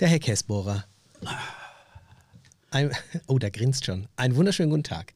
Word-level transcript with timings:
der 0.00 0.08
Herr 0.08 0.18
Kessbohrer. 0.18 0.84
Ein, 2.70 2.90
oh, 3.26 3.38
der 3.38 3.50
grinst 3.50 3.86
schon. 3.86 4.08
Einen 4.16 4.34
wunderschönen 4.36 4.70
guten 4.70 4.82
Tag. 4.82 5.14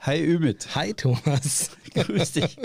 Hi 0.00 0.22
Ümit. 0.22 0.74
Hi 0.74 0.92
Thomas. 0.92 1.70
Grüß 1.94 2.32
dich. 2.32 2.56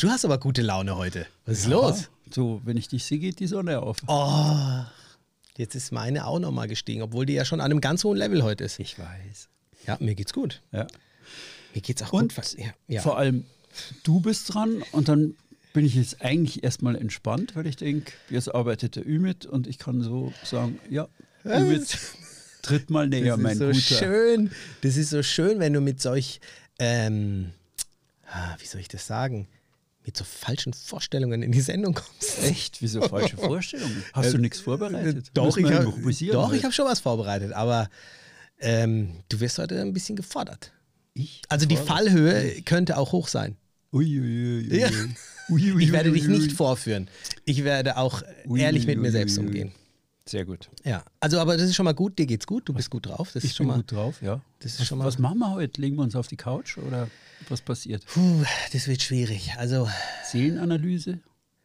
Du 0.00 0.08
hast 0.08 0.24
aber 0.24 0.38
gute 0.38 0.62
Laune 0.62 0.96
heute. 0.96 1.26
Was 1.44 1.60
ist 1.60 1.66
los? 1.66 2.08
So, 2.30 2.62
wenn 2.64 2.76
ich 2.76 2.88
dich 2.88 3.04
sehe, 3.04 3.18
geht 3.18 3.38
die 3.40 3.46
Sonne 3.46 3.80
auf. 3.80 3.98
Oh, 4.06 4.82
jetzt 5.58 5.74
ist 5.74 5.92
meine 5.92 6.26
auch 6.26 6.38
nochmal 6.38 6.66
gestiegen, 6.66 7.02
obwohl 7.02 7.26
die 7.26 7.34
ja 7.34 7.44
schon 7.44 7.60
an 7.60 7.70
einem 7.70 7.80
ganz 7.80 8.02
hohen 8.04 8.16
Level 8.16 8.42
heute 8.42 8.64
ist. 8.64 8.80
Ich 8.80 8.98
weiß. 8.98 9.48
Ja, 9.86 9.98
mir 10.00 10.14
geht's 10.14 10.32
gut. 10.32 10.62
Ja. 10.72 10.86
Mir 11.74 11.82
geht's 11.82 12.02
auch 12.02 12.12
Und 12.12 12.34
gut. 12.34 12.38
Was, 12.38 12.54
ja, 12.54 12.72
ja. 12.88 13.02
vor 13.02 13.18
allem, 13.18 13.44
du 14.02 14.20
bist 14.20 14.52
dran 14.52 14.82
und 14.92 15.08
dann 15.08 15.36
bin 15.72 15.84
ich 15.84 15.94
jetzt 15.94 16.22
eigentlich 16.22 16.62
erstmal 16.62 16.96
entspannt, 16.96 17.56
weil 17.56 17.66
ich 17.66 17.76
denke, 17.76 18.12
jetzt 18.30 18.54
arbeitet 18.54 18.96
der 18.96 19.06
Ümit 19.06 19.46
und 19.46 19.66
ich 19.66 19.78
kann 19.78 20.02
so 20.02 20.32
sagen, 20.44 20.78
ja, 20.90 21.08
Ümit, 21.44 21.98
tritt 22.62 22.90
mal 22.90 23.08
näher, 23.08 23.36
mein 23.36 23.58
so 23.58 23.66
Guter. 23.66 23.80
schön. 23.80 24.50
Das 24.82 24.96
ist 24.96 25.10
so 25.10 25.22
schön, 25.22 25.58
wenn 25.58 25.72
du 25.72 25.80
mit 25.80 26.00
solch, 26.00 26.40
ähm, 26.78 27.52
ah, 28.26 28.56
wie 28.58 28.66
soll 28.66 28.80
ich 28.80 28.88
das 28.88 29.06
sagen, 29.06 29.48
mit 30.04 30.16
so 30.16 30.24
falschen 30.24 30.72
Vorstellungen 30.72 31.42
in 31.42 31.52
die 31.52 31.60
Sendung 31.60 31.94
kommst. 31.94 32.42
Echt? 32.42 32.82
Wieso 32.82 33.02
falsche 33.02 33.36
Vorstellungen? 33.36 34.02
Hast 34.12 34.34
du 34.34 34.38
nichts 34.38 34.60
vorbereitet? 34.60 35.28
Äh, 35.28 35.30
Doch, 35.34 35.56
ich 35.56 35.64
habe 35.72 36.56
ich 36.56 36.64
habe 36.64 36.72
schon 36.72 36.86
was 36.86 37.00
vorbereitet, 37.00 37.52
aber 37.52 37.88
ähm, 38.58 39.22
du 39.28 39.40
wirst 39.40 39.58
heute 39.58 39.80
ein 39.80 39.92
bisschen 39.92 40.16
gefordert. 40.16 40.72
Ich? 41.14 41.42
Also 41.48 41.66
die 41.66 41.76
Fallhöhe 41.76 42.62
könnte 42.62 42.96
auch 42.96 43.12
hoch 43.12 43.28
sein. 43.28 43.56
Uiuiui. 43.92 44.78
Ja. 44.78 44.88
Ui, 45.50 45.72
ui, 45.72 45.82
Ich 45.84 45.92
werde 45.92 46.10
ui, 46.10 46.14
dich 46.18 46.28
ui. 46.28 46.38
nicht 46.38 46.52
vorführen. 46.52 47.08
Ich 47.44 47.64
werde 47.64 47.96
auch 47.96 48.22
Ui, 48.46 48.60
ehrlich 48.60 48.86
mit 48.86 48.96
ui, 48.96 49.02
mir 49.02 49.08
ui, 49.08 49.12
selbst 49.12 49.38
ui. 49.38 49.44
umgehen. 49.46 49.72
Sehr 50.24 50.44
gut. 50.44 50.70
Ja, 50.84 51.04
also 51.20 51.40
aber 51.40 51.56
das 51.56 51.66
ist 51.68 51.74
schon 51.74 51.84
mal 51.84 51.92
gut. 51.94 52.18
Dir 52.18 52.26
geht's 52.26 52.46
gut. 52.46 52.68
Du 52.68 52.72
bist 52.72 52.90
gut 52.90 53.06
drauf. 53.06 53.30
Das 53.34 53.42
ist 53.42 53.50
Ich 53.50 53.56
schon 53.56 53.66
bin 53.66 53.72
mal. 53.72 53.76
gut 53.82 53.92
drauf, 53.92 54.22
ja. 54.22 54.40
Das 54.60 54.74
ist 54.74 54.80
was, 54.80 54.86
schon 54.86 54.98
mal- 54.98 55.04
was 55.04 55.18
machen 55.18 55.38
wir 55.40 55.50
heute? 55.52 55.80
Legen 55.80 55.96
wir 55.96 56.02
uns 56.02 56.14
auf 56.14 56.28
die 56.28 56.36
Couch 56.36 56.78
oder 56.78 57.08
was 57.48 57.60
passiert? 57.60 58.06
Puh, 58.06 58.44
das 58.72 58.86
wird 58.86 59.02
schwierig. 59.02 59.50
Also 59.58 59.88
Seelenanalyse? 60.30 61.12
Bin 61.14 61.20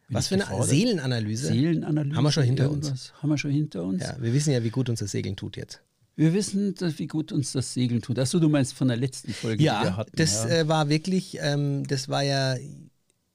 was 0.09 0.27
für 0.27 0.35
eine 0.35 0.43
gefordert? 0.45 0.69
Seelenanalyse? 0.69 1.47
Seelenanalyse? 1.47 2.15
Haben 2.17 2.23
wir 2.23 2.31
schon 2.31 2.43
hinter 2.43 2.71
uns. 2.71 3.13
Haben 3.21 3.29
wir 3.29 3.37
schon 3.37 3.51
hinter 3.51 3.83
uns? 3.83 4.01
Ja, 4.03 4.17
wir 4.19 4.33
wissen 4.33 4.51
ja, 4.51 4.63
wie 4.63 4.69
gut 4.71 4.89
uns 4.89 4.99
das 4.99 5.11
Segeln 5.11 5.35
tut 5.35 5.55
jetzt. 5.55 5.81
Wir 6.17 6.33
wissen, 6.33 6.73
dass, 6.75 6.97
wie 6.97 7.05
gut 7.07 7.31
uns 7.31 7.51
das 7.51 7.73
Segeln 7.73 8.01
tut. 8.01 8.17
Achso, 8.17 8.39
du 8.39 8.49
meinst 8.49 8.73
von 8.73 8.87
der 8.87 8.97
letzten 8.97 9.33
Folge, 9.33 9.57
die 9.57 9.63
wir 9.65 9.71
Ja, 9.71 9.95
hatten. 9.97 10.11
das 10.15 10.45
ja. 10.45 10.49
Äh, 10.49 10.67
war 10.67 10.89
wirklich, 10.89 11.37
ähm, 11.39 11.85
das 11.87 12.09
war 12.09 12.23
ja 12.23 12.57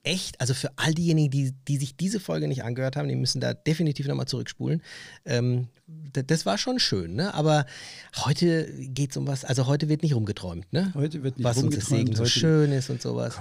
echt, 0.02 0.40
also 0.40 0.52
für 0.52 0.72
all 0.76 0.92
diejenigen, 0.92 1.30
die, 1.30 1.52
die 1.68 1.76
sich 1.76 1.96
diese 1.96 2.18
Folge 2.18 2.48
nicht 2.48 2.64
angehört 2.64 2.96
haben, 2.96 3.08
die 3.08 3.14
müssen 3.14 3.40
da 3.40 3.54
definitiv 3.54 4.08
nochmal 4.08 4.26
zurückspulen. 4.26 4.82
Ähm, 5.24 5.68
das 6.12 6.44
war 6.44 6.58
schon 6.58 6.80
schön, 6.80 7.14
ne? 7.14 7.32
Aber 7.34 7.66
heute 8.24 8.68
geht 8.78 9.12
es 9.12 9.16
um 9.16 9.28
was, 9.28 9.44
also 9.44 9.68
heute 9.68 9.88
wird 9.88 10.02
nicht 10.02 10.16
rumgeträumt, 10.16 10.72
ne? 10.72 10.90
Heute 10.94 11.22
wird 11.22 11.38
nicht 11.38 11.44
was 11.44 11.58
uns 11.62 11.76
das 11.76 11.84
rumgeträumt, 11.88 12.08
Segeln 12.08 12.16
so 12.16 12.24
schön 12.26 12.72
ist 12.72 12.90
und 12.90 13.00
sowas. 13.00 13.36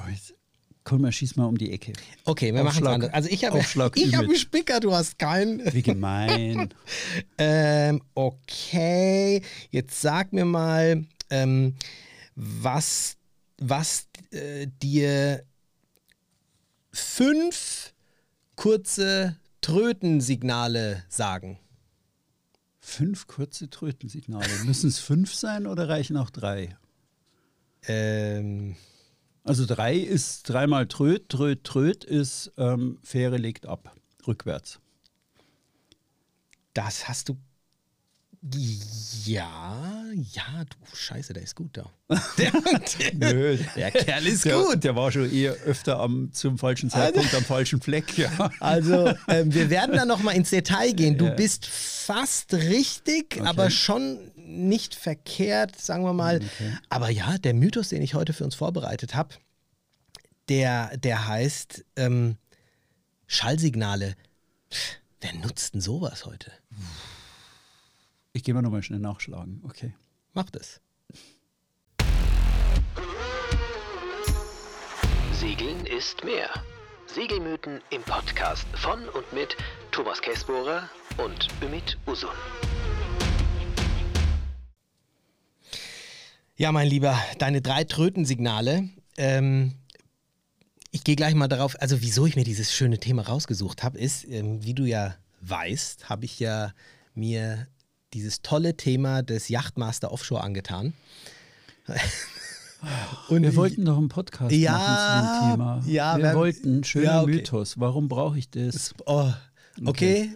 Komm, 0.84 1.02
mal 1.02 1.12
schieß 1.12 1.36
mal 1.36 1.46
um 1.46 1.58
die 1.58 1.72
Ecke. 1.72 1.94
Okay, 2.26 2.54
wir 2.54 2.64
machen 2.64 2.84
es 2.84 2.90
anders. 2.90 3.14
Also 3.14 3.30
ich 3.30 3.46
habe 3.46 3.60
ich 3.60 3.76
hab 3.76 3.96
Ümit. 3.96 4.16
einen 4.16 4.36
Spicker, 4.36 4.80
du 4.80 4.94
hast 4.94 5.20
keinen. 5.20 5.62
Wie 5.74 5.82
gemein. 5.82 6.70
Ähm, 7.38 8.02
okay, 8.14 9.42
jetzt 9.70 10.00
sag 10.02 10.34
mir 10.34 10.46
mal, 10.46 11.06
ähm, 11.30 11.76
was, 12.36 13.18
was 13.58 14.08
äh, 14.32 14.68
dir 14.82 15.44
fünf 16.92 17.94
kurze 18.56 19.38
Trötensignale 19.62 21.04
sagen. 21.09 21.59
fünf 22.80 23.28
kurze 23.28 23.70
Trötensignale. 23.70 24.48
Müssen 24.66 24.90
es 24.90 25.00
fünf 25.00 25.34
sein 25.34 25.66
oder 25.68 25.90
reichen 25.90 26.18
auch 26.18 26.30
drei? 26.30 26.76
Ähm, 27.88 28.76
Also 29.44 29.66
drei 29.66 29.96
ist 29.96 30.44
dreimal 30.50 30.88
Tröt, 30.88 31.29
Tröt, 31.29 31.63
Tröt 31.63 32.03
ist 32.03 32.52
ähm, 32.57 33.00
Fähre 33.03 33.38
legt 33.38 33.66
ab, 33.66 33.96
rückwärts. 34.28 34.79
das 36.74 37.07
hast 37.07 37.29
du. 37.29 37.38
Ja, 38.44 40.03
ja, 40.31 40.63
du 40.63 40.96
Scheiße, 40.96 41.34
der 41.34 41.44
ist 41.44 41.56
gut 41.56 41.78
da. 41.78 41.91
Der, 42.38 42.52
Nö, 43.13 43.57
der 43.75 43.91
Kerl 43.91 44.25
ist 44.25 44.46
der, 44.46 44.57
gut. 44.57 44.84
Der 44.84 44.96
war 44.96 45.12
schon 45.12 45.31
eher 45.31 45.53
öfter 45.53 46.00
am, 46.00 46.34
zum 46.34 46.57
falschen 46.57 46.90
Zeitpunkt 46.90 47.34
am 47.35 47.44
falschen 47.44 47.80
Fleck. 47.81 48.18
Ja. 48.18 48.50
Also, 48.59 49.13
ähm, 49.28 49.53
wir 49.53 49.69
werden 49.69 49.96
da 49.96 50.06
nochmal 50.06 50.35
ins 50.35 50.50
Detail 50.50 50.91
gehen. 50.94 51.18
Du 51.19 51.30
bist 51.35 51.68
fast 51.68 52.53
richtig, 52.53 53.40
aber 53.44 53.69
schon 53.69 54.31
nicht 54.35 54.96
verkehrt, 54.96 55.80
sagen 55.80 56.03
wir 56.03 56.13
mal. 56.13 56.41
Aber 56.90 57.09
ja, 57.09 57.38
der 57.38 57.53
Mythos, 57.53 57.90
den 57.90 58.01
ich 58.01 58.16
heute 58.16 58.34
für 58.34 58.44
uns 58.44 58.56
vorbereitet 58.56 59.13
habe, 59.13 59.35
der, 60.50 60.97
der 60.97 61.28
heißt 61.28 61.85
ähm, 61.96 62.38
Schallsignale. 63.28 64.16
Wer 65.22 65.34
nutzt 65.35 65.75
denn 65.75 65.81
sowas 65.81 66.25
heute? 66.25 66.51
Ich 68.34 68.44
gehe 68.46 68.53
mal 68.53 68.62
nochmal 68.62 68.81
schnell 68.81 69.00
nachschlagen. 69.00 69.62
Okay. 69.66 69.94
Macht 70.34 70.56
es. 70.56 70.80
Segeln 75.34 75.86
ist 75.86 76.24
mehr. 76.24 76.50
Segelmythen 77.08 77.81
im 77.90 78.02
Podcast 78.03 78.66
von 78.74 79.09
und 79.09 79.34
mit 79.34 79.58
Thomas 79.92 80.22
Kessbohrer 80.22 80.90
und 81.18 81.50
Ümit 81.62 81.97
Usun. 82.08 82.30
Ja, 86.56 86.72
mein 86.72 86.88
Lieber, 86.88 87.19
deine 87.38 87.62
drei 87.62 87.84
Trötensignale. 87.84 88.88
Ähm, 89.18 89.74
ich 90.92 91.03
gehe 91.03 91.18
gleich 91.18 91.36
mal 91.36 91.50
darauf, 91.50 91.75
also 91.81 92.02
wieso 92.02 92.25
ich 92.25 92.38
mir 92.38 92.46
dieses 92.46 92.74
schöne 92.74 92.98
Thema 92.98 93.24
rausgesucht 93.24 93.84
habe, 93.84 93.98
ist, 93.98 94.24
ähm, 94.24 94.63
wie 94.63 94.74
du 94.74 94.86
ja 94.86 95.18
weißt, 95.42 96.08
habe 96.08 96.24
ich 96.24 96.40
ja 96.40 96.74
mir 97.13 97.68
dieses 98.14 98.42
tolle 98.42 98.76
Thema 98.78 99.22
des 99.24 99.50
Yachtmaster 99.50 100.12
Offshore 100.12 100.42
angetan. 100.44 100.94
Und 103.30 103.44
Wir 103.44 103.56
wollten 103.56 103.86
doch 103.86 103.98
einen 103.98 104.10
Podcast 104.10 104.52
Ja, 104.56 104.72
machen 104.72 105.28
zu 105.28 105.46
dem 105.46 105.52
Thema. 105.52 105.84
ja, 105.88 106.18
wir 106.18 106.24
wir- 106.24 106.34
wollten 106.36 106.84
schöner 106.84 107.06
ja, 107.06 107.22
okay. 107.22 107.32
Mythos. 107.32 107.80
Warum 107.80 108.08
brauche 108.08 108.40
ich 108.40 108.50
das? 108.50 108.94
Oh, 109.06 109.32
okay, 109.86 110.36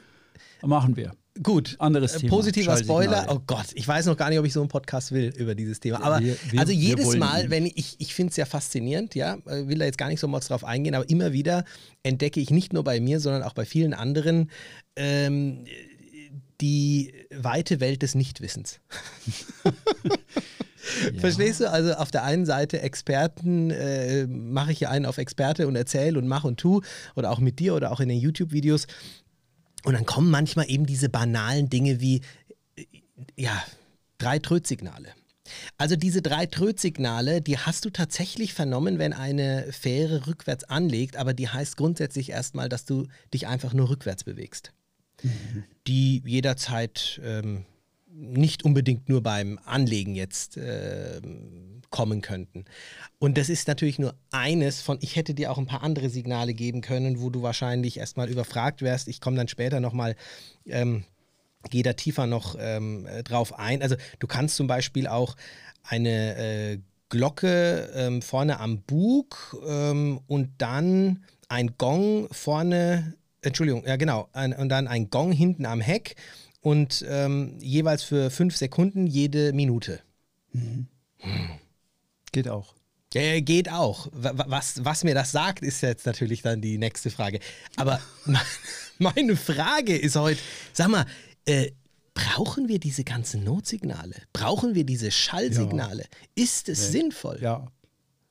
Machen 0.61 0.95
wir. 0.95 1.13
gut. 1.43 1.75
Anderes 1.79 2.15
Äh, 2.15 2.19
Thema. 2.21 2.29
Positiver. 2.35 2.77
Spoiler. 2.77 3.25
Oh 3.29 3.39
Gott, 3.45 3.67
ich 3.73 3.87
weiß 3.87 4.05
noch 4.05 4.15
gar 4.17 4.29
nicht, 4.29 4.37
ob 4.39 4.45
ich 4.45 4.53
so 4.53 4.61
einen 4.61 4.69
Podcast 4.69 5.11
will 5.11 5.33
über 5.37 5.53
dieses 5.55 5.79
Thema. 5.79 6.01
Aber 6.03 6.19
Wir- 6.19 6.37
wir- 6.51 6.59
also 6.59 6.71
jedes 6.71 7.15
Mal, 7.17 7.49
wenn 7.49 7.65
ich, 7.65 7.95
ich, 7.99 8.13
finde 8.13 8.29
es 8.31 8.37
ja 8.37 8.45
faszinierend, 8.45 9.15
ja, 9.15 9.35
äh, 9.45 9.67
will 9.67 9.79
da 9.79 9.85
jetzt 9.85 9.97
gar 9.97 10.07
nicht 10.09 10.19
so 10.19 10.27
mal 10.27 10.39
drauf 10.39 10.63
eingehen, 10.63 10.93
aber 10.95 11.09
immer 11.09 11.33
wieder 11.33 11.65
entdecke 12.03 12.39
ich 12.39 12.51
nicht 12.51 12.73
nur 12.73 12.83
bei 12.83 12.99
mir, 12.99 13.19
sondern 13.19 13.41
auch 13.43 13.53
bei 13.53 13.65
vielen 13.65 13.93
anderen 13.95 14.49
ähm, 14.95 15.65
die 16.61 17.13
weite 17.31 17.79
Welt 17.79 18.01
des 18.01 18.15
Nichtwissens. 18.15 18.79
Verstehst 21.19 21.61
du? 21.61 21.69
Also 21.69 21.93
auf 21.93 22.11
der 22.11 22.23
einen 22.23 22.45
Seite 22.45 22.81
Experten, 22.81 23.71
äh, 23.71 24.27
mache 24.27 24.71
ich 24.71 24.79
ja 24.81 24.89
einen 24.89 25.05
auf 25.05 25.17
Experte 25.17 25.67
und 25.67 25.75
erzähle 25.75 26.19
und 26.19 26.27
mach 26.27 26.43
und 26.43 26.59
tu 26.59 26.81
oder 27.15 27.31
auch 27.31 27.39
mit 27.39 27.59
dir 27.59 27.75
oder 27.75 27.91
auch 27.91 27.99
in 27.99 28.09
den 28.09 28.19
YouTube-Videos. 28.19 28.87
Und 29.83 29.93
dann 29.93 30.05
kommen 30.05 30.29
manchmal 30.29 30.69
eben 30.69 30.85
diese 30.85 31.09
banalen 31.09 31.69
Dinge 31.69 32.01
wie, 32.01 32.21
äh, 32.75 32.85
ja, 33.35 33.63
drei 34.17 34.39
Trötsignale. 34.39 35.09
Also 35.77 35.95
diese 35.95 36.21
drei 36.21 36.47
Trötsignale, 36.47 37.41
die 37.41 37.57
hast 37.57 37.85
du 37.85 37.91
tatsächlich 37.91 38.53
vernommen, 38.53 38.97
wenn 38.97 39.13
eine 39.13 39.71
Fähre 39.71 40.25
rückwärts 40.27 40.63
anlegt, 40.63 41.17
aber 41.17 41.33
die 41.33 41.49
heißt 41.49 41.77
grundsätzlich 41.77 42.31
erstmal, 42.31 42.67
dass 42.67 42.85
du 42.85 43.07
dich 43.33 43.47
einfach 43.47 43.73
nur 43.73 43.89
rückwärts 43.89 44.23
bewegst. 44.23 44.71
Die 45.87 46.21
jederzeit 46.25 47.21
ähm, 47.23 47.65
nicht 48.07 48.63
unbedingt 48.63 49.09
nur 49.09 49.21
beim 49.21 49.59
Anlegen 49.65 50.15
jetzt 50.15 50.57
ähm, 50.57 51.81
kommen 51.89 52.21
könnten. 52.21 52.65
Und 53.19 53.37
das 53.37 53.49
ist 53.49 53.67
natürlich 53.67 53.99
nur 53.99 54.15
eines 54.31 54.81
von, 54.81 54.97
ich 55.01 55.15
hätte 55.15 55.33
dir 55.33 55.51
auch 55.51 55.57
ein 55.57 55.65
paar 55.65 55.83
andere 55.83 56.09
Signale 56.09 56.53
geben 56.53 56.81
können, 56.81 57.21
wo 57.21 57.29
du 57.29 57.41
wahrscheinlich 57.41 57.97
erstmal 57.97 58.29
überfragt 58.29 58.81
wärst. 58.81 59.07
Ich 59.07 59.21
komme 59.21 59.37
dann 59.37 59.47
später 59.47 59.79
nochmal, 59.79 60.15
ähm, 60.65 61.03
gehe 61.69 61.83
da 61.83 61.93
tiefer 61.93 62.27
noch 62.27 62.55
ähm, 62.59 63.05
äh, 63.05 63.23
drauf 63.23 63.57
ein. 63.57 63.81
Also 63.81 63.95
du 64.19 64.27
kannst 64.27 64.55
zum 64.55 64.67
Beispiel 64.67 65.07
auch 65.07 65.35
eine 65.83 66.35
äh, 66.37 66.79
Glocke 67.09 67.91
ähm, 67.93 68.21
vorne 68.21 68.59
am 68.59 68.81
Bug 68.81 69.57
ähm, 69.67 70.19
und 70.27 70.49
dann 70.57 71.23
ein 71.47 71.75
Gong 71.77 72.27
vorne, 72.31 73.15
Entschuldigung, 73.45 73.85
ja 73.85 73.95
genau, 73.95 74.27
ein, 74.33 74.53
und 74.53 74.69
dann 74.69 74.87
ein 74.87 75.09
Gong 75.09 75.31
hinten 75.31 75.65
am 75.65 75.81
Heck 75.81 76.15
und 76.61 77.05
ähm, 77.07 77.57
jeweils 77.59 78.03
für 78.03 78.29
fünf 78.31 78.55
Sekunden 78.57 79.07
jede 79.07 79.53
Minute. 79.53 79.99
Geht 82.31 82.47
auch. 82.49 82.73
Ja, 83.13 83.39
geht 83.39 83.71
auch. 83.71 84.07
Wa- 84.11 84.37
wa- 84.37 84.45
Was, 84.49 84.83
was 84.83 85.03
mir 85.05 85.13
das 85.13 85.31
sagt, 85.31 85.63
ist 85.63 85.81
jetzt 85.81 86.05
natürlich 86.05 86.41
dann 86.41 86.59
die 86.61 86.77
nächste 86.77 87.09
Frage. 87.11 87.39
Aber 87.77 88.01
me- 88.25 88.39
meine 88.97 89.35
Frage 89.37 89.95
ist 89.97 90.15
heute, 90.15 90.39
sag 90.73 90.89
mal, 90.89 91.05
äh, 91.45 91.71
Brauchen 92.17 92.69
wir 92.69 92.79
diese 92.79 93.03
ganzen 93.03 93.43
Notsignale? 93.43 94.15
Brauchen 94.31 94.73
wir 94.73 94.85
diese 94.85 95.11
Schallsignale? 95.11 96.05
Ist 96.33 96.69
es 96.69 96.93
sinnvoll? 96.93 97.39
Ja. 97.41 97.67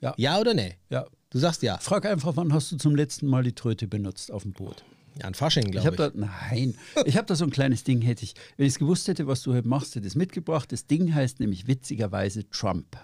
Ja. 0.01 0.15
Ja 0.17 0.39
oder 0.41 0.55
nee? 0.55 0.77
ja. 0.89 1.05
Du 1.29 1.39
sagst 1.39 1.63
ja. 1.63 1.77
Frag 1.79 2.07
einfach, 2.07 2.35
wann 2.37 2.51
hast 2.55 2.73
du 2.73 2.77
zum 2.79 2.97
letzten 2.97 3.27
Mal 3.27 3.43
die 3.43 3.53
Tröte 3.53 3.87
benutzt 3.87 4.31
auf 4.33 4.45
dem 4.45 4.53
Boot? 4.55 4.83
Ja, 5.21 5.27
ein 5.27 5.35
Fasching, 5.35 5.67
Ich 5.67 5.71
glaube 5.73 5.87
habe 5.87 6.13
ich. 6.15 6.21
da, 6.21 6.27
nein, 6.51 6.77
ich 7.07 7.17
habe 7.17 7.27
da 7.27 7.37
so 7.37 7.45
ein 7.45 7.51
kleines 7.51 7.85
Ding, 7.85 8.01
hätte 8.03 8.25
ich, 8.25 8.35
wenn 8.57 8.67
ich 8.67 8.73
es 8.75 8.79
gewusst 8.79 9.07
hätte, 9.09 9.27
was 9.27 9.43
du 9.43 9.55
heute 9.55 9.69
machst, 9.69 9.95
hätte 9.95 10.07
ich 10.07 10.13
es 10.13 10.17
mitgebracht. 10.17 10.73
Das 10.73 10.87
Ding 10.87 11.15
heißt 11.15 11.41
nämlich 11.41 11.67
witzigerweise 11.67 12.49
Trump. 12.51 12.97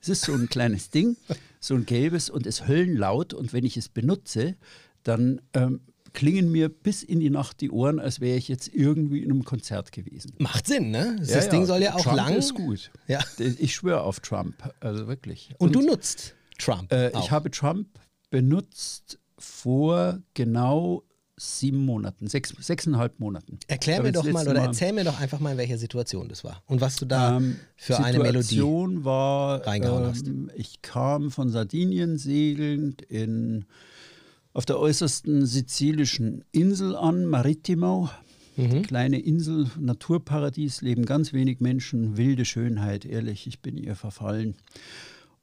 Es 0.00 0.08
ist 0.08 0.22
so 0.22 0.32
ein 0.32 0.48
kleines 0.48 0.90
Ding, 0.90 1.16
so 1.60 1.74
ein 1.74 1.86
gelbes 1.86 2.30
und 2.30 2.46
ist 2.46 2.66
höllenlaut 2.68 3.32
und 3.32 3.52
wenn 3.52 3.64
ich 3.64 3.76
es 3.76 3.88
benutze, 3.88 4.56
dann 5.04 5.40
ähm, 5.54 5.80
klingen 6.12 6.50
mir 6.52 6.68
bis 6.68 7.02
in 7.02 7.20
die 7.20 7.30
Nacht 7.30 7.60
die 7.60 7.70
Ohren, 7.70 7.98
als 7.98 8.20
wäre 8.20 8.36
ich 8.36 8.48
jetzt 8.48 8.68
irgendwie 8.68 9.22
in 9.22 9.30
einem 9.30 9.44
Konzert 9.44 9.92
gewesen. 9.92 10.32
Macht 10.38 10.66
Sinn, 10.66 10.90
ne? 10.90 11.16
Das, 11.18 11.30
Ja, 11.30 11.36
das 11.36 11.44
ja, 11.46 11.50
Ding 11.52 11.64
soll 11.66 11.82
ja 11.82 11.94
auch 11.94 12.02
Trump 12.02 12.16
lang. 12.16 12.34
ist 12.34 12.54
gut. 12.54 12.90
Ja. 13.06 13.20
Ich 13.38 13.74
schwöre 13.74 14.02
auf 14.02 14.20
Trump, 14.20 14.74
also 14.80 15.06
wirklich. 15.06 15.50
Und, 15.58 15.74
du 15.74 15.80
nutzt 15.80 16.34
Trump. 16.58 16.92
Äh, 16.92 17.10
ich 17.18 17.30
habe 17.30 17.50
Trump 17.50 17.88
benutzt 18.30 19.18
vor 19.38 20.20
genau 20.34 21.02
sieben 21.42 21.84
Monaten, 21.84 22.28
sechs, 22.28 22.54
sechseinhalb 22.58 23.18
Monaten. 23.18 23.58
Erklär 23.66 24.02
mir 24.02 24.12
doch 24.12 24.24
mal 24.30 24.46
oder 24.46 24.62
erzähl 24.62 24.92
mir 24.92 25.04
doch 25.04 25.20
einfach 25.20 25.40
mal, 25.40 25.52
in 25.52 25.58
welcher 25.58 25.78
Situation 25.78 26.28
das 26.28 26.44
war. 26.44 26.62
Und 26.66 26.80
was 26.80 26.96
du 26.96 27.04
da 27.04 27.36
Ähm, 27.38 27.56
für 27.76 27.98
eine 27.98 28.18
Melodie. 28.18 28.42
Situation 28.42 29.04
war, 29.04 29.66
reingehauen 29.66 30.04
hast. 30.06 30.26
ähm, 30.26 30.50
ich 30.56 30.82
kam 30.82 31.30
von 31.30 31.48
Sardinien 31.50 32.16
segelnd 32.18 33.02
in, 33.02 33.64
auf 34.52 34.64
der 34.66 34.78
äußersten 34.78 35.44
sizilischen 35.46 36.44
Insel 36.52 36.94
an, 36.94 37.26
Marittimo. 37.26 38.08
Mhm. 38.56 38.82
Kleine 38.82 39.18
Insel, 39.18 39.66
Naturparadies, 39.80 40.82
leben 40.82 41.06
ganz 41.06 41.32
wenig 41.32 41.60
Menschen, 41.60 42.16
wilde 42.18 42.44
Schönheit, 42.44 43.04
ehrlich, 43.06 43.46
ich 43.46 43.60
bin 43.60 43.78
ihr 43.78 43.96
verfallen. 43.96 44.54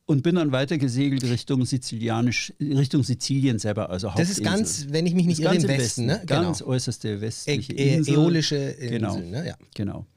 Und 0.10 0.24
bin 0.24 0.34
dann 0.36 0.52
weiter 0.52 0.80
gesegelt 0.80 1.24
Richtung 1.24 1.64
Sizilianisch, 1.66 2.52
Richtung 2.60 3.04
Sizilien 3.04 3.60
selber, 3.60 3.92
also 3.92 4.08
Das 4.18 4.32
ist 4.32 4.40
Hauptinsel. 4.40 4.44
ganz, 4.44 4.88
wenn 4.90 5.06
ich 5.06 5.14
mich 5.14 5.28
nicht 5.28 5.40
irre, 5.40 5.52
ganz 5.54 5.64
im 5.66 5.70
im 5.70 5.78
Westen, 5.78 6.06
ne? 6.08 6.22
Ganz 6.26 6.60
Genau. 6.60 6.72
äußerste 6.72 7.10
Ä 7.18 7.22
westliche 7.22 7.74
Ä 7.74 7.96
Insel. 7.98 8.16
Äolische 8.16 8.56
Insel, 8.56 8.90
Genau. 8.90 9.18
ne? 9.20 9.48
Ja. 9.50 9.56
Genau. 9.76 10.08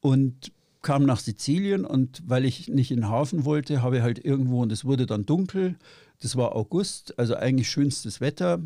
Und 0.00 0.50
kam 0.80 1.04
nach 1.04 1.20
Sizilien 1.20 1.84
und 1.84 2.22
weil 2.26 2.46
ich 2.46 2.68
nicht 2.68 2.90
in 2.90 3.00
den 3.02 3.08
Hafen 3.10 3.44
wollte, 3.44 3.82
habe 3.82 3.98
ich 3.98 4.02
halt 4.02 4.24
irgendwo, 4.24 4.62
und 4.62 4.72
es 4.72 4.86
wurde 4.86 5.04
dann 5.04 5.26
dunkel, 5.26 5.76
das 6.22 6.36
war 6.36 6.56
August, 6.56 7.18
also 7.18 7.34
eigentlich 7.36 7.68
schönstes 7.68 8.22
Wetter. 8.22 8.62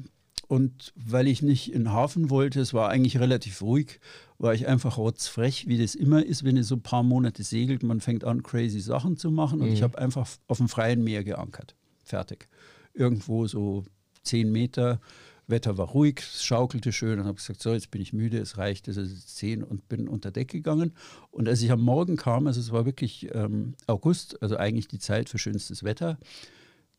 Und 0.47 0.93
weil 0.95 1.27
ich 1.27 1.43
nicht 1.43 1.73
in 1.73 1.85
den 1.85 1.93
Hafen 1.93 2.31
wollte, 2.31 2.61
es 2.61 2.73
war 2.73 2.89
eigentlich 2.91 3.19
relativ 3.19 3.63
ruhig, 3.63 3.99
war 4.43 4.55
ich 4.55 4.67
einfach 4.67 4.99
rotzfrech, 4.99 5.69
wie 5.69 5.79
das 5.79 5.95
immer 5.95 6.25
ist, 6.25 6.43
wenn 6.43 6.57
ihr 6.57 6.65
so 6.65 6.75
ein 6.75 6.83
paar 6.83 7.05
Monate 7.05 7.45
segelt, 7.45 7.83
man 7.85 8.01
fängt 8.01 8.25
an, 8.25 8.43
crazy 8.43 8.81
Sachen 8.81 9.17
zu 9.17 9.31
machen. 9.31 9.61
Und 9.61 9.69
ich 9.69 9.83
habe 9.83 9.97
einfach 9.99 10.29
auf 10.49 10.59
dem 10.59 10.69
freien 10.69 11.05
Meer 11.05 11.23
geankert. 11.23 11.77
Fertig. 12.03 12.49
Irgendwo 12.93 13.47
so 13.47 13.85
zehn 14.25 14.51
Meter. 14.51 15.01
Wetter 15.47 15.77
war 15.77 15.89
ruhig, 15.89 16.21
es 16.21 16.45
schaukelte 16.45 16.93
schön 16.93 17.19
und 17.19 17.27
habe 17.27 17.35
gesagt, 17.35 17.63
so, 17.63 17.73
jetzt 17.73 17.91
bin 17.91 18.01
ich 18.01 18.13
müde, 18.13 18.39
es 18.39 18.59
reicht, 18.59 18.89
es 18.89 18.97
ist 18.97 19.37
zehn 19.37 19.63
und 19.63 19.89
bin 19.89 20.09
unter 20.09 20.31
Deck 20.31 20.49
gegangen. 20.49 20.93
Und 21.31 21.49
als 21.49 21.63
ich 21.63 21.71
am 21.71 21.81
Morgen 21.81 22.17
kam, 22.17 22.47
also 22.47 22.61
es 22.61 22.73
war 22.73 22.85
wirklich 22.85 23.29
ähm, 23.35 23.75
August, 23.87 24.41
also 24.43 24.57
eigentlich 24.57 24.89
die 24.89 25.01
Zeit 25.01 25.29
für 25.29 25.39
schönstes 25.39 25.83
Wetter, 25.83 26.19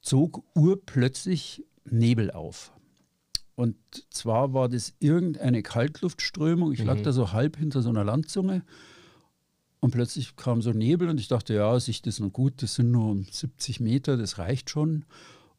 zog 0.02 0.44
urplötzlich 0.56 1.66
Nebel 1.86 2.32
auf. 2.32 2.72
Und 3.56 3.76
zwar 4.10 4.54
war 4.54 4.70
das 4.70 4.94
irgendeine 5.00 5.62
Kaltluftströmung. 5.62 6.72
Ich 6.72 6.84
lag 6.84 7.02
da 7.02 7.12
so 7.12 7.32
halb 7.34 7.58
hinter 7.58 7.82
so 7.82 7.90
einer 7.90 8.04
Landzunge 8.04 8.64
und 9.84 9.92
plötzlich 9.92 10.38
kam 10.38 10.62
so 10.62 10.72
Nebel 10.72 11.10
und 11.10 11.20
ich 11.20 11.28
dachte, 11.28 11.54
ja, 11.56 11.78
Sicht 11.78 12.08
ist 12.08 12.22
noch 12.22 12.32
gut, 12.32 12.64
das 12.64 12.76
sind 12.76 12.90
nur 12.92 13.22
70 13.30 13.82
Meter, 13.82 14.16
das 14.16 14.38
reicht 14.38 14.70
schon. 14.70 15.04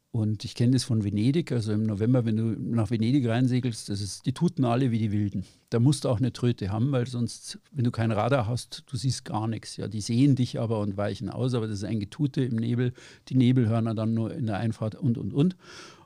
Und 0.09 0.43
ich 0.45 0.55
kenne 0.55 0.71
das 0.71 0.83
von 0.83 1.03
Venedig, 1.03 1.51
also 1.51 1.73
im 1.73 1.83
November, 1.83 2.25
wenn 2.25 2.35
du 2.35 2.43
nach 2.43 2.89
Venedig 2.89 3.27
reinsegelst, 3.27 3.87
das 3.87 4.01
ist, 4.01 4.25
die 4.25 4.33
tuten 4.33 4.65
alle 4.65 4.89
wie 4.89 4.97
die 4.97 5.11
Wilden. 5.11 5.45
Da 5.69 5.79
musst 5.79 6.05
du 6.05 6.09
auch 6.09 6.17
eine 6.17 6.33
Tröte 6.33 6.71
haben, 6.71 6.91
weil 6.91 7.05
sonst, 7.05 7.59
wenn 7.71 7.83
du 7.83 7.91
kein 7.91 8.11
Radar 8.11 8.47
hast, 8.47 8.83
du 8.87 8.97
siehst 8.97 9.25
gar 9.25 9.47
nichts. 9.47 9.77
Ja, 9.77 9.87
die 9.87 10.01
sehen 10.01 10.35
dich 10.35 10.59
aber 10.59 10.79
und 10.79 10.97
weichen 10.97 11.29
aus, 11.29 11.53
aber 11.53 11.67
das 11.67 11.79
ist 11.79 11.83
ein 11.83 11.99
Getute 11.99 12.43
im 12.43 12.55
Nebel, 12.55 12.93
die 13.27 13.35
Nebelhörner 13.35 13.93
dann 13.93 14.15
nur 14.15 14.33
in 14.33 14.47
der 14.47 14.57
Einfahrt 14.57 14.95
und, 14.95 15.19
und, 15.19 15.35
und. 15.35 15.55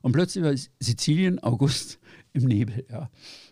Und 0.01 0.11
plötzlich 0.11 0.43
war 0.43 0.53
Sizilien, 0.79 1.39
August, 1.39 1.99
im 2.33 2.43
Nebel, 2.45 2.85
ja. 2.89 3.09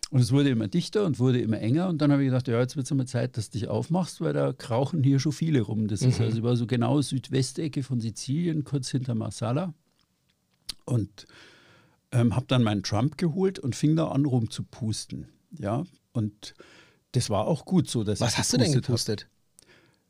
Und 0.09 0.21
es 0.21 0.31
wurde 0.31 0.49
immer 0.49 0.69
dichter 0.69 1.05
und 1.05 1.19
wurde 1.19 1.41
immer 1.41 1.59
enger. 1.59 1.89
Und 1.89 2.01
dann 2.01 2.11
habe 2.13 2.23
ich 2.23 2.27
gedacht, 2.27 2.47
ja, 2.47 2.59
jetzt 2.59 2.77
wird 2.77 2.85
es 2.85 2.93
mal 2.93 3.05
Zeit, 3.05 3.35
dass 3.35 3.49
du 3.49 3.59
dich 3.59 3.67
aufmachst, 3.67 4.21
weil 4.21 4.31
da 4.31 4.53
krauchen 4.53 5.03
hier 5.03 5.19
schon 5.19 5.33
viele 5.33 5.61
rum. 5.61 5.89
Das 5.89 6.01
ist 6.01 6.21
also 6.21 6.43
war 6.43 6.55
so 6.55 6.65
genau 6.65 7.01
Südwestecke 7.01 7.83
von 7.83 7.99
Sizilien, 7.99 8.63
kurz 8.63 8.89
hinter 8.89 9.15
Marsala. 9.15 9.73
Und 10.85 11.27
ähm, 12.13 12.35
habe 12.37 12.45
dann 12.47 12.63
meinen 12.63 12.83
Trump 12.83 13.17
geholt 13.17 13.59
und 13.59 13.75
fing 13.75 13.97
da 13.97 14.07
an 14.07 14.25
rumzupusten. 14.25 15.27
Ja, 15.59 15.83
und 16.13 16.55
das 17.11 17.29
war 17.29 17.45
auch 17.45 17.65
gut 17.65 17.89
so, 17.89 18.05
dass 18.05 18.21
Was 18.21 18.37
hast 18.37 18.53
du 18.53 18.57
denn 18.57 18.71
gepustet 18.71 19.23
hab. 19.23 19.36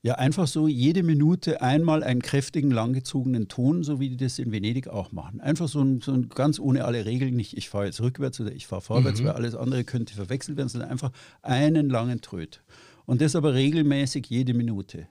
Ja, 0.08 0.14
einfach 0.14 0.48
so 0.48 0.70
jede 0.70 1.04
Minute 1.04 1.62
einmal 1.62 2.02
einen 2.02 2.22
kräftigen, 2.22 2.72
langgezogenen 2.72 3.50
Ton, 3.50 3.84
so 3.84 4.00
wie 4.00 4.08
die 4.08 4.16
das 4.16 4.40
in 4.40 4.54
Venedig 4.54 4.88
auch 4.88 5.12
machen. 5.12 5.42
Einfach 5.42 5.68
so 5.68 5.82
ein, 5.82 6.00
so 6.00 6.14
ein 6.14 6.30
ganz 6.30 6.60
ohne 6.60 6.86
alle 6.86 7.04
Regeln, 7.06 7.36
nicht 7.36 7.58
ich 7.58 7.68
fahre 7.68 7.88
jetzt 7.88 8.00
rückwärts 8.00 8.40
oder 8.40 8.54
ich 8.54 8.68
fahre 8.68 8.82
vorwärts, 8.82 9.22
weil 9.22 9.32
alles 9.32 9.54
andere 9.54 9.84
könnte 9.84 10.14
verwechselt 10.14 10.56
werden, 10.56 10.70
sondern 10.70 10.90
einfach 10.90 11.12
einen 11.42 11.90
langen 11.90 12.22
Tröt. 12.22 12.64
Und 13.06 13.20
das 13.20 13.36
aber 13.36 13.54
regelmäßig 13.54 14.28
jede 14.28 14.54
Minute. 14.54 15.10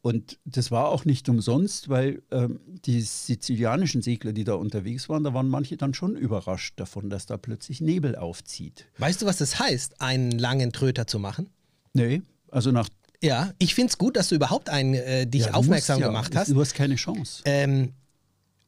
Und 0.00 0.38
das 0.44 0.70
war 0.70 0.90
auch 0.90 1.04
nicht 1.04 1.28
umsonst, 1.28 1.88
weil 1.88 2.22
ähm, 2.30 2.60
die 2.84 3.00
sizilianischen 3.00 4.00
Segler, 4.00 4.32
die 4.32 4.44
da 4.44 4.54
unterwegs 4.54 5.08
waren, 5.08 5.24
da 5.24 5.34
waren 5.34 5.48
manche 5.48 5.76
dann 5.76 5.92
schon 5.92 6.14
überrascht 6.14 6.78
davon, 6.78 7.10
dass 7.10 7.26
da 7.26 7.36
plötzlich 7.36 7.80
Nebel 7.80 8.14
aufzieht. 8.14 8.86
Weißt 8.98 9.22
du, 9.22 9.26
was 9.26 9.38
das 9.38 9.58
heißt, 9.58 10.00
einen 10.00 10.30
langen 10.30 10.72
Tröter 10.72 11.08
zu 11.08 11.18
machen? 11.18 11.50
Nee, 11.94 12.22
also 12.52 12.70
nach 12.70 12.88
Ja, 13.24 13.52
ich 13.58 13.74
finde 13.74 13.90
es 13.90 13.98
gut, 13.98 14.16
dass 14.16 14.28
du 14.28 14.34
überhaupt 14.34 14.68
einen, 14.68 14.94
äh, 14.94 15.26
dich 15.26 15.46
Ja, 15.46 15.54
aufmerksam 15.54 15.94
musst 15.96 16.00
ja, 16.02 16.06
gemacht 16.08 16.36
hast. 16.36 16.50
Du 16.50 16.60
hast 16.60 16.74
keine 16.74 16.96
Chance. 16.96 17.42
Ähm, 17.46 17.94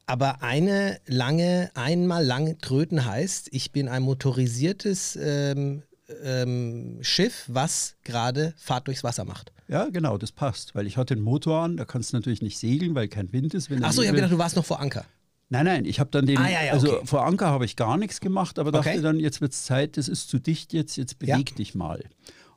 aber 0.07 0.43
eine 0.43 0.99
lange, 1.07 1.71
einmal 1.75 2.25
lange 2.25 2.57
Tröten 2.59 3.05
heißt, 3.05 3.49
ich 3.51 3.73
bin 3.73 3.89
ein 3.89 4.03
motorisiertes 4.03 5.19
ähm, 5.21 5.83
ähm, 6.25 6.99
Schiff, 7.03 7.45
was 7.49 7.97
gerade 8.05 8.55
Fahrt 8.57 8.87
durchs 8.87 9.05
Wasser 9.05 9.25
macht. 9.25 9.53
Ja, 9.69 9.89
genau, 9.91 10.17
das 10.17 10.33
passt, 10.33 10.75
weil 10.75 10.87
ich 10.87 10.97
hatte 10.97 11.15
den 11.17 11.23
Motor 11.25 11.63
an, 11.63 11.77
da 11.77 11.85
kannst 11.85 12.13
du 12.13 12.17
natürlich 12.17 12.41
nicht 12.41 12.57
segeln, 12.59 12.95
weil 12.95 13.09
kein 13.09 13.33
Wind 13.33 13.53
ist. 13.53 13.71
Achso, 13.83 14.01
ich 14.03 14.09
habe 14.09 14.17
gedacht, 14.17 14.33
du 14.33 14.39
warst 14.39 14.57
noch 14.57 14.65
vor 14.65 14.81
Anker. 14.81 15.05
Nein, 15.49 15.65
nein, 15.67 15.85
ich 15.85 16.01
habe 16.01 16.11
dann 16.11 16.25
den, 16.27 16.39
Ah, 16.39 16.49
ja, 16.49 16.65
ja, 16.65 16.73
also 16.73 16.97
okay. 16.99 17.07
vor 17.07 17.27
Anker 17.27 17.47
habe 17.49 17.65
ich 17.65 17.77
gar 17.77 17.97
nichts 17.99 18.21
gemacht, 18.21 18.59
aber 18.59 18.73
dachte 18.73 18.89
Okay. 18.91 19.01
dann, 19.01 19.21
jetzt 19.21 19.41
wird 19.41 19.53
es 19.53 19.65
Zeit, 19.65 19.97
das 19.97 20.09
ist 20.09 20.29
zu 20.29 20.39
dicht 20.39 20.73
jetzt, 20.73 20.97
jetzt 20.97 21.17
Ja. 21.23 21.35
beweg 21.37 21.55
dich 21.57 21.75
mal. 21.75 22.03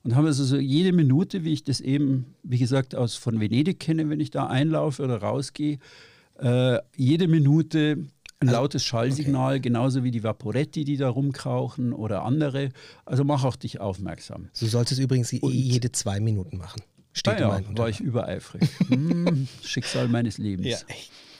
Und 0.03 0.15
haben 0.15 0.25
also 0.25 0.43
so 0.45 0.57
jede 0.57 0.93
Minute, 0.93 1.43
wie 1.43 1.51
ich 1.53 1.63
das 1.63 1.81
eben, 1.81 2.33
wie 2.43 2.57
gesagt, 2.57 2.95
aus 2.95 3.15
von 3.15 3.39
Venedig 3.39 3.79
kenne, 3.79 4.09
wenn 4.09 4.19
ich 4.19 4.31
da 4.31 4.47
einlaufe 4.47 5.03
oder 5.03 5.17
rausgehe, 5.17 5.77
äh, 6.39 6.77
jede 6.95 7.27
Minute 7.27 7.97
ein 8.39 8.47
Also, 8.47 8.53
lautes 8.61 8.85
Schallsignal, 8.85 9.59
genauso 9.59 10.05
wie 10.05 10.11
die 10.11 10.23
Vaporetti, 10.23 10.85
die 10.85 10.95
da 10.95 11.09
rumkrauchen 11.09 11.91
oder 11.91 12.23
andere. 12.23 12.69
Also 13.05 13.25
mach 13.25 13.43
auch 13.43 13.57
dich 13.57 13.81
aufmerksam. 13.81 14.47
Du 14.57 14.65
solltest 14.67 15.01
übrigens 15.01 15.31
je- 15.31 15.41
jede 15.49 15.91
zwei 15.91 16.21
Minuten 16.21 16.57
machen. 16.57 16.81
Steht 17.11 17.41
Ah 17.41 17.59
ja, 17.59 17.77
war 17.77 17.89
ich 17.89 17.99
übereifrig. 17.99 18.61
hm, 18.87 19.47
Schicksal 19.63 20.07
meines 20.07 20.37
Lebens. 20.37 20.67
Ja. 20.67 20.77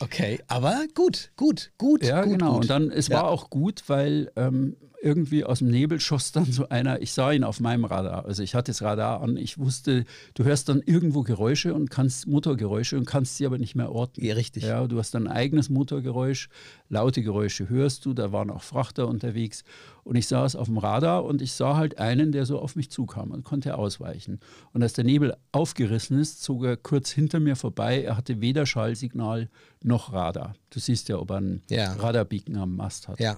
Okay, 0.01 0.39
aber 0.48 0.86
gut, 0.94 1.32
gut, 1.38 1.72
gut, 1.78 2.04
Ja, 2.06 2.24
gut, 2.24 2.34
genau. 2.34 2.54
gut. 2.56 2.62
Und 2.63 2.70
dann, 2.70 2.92
es 2.92 3.08
Ja. 3.08 3.18
war 3.18 3.30
auch 3.30 3.50
gut, 3.50 3.84
weil 3.88 4.30
ähm, 4.36 4.75
irgendwie 5.01 5.44
aus 5.46 5.60
dem 5.60 5.70
Nebel 5.70 6.00
schoss 6.00 6.32
dann 6.32 6.51
so 6.51 6.68
einer, 6.70 7.01
ich 7.01 7.13
sah 7.13 7.32
ihn 7.32 7.44
auf 7.44 7.60
meinem 7.60 7.86
Radar, 7.86 8.25
also 8.25 8.44
ich 8.44 8.53
hatte 8.56 8.72
das 8.72 8.82
Radar 8.82 9.22
an, 9.22 9.38
ich 9.38 9.58
wusste, 9.58 10.06
du 10.34 10.44
hörst 10.44 10.68
dann 10.70 10.82
irgendwo 10.86 11.24
Geräusche 11.24 11.74
und 11.74 11.89
kannst 11.89 12.27
Motorgeräusche 12.27 12.98
und 12.98 13.06
kannst 13.06 13.38
sie 13.38 13.46
aber 13.46 13.58
nicht 13.58 13.75
mehr 13.75 13.91
orten. 13.91 14.24
Ja, 14.24 14.34
richtig. 14.36 14.63
Ja, 14.63 14.86
du 14.88 14.98
hast 14.98 15.13
dann 15.13 15.27
ein 15.27 15.34
eigenes 15.34 15.70
Motorgeräusch, 15.70 16.50
laute 16.89 17.22
Geräusche 17.24 17.70
hörst 17.70 18.06
du, 18.06 18.13
da 18.13 18.32
waren 18.32 18.50
auch 18.50 18.62
Frachter 18.63 19.08
unterwegs 19.08 19.63
und 20.03 20.15
ich 20.15 20.27
saß 20.27 20.56
auf 20.56 20.68
dem 20.68 20.77
Radar 20.77 21.24
und 21.24 21.41
ich 21.41 21.53
sah 21.53 21.77
halt 21.77 21.98
einen, 21.98 22.32
der 22.32 22.46
so 22.46 22.60
auf 22.60 22.75
mich 22.75 22.89
zukam 22.91 23.32
und 23.32 23.44
konnte 23.44 23.77
ausweichen. 23.77 24.39
Und 24.74 24.84
als 24.84 24.94
der 24.94 25.06
Nebel 25.06 25.36
aufgerissen 25.51 26.20
ist, 26.20 26.44
zog 26.44 26.65
er 26.65 26.75
kurz 26.77 27.10
hinter 27.12 27.39
mir 27.39 27.56
vorbei, 27.56 28.03
er 28.03 28.18
hatte 28.18 28.41
weder 28.41 28.65
Schallsignal 28.65 29.50
noch 29.84 30.12
Radar. 30.12 30.56
Du 30.72 30.79
siehst 30.79 31.10
ja, 31.10 31.18
ob 31.20 31.32
er 31.32 31.38
einen 31.38 31.62
Ja. 31.70 31.94
Radarbeacon 31.94 32.58
am 32.58 32.75
Mast 32.75 33.08
hat. 33.08 33.20
Ja. 33.20 33.38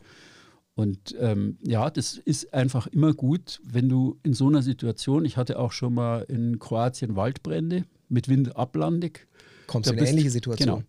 Und 0.81 1.15
ähm, 1.19 1.59
ja, 1.61 1.91
das 1.91 2.17
ist 2.17 2.55
einfach 2.55 2.87
immer 2.87 3.13
gut, 3.13 3.61
wenn 3.63 3.87
du 3.87 4.17
in 4.23 4.33
so 4.33 4.47
einer 4.47 4.63
Situation, 4.63 5.25
ich 5.25 5.37
hatte 5.37 5.59
auch 5.59 5.71
schon 5.71 5.93
mal 5.93 6.23
in 6.27 6.57
Kroatien 6.57 7.15
Waldbrände 7.15 7.85
mit 8.09 8.27
Wind 8.27 8.55
ablandig. 8.55 9.27
Kommst 9.67 9.89
du 9.89 9.93
in 9.93 9.99
eine 9.99 10.09
ähnliche 10.09 10.31
Situation. 10.31 10.67
Genau. 10.67 10.83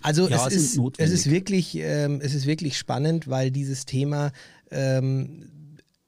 Also 0.00 0.28
Ja, 0.28 0.46
es, 0.46 0.54
ist, 0.54 0.80
es, 0.98 1.10
ist 1.10 1.28
wirklich, 1.28 1.74
ähm, 1.74 2.20
es 2.22 2.34
ist 2.34 2.46
wirklich 2.46 2.78
spannend, 2.78 3.26
weil 3.26 3.50
dieses 3.50 3.84
Thema 3.84 4.30
ähm, 4.70 5.48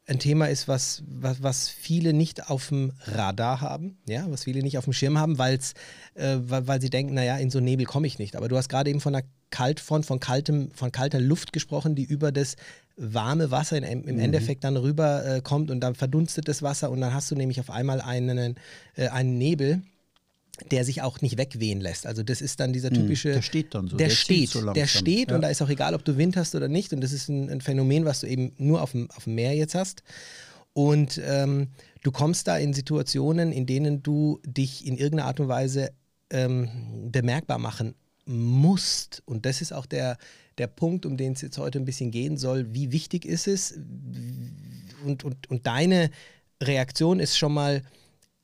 ein 0.06 0.20
Thema 0.20 0.46
ist, 0.46 0.68
was, 0.68 1.02
was, 1.08 1.42
was 1.42 1.68
viele 1.68 2.12
nicht 2.12 2.48
auf 2.48 2.68
dem 2.68 2.92
Radar 3.06 3.60
haben, 3.60 3.98
ja, 4.08 4.30
was 4.30 4.44
viele 4.44 4.62
nicht 4.62 4.78
auf 4.78 4.84
dem 4.84 4.92
Schirm 4.92 5.18
haben, 5.18 5.38
weil's, 5.38 5.74
äh, 6.14 6.36
weil, 6.38 6.68
weil 6.68 6.80
sie 6.80 6.90
denken, 6.90 7.14
naja, 7.14 7.36
in 7.38 7.50
so 7.50 7.58
Nebel 7.58 7.86
komme 7.86 8.06
ich 8.06 8.20
nicht. 8.20 8.36
Aber 8.36 8.46
du 8.48 8.56
hast 8.56 8.68
gerade 8.68 8.90
eben 8.90 9.00
von 9.00 9.16
einer 9.16 9.26
Kaltfront, 9.50 10.06
von, 10.06 10.20
kaltem, 10.20 10.70
von 10.72 10.92
kalter 10.92 11.20
Luft 11.20 11.52
gesprochen, 11.52 11.94
die 11.94 12.04
über 12.04 12.32
das 12.32 12.56
warme 12.96 13.50
Wasser 13.50 13.76
in, 13.76 13.84
im 13.84 14.16
Mhm. 14.16 14.20
Endeffekt 14.20 14.64
dann 14.64 14.76
rüber 14.76 15.24
äh, 15.24 15.40
kommt 15.40 15.70
und 15.70 15.80
dann 15.80 15.94
verdunstet 15.94 16.48
das 16.48 16.62
Wasser 16.62 16.90
und 16.90 17.00
dann 17.00 17.12
hast 17.12 17.30
du 17.30 17.34
nämlich 17.34 17.60
auf 17.60 17.70
einmal 17.70 18.00
einen, 18.00 18.56
äh, 18.96 19.08
einen 19.08 19.36
Nebel, 19.38 19.82
der 20.70 20.84
sich 20.86 21.02
auch 21.02 21.20
nicht 21.20 21.36
wegwehen 21.36 21.82
lässt. 21.82 22.06
Also 22.06 22.22
das 22.22 22.40
ist 22.40 22.60
dann 22.60 22.72
dieser 22.72 22.90
typische... 22.90 23.28
Mhm. 23.28 23.32
Der 23.34 23.42
steht 23.42 23.74
dann 23.74 23.88
so, 23.88 23.96
Der, 23.98 24.08
der 24.08 24.14
steht, 24.14 24.48
so 24.48 24.72
der 24.72 24.86
steht 24.86 25.30
Ja. 25.30 25.36
und 25.36 25.42
da 25.42 25.48
ist 25.50 25.60
auch 25.60 25.68
egal, 25.68 25.94
ob 25.94 26.04
du 26.04 26.16
Wind 26.16 26.36
hast 26.36 26.54
oder 26.54 26.68
nicht. 26.68 26.94
Und 26.94 27.02
das 27.02 27.12
ist 27.12 27.28
ein, 27.28 27.50
ein 27.50 27.60
Phänomen, 27.60 28.06
was 28.06 28.20
du 28.20 28.26
eben 28.26 28.52
nur 28.56 28.80
auf 28.80 28.92
dem, 28.92 29.10
auf 29.10 29.24
dem 29.24 29.34
Meer 29.34 29.54
jetzt 29.54 29.74
hast. 29.74 30.02
Und 30.72 31.20
ähm, 31.22 31.68
du 32.02 32.10
kommst 32.10 32.48
da 32.48 32.56
in 32.56 32.72
Situationen, 32.72 33.52
in 33.52 33.66
denen 33.66 34.02
du 34.02 34.40
dich 34.46 34.86
in 34.86 34.96
irgendeiner 34.96 35.28
Art 35.28 35.40
und 35.40 35.48
Weise 35.48 35.90
ähm, 36.30 36.68
bemerkbar 37.12 37.58
machen 37.58 37.94
musst. 38.26 39.23
Und 39.25 39.47
das 39.47 39.61
ist 39.62 39.73
auch 39.73 39.87
der, 39.87 40.18
der 40.59 40.66
Punkt, 40.66 41.06
um 41.06 41.16
den 41.16 41.33
es 41.33 41.40
jetzt 41.40 41.59
heute 41.59 41.78
ein 41.78 41.85
bisschen 41.85 42.11
gehen 42.11 42.37
soll. 42.37 42.75
Wie 42.75 42.92
wichtig 42.92 43.25
ist 43.25 43.47
es? 43.47 43.78
Und, 45.04 45.25
und, 45.25 45.49
und 45.49 45.66
deine 45.66 46.11
Reaktion 46.62 47.21
ist 47.21 47.38
schon 47.38 47.54
mal, 47.54 47.83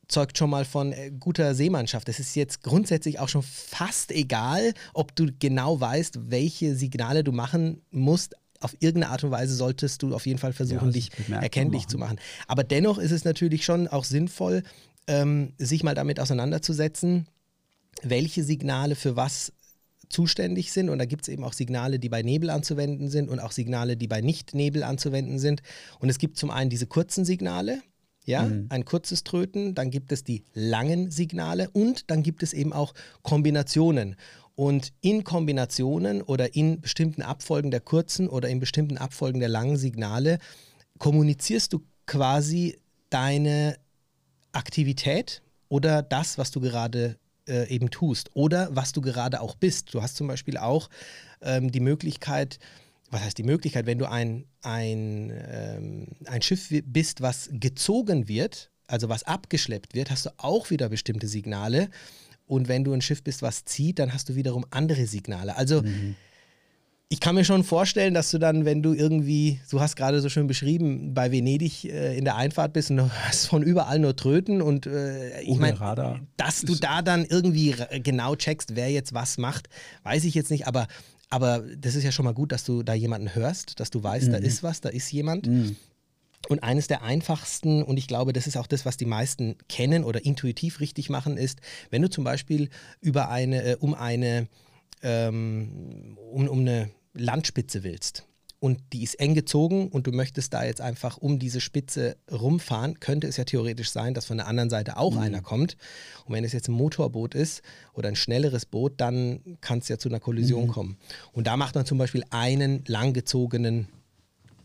zeugt 0.08 0.38
schon 0.38 0.50
mal 0.50 0.64
von 0.64 0.92
äh, 0.92 1.10
guter 1.18 1.54
Seemannschaft. 1.54 2.08
Es 2.08 2.20
ist 2.20 2.34
jetzt 2.36 2.62
grundsätzlich 2.62 3.18
auch 3.18 3.28
schon 3.28 3.42
fast 3.42 4.12
egal, 4.12 4.72
ob 4.94 5.14
du 5.16 5.28
genau 5.38 5.80
weißt, 5.80 6.30
welche 6.30 6.76
Signale 6.76 7.24
du 7.24 7.32
machen 7.32 7.82
musst. 7.90 8.34
Auf 8.60 8.76
irgendeine 8.78 9.12
Art 9.12 9.24
und 9.24 9.32
Weise 9.32 9.54
solltest 9.54 10.02
du 10.02 10.14
auf 10.14 10.24
jeden 10.26 10.38
Fall 10.38 10.52
versuchen, 10.52 10.86
Ja, 10.88 10.92
dich 10.92 11.10
erkenntlich 11.30 11.82
machen. 11.82 11.90
zu 11.90 11.98
machen. 11.98 12.18
Aber 12.46 12.62
dennoch 12.62 12.98
ist 12.98 13.10
es 13.10 13.24
natürlich 13.24 13.64
schon 13.64 13.88
auch 13.88 14.04
sinnvoll, 14.04 14.62
ähm, 15.08 15.52
sich 15.58 15.82
mal 15.82 15.96
damit 15.96 16.20
auseinanderzusetzen, 16.20 17.26
welche 18.02 18.44
Signale 18.44 18.94
für 18.94 19.16
was 19.16 19.52
zuständig 20.12 20.72
sind. 20.72 20.88
Und 20.88 20.98
da 20.98 21.04
gibt 21.04 21.22
es 21.22 21.28
eben 21.28 21.44
auch 21.44 21.52
Signale, 21.52 21.98
die 21.98 22.08
bei 22.08 22.22
Nebel 22.22 22.50
anzuwenden 22.50 23.08
sind 23.08 23.28
und 23.28 23.40
auch 23.40 23.52
Signale, 23.52 23.96
die 23.96 24.08
bei 24.08 24.20
Nicht-Nebel 24.20 24.82
anzuwenden 24.82 25.38
sind. 25.38 25.62
Und 25.98 26.08
es 26.08 26.18
gibt 26.18 26.36
zum 26.36 26.50
einen 26.50 26.70
diese 26.70 26.86
kurzen 26.86 27.24
Signale, 27.24 27.80
ja, 28.24 28.48
ein 28.68 28.84
kurzes 28.84 29.24
Tröten, 29.24 29.74
dann 29.74 29.90
gibt 29.90 30.12
es 30.12 30.22
die 30.22 30.44
langen 30.54 31.10
Signale 31.10 31.68
und 31.70 32.08
dann 32.08 32.22
gibt 32.22 32.44
es 32.44 32.52
eben 32.52 32.72
auch 32.72 32.94
Kombinationen. 33.22 34.14
Und 34.54 34.92
in 35.00 35.24
Kombinationen 35.24 36.22
oder 36.22 36.54
in 36.54 36.80
bestimmten 36.80 37.22
Abfolgen 37.22 37.70
der 37.70 37.80
kurzen 37.80 38.28
oder 38.28 38.48
in 38.48 38.60
bestimmten 38.60 38.98
Abfolgen 38.98 39.40
der 39.40 39.48
langen 39.48 39.76
Signale 39.76 40.38
kommunizierst 40.98 41.72
du 41.72 41.80
quasi 42.06 42.78
deine 43.10 43.76
Aktivität 44.52 45.42
oder 45.68 46.02
das, 46.02 46.38
was 46.38 46.50
du 46.50 46.60
gerade 46.60 47.16
äh, 47.48 47.68
eben 47.68 47.90
tust 47.90 48.30
oder 48.34 48.68
was 48.72 48.92
du 48.92 49.00
gerade 49.00 49.40
auch 49.40 49.54
bist. 49.54 49.94
Du 49.94 50.02
hast 50.02 50.16
zum 50.16 50.26
Beispiel 50.26 50.56
auch 50.56 50.88
ähm, 51.40 51.70
die 51.70 51.80
Möglichkeit, 51.80 52.58
was 53.10 53.22
heißt 53.22 53.38
die 53.38 53.42
Möglichkeit, 53.42 53.86
wenn 53.86 53.98
du 53.98 54.08
ein, 54.08 54.46
ein, 54.62 55.32
ähm, 55.48 56.06
ein 56.26 56.42
Schiff 56.42 56.68
bist, 56.86 57.20
was 57.20 57.50
gezogen 57.52 58.28
wird, 58.28 58.70
also 58.86 59.08
was 59.08 59.24
abgeschleppt 59.24 59.94
wird, 59.94 60.10
hast 60.10 60.26
du 60.26 60.30
auch 60.38 60.70
wieder 60.70 60.88
bestimmte 60.88 61.28
Signale. 61.28 61.88
Und 62.46 62.68
wenn 62.68 62.84
du 62.84 62.92
ein 62.92 63.00
Schiff 63.02 63.22
bist, 63.22 63.42
was 63.42 63.64
zieht, 63.64 63.98
dann 63.98 64.12
hast 64.12 64.28
du 64.28 64.34
wiederum 64.34 64.66
andere 64.70 65.06
Signale. 65.06 65.56
Also 65.56 65.82
ich 67.12 67.20
kann 67.20 67.34
mir 67.34 67.44
schon 67.44 67.62
vorstellen, 67.62 68.14
dass 68.14 68.30
du 68.30 68.38
dann, 68.38 68.64
wenn 68.64 68.82
du 68.82 68.94
irgendwie, 68.94 69.60
du 69.70 69.80
hast 69.80 69.96
gerade 69.96 70.20
so 70.22 70.28
schön 70.30 70.46
beschrieben, 70.46 71.12
bei 71.12 71.30
Venedig 71.30 71.84
äh, 71.84 72.16
in 72.16 72.24
der 72.24 72.36
Einfahrt 72.36 72.72
bist 72.72 72.90
und 72.90 72.96
du 72.96 73.10
hast 73.26 73.46
von 73.48 73.62
überall 73.62 73.98
nur 73.98 74.16
Tröten 74.16 74.62
und 74.62 74.86
äh, 74.86 75.40
ich 75.42 75.48
meine, 75.58 75.72
dass 76.38 76.62
du 76.62 76.74
da 76.74 77.02
dann 77.02 77.24
irgendwie 77.26 77.72
ra- 77.72 77.88
genau 78.02 78.34
checkst, 78.34 78.76
wer 78.76 78.90
jetzt 78.90 79.12
was 79.12 79.36
macht, 79.36 79.68
weiß 80.04 80.24
ich 80.24 80.34
jetzt 80.34 80.50
nicht, 80.50 80.66
aber, 80.66 80.86
aber 81.28 81.62
das 81.78 81.94
ist 81.96 82.04
ja 82.04 82.12
schon 82.12 82.24
mal 82.24 82.32
gut, 82.34 82.50
dass 82.50 82.64
du 82.64 82.82
da 82.82 82.94
jemanden 82.94 83.34
hörst, 83.34 83.78
dass 83.78 83.90
du 83.90 84.02
weißt, 84.02 84.32
da 84.32 84.38
ist 84.38 84.62
was, 84.62 84.80
da 84.80 84.88
ist 84.88 85.12
jemand. 85.12 85.46
Und 86.48 86.62
eines 86.64 86.86
der 86.88 87.02
einfachsten, 87.02 87.82
und 87.82 87.98
ich 87.98 88.08
glaube, 88.08 88.32
das 88.32 88.46
ist 88.46 88.56
auch 88.56 88.66
das, 88.66 88.84
was 88.86 88.96
die 88.96 89.04
meisten 89.04 89.54
kennen 89.68 90.02
oder 90.02 90.24
intuitiv 90.24 90.80
richtig 90.80 91.10
machen, 91.10 91.36
ist, 91.36 91.60
wenn 91.90 92.00
du 92.02 92.08
zum 92.10 92.24
Beispiel 92.24 92.68
über 93.02 93.28
eine, 93.28 93.62
äh, 93.62 93.76
um 93.78 93.92
eine, 93.94 94.48
ähm, 95.02 96.16
um, 96.32 96.48
um 96.48 96.60
eine 96.60 96.88
Landspitze 97.14 97.82
willst 97.82 98.26
und 98.62 98.78
die 98.92 99.02
ist 99.02 99.18
eng 99.18 99.34
gezogen 99.34 99.88
und 99.88 100.06
du 100.06 100.12
möchtest 100.12 100.54
da 100.54 100.62
jetzt 100.62 100.80
einfach 100.80 101.16
um 101.18 101.40
diese 101.40 101.60
Spitze 101.60 102.16
rumfahren, 102.30 103.00
könnte 103.00 103.26
es 103.26 103.36
ja 103.36 103.42
theoretisch 103.42 103.90
sein, 103.90 104.14
dass 104.14 104.26
von 104.26 104.36
der 104.36 104.46
anderen 104.46 104.70
Seite 104.70 104.98
auch 104.98 105.16
einer 105.16 105.42
kommt. 105.42 105.76
Und 106.26 106.34
wenn 106.34 106.44
es 106.44 106.52
jetzt 106.52 106.68
ein 106.68 106.72
Motorboot 106.72 107.34
ist 107.34 107.62
oder 107.92 108.08
ein 108.08 108.14
schnelleres 108.14 108.64
Boot, 108.64 108.92
dann 108.98 109.58
kann 109.60 109.80
es 109.80 109.88
ja 109.88 109.98
zu 109.98 110.08
einer 110.08 110.20
Kollision 110.20 110.68
kommen. 110.68 110.96
Und 111.32 111.48
da 111.48 111.56
macht 111.56 111.74
man 111.74 111.86
zum 111.86 111.98
Beispiel 111.98 112.22
einen 112.30 112.84
langgezogenen 112.86 113.88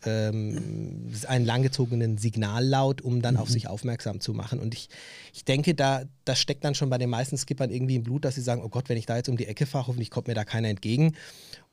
ähm, 0.06 1.12
einen 1.28 1.46
langgezogenen 1.46 2.18
Signallaut, 2.18 3.02
um 3.02 3.22
dann 3.22 3.38
auf 3.38 3.50
sich 3.50 3.68
aufmerksam 3.68 4.20
zu 4.20 4.34
machen. 4.34 4.60
Und 4.60 4.74
ich, 4.74 4.90
ich 5.34 5.46
denke, 5.46 5.76
da 5.76 6.04
das 6.26 6.40
steckt 6.40 6.64
dann 6.64 6.76
schon 6.76 6.90
bei 6.90 6.98
den 6.98 7.10
meisten 7.10 7.38
Skippern 7.38 7.70
irgendwie 7.70 7.96
im 7.96 8.04
Blut, 8.04 8.26
dass 8.26 8.36
sie 8.36 8.42
sagen, 8.42 8.62
oh 8.64 8.70
Gott, 8.70 8.90
wenn 8.90 8.98
ich 8.98 9.06
da 9.06 9.18
jetzt 9.18 9.30
um 9.30 9.38
die 9.38 9.48
Ecke 9.48 9.66
fahre, 9.66 9.88
hoffentlich 9.88 10.10
kommt 10.12 10.28
mir 10.28 10.36
da 10.36 10.46
keiner 10.46 10.70
entgegen. 10.70 11.16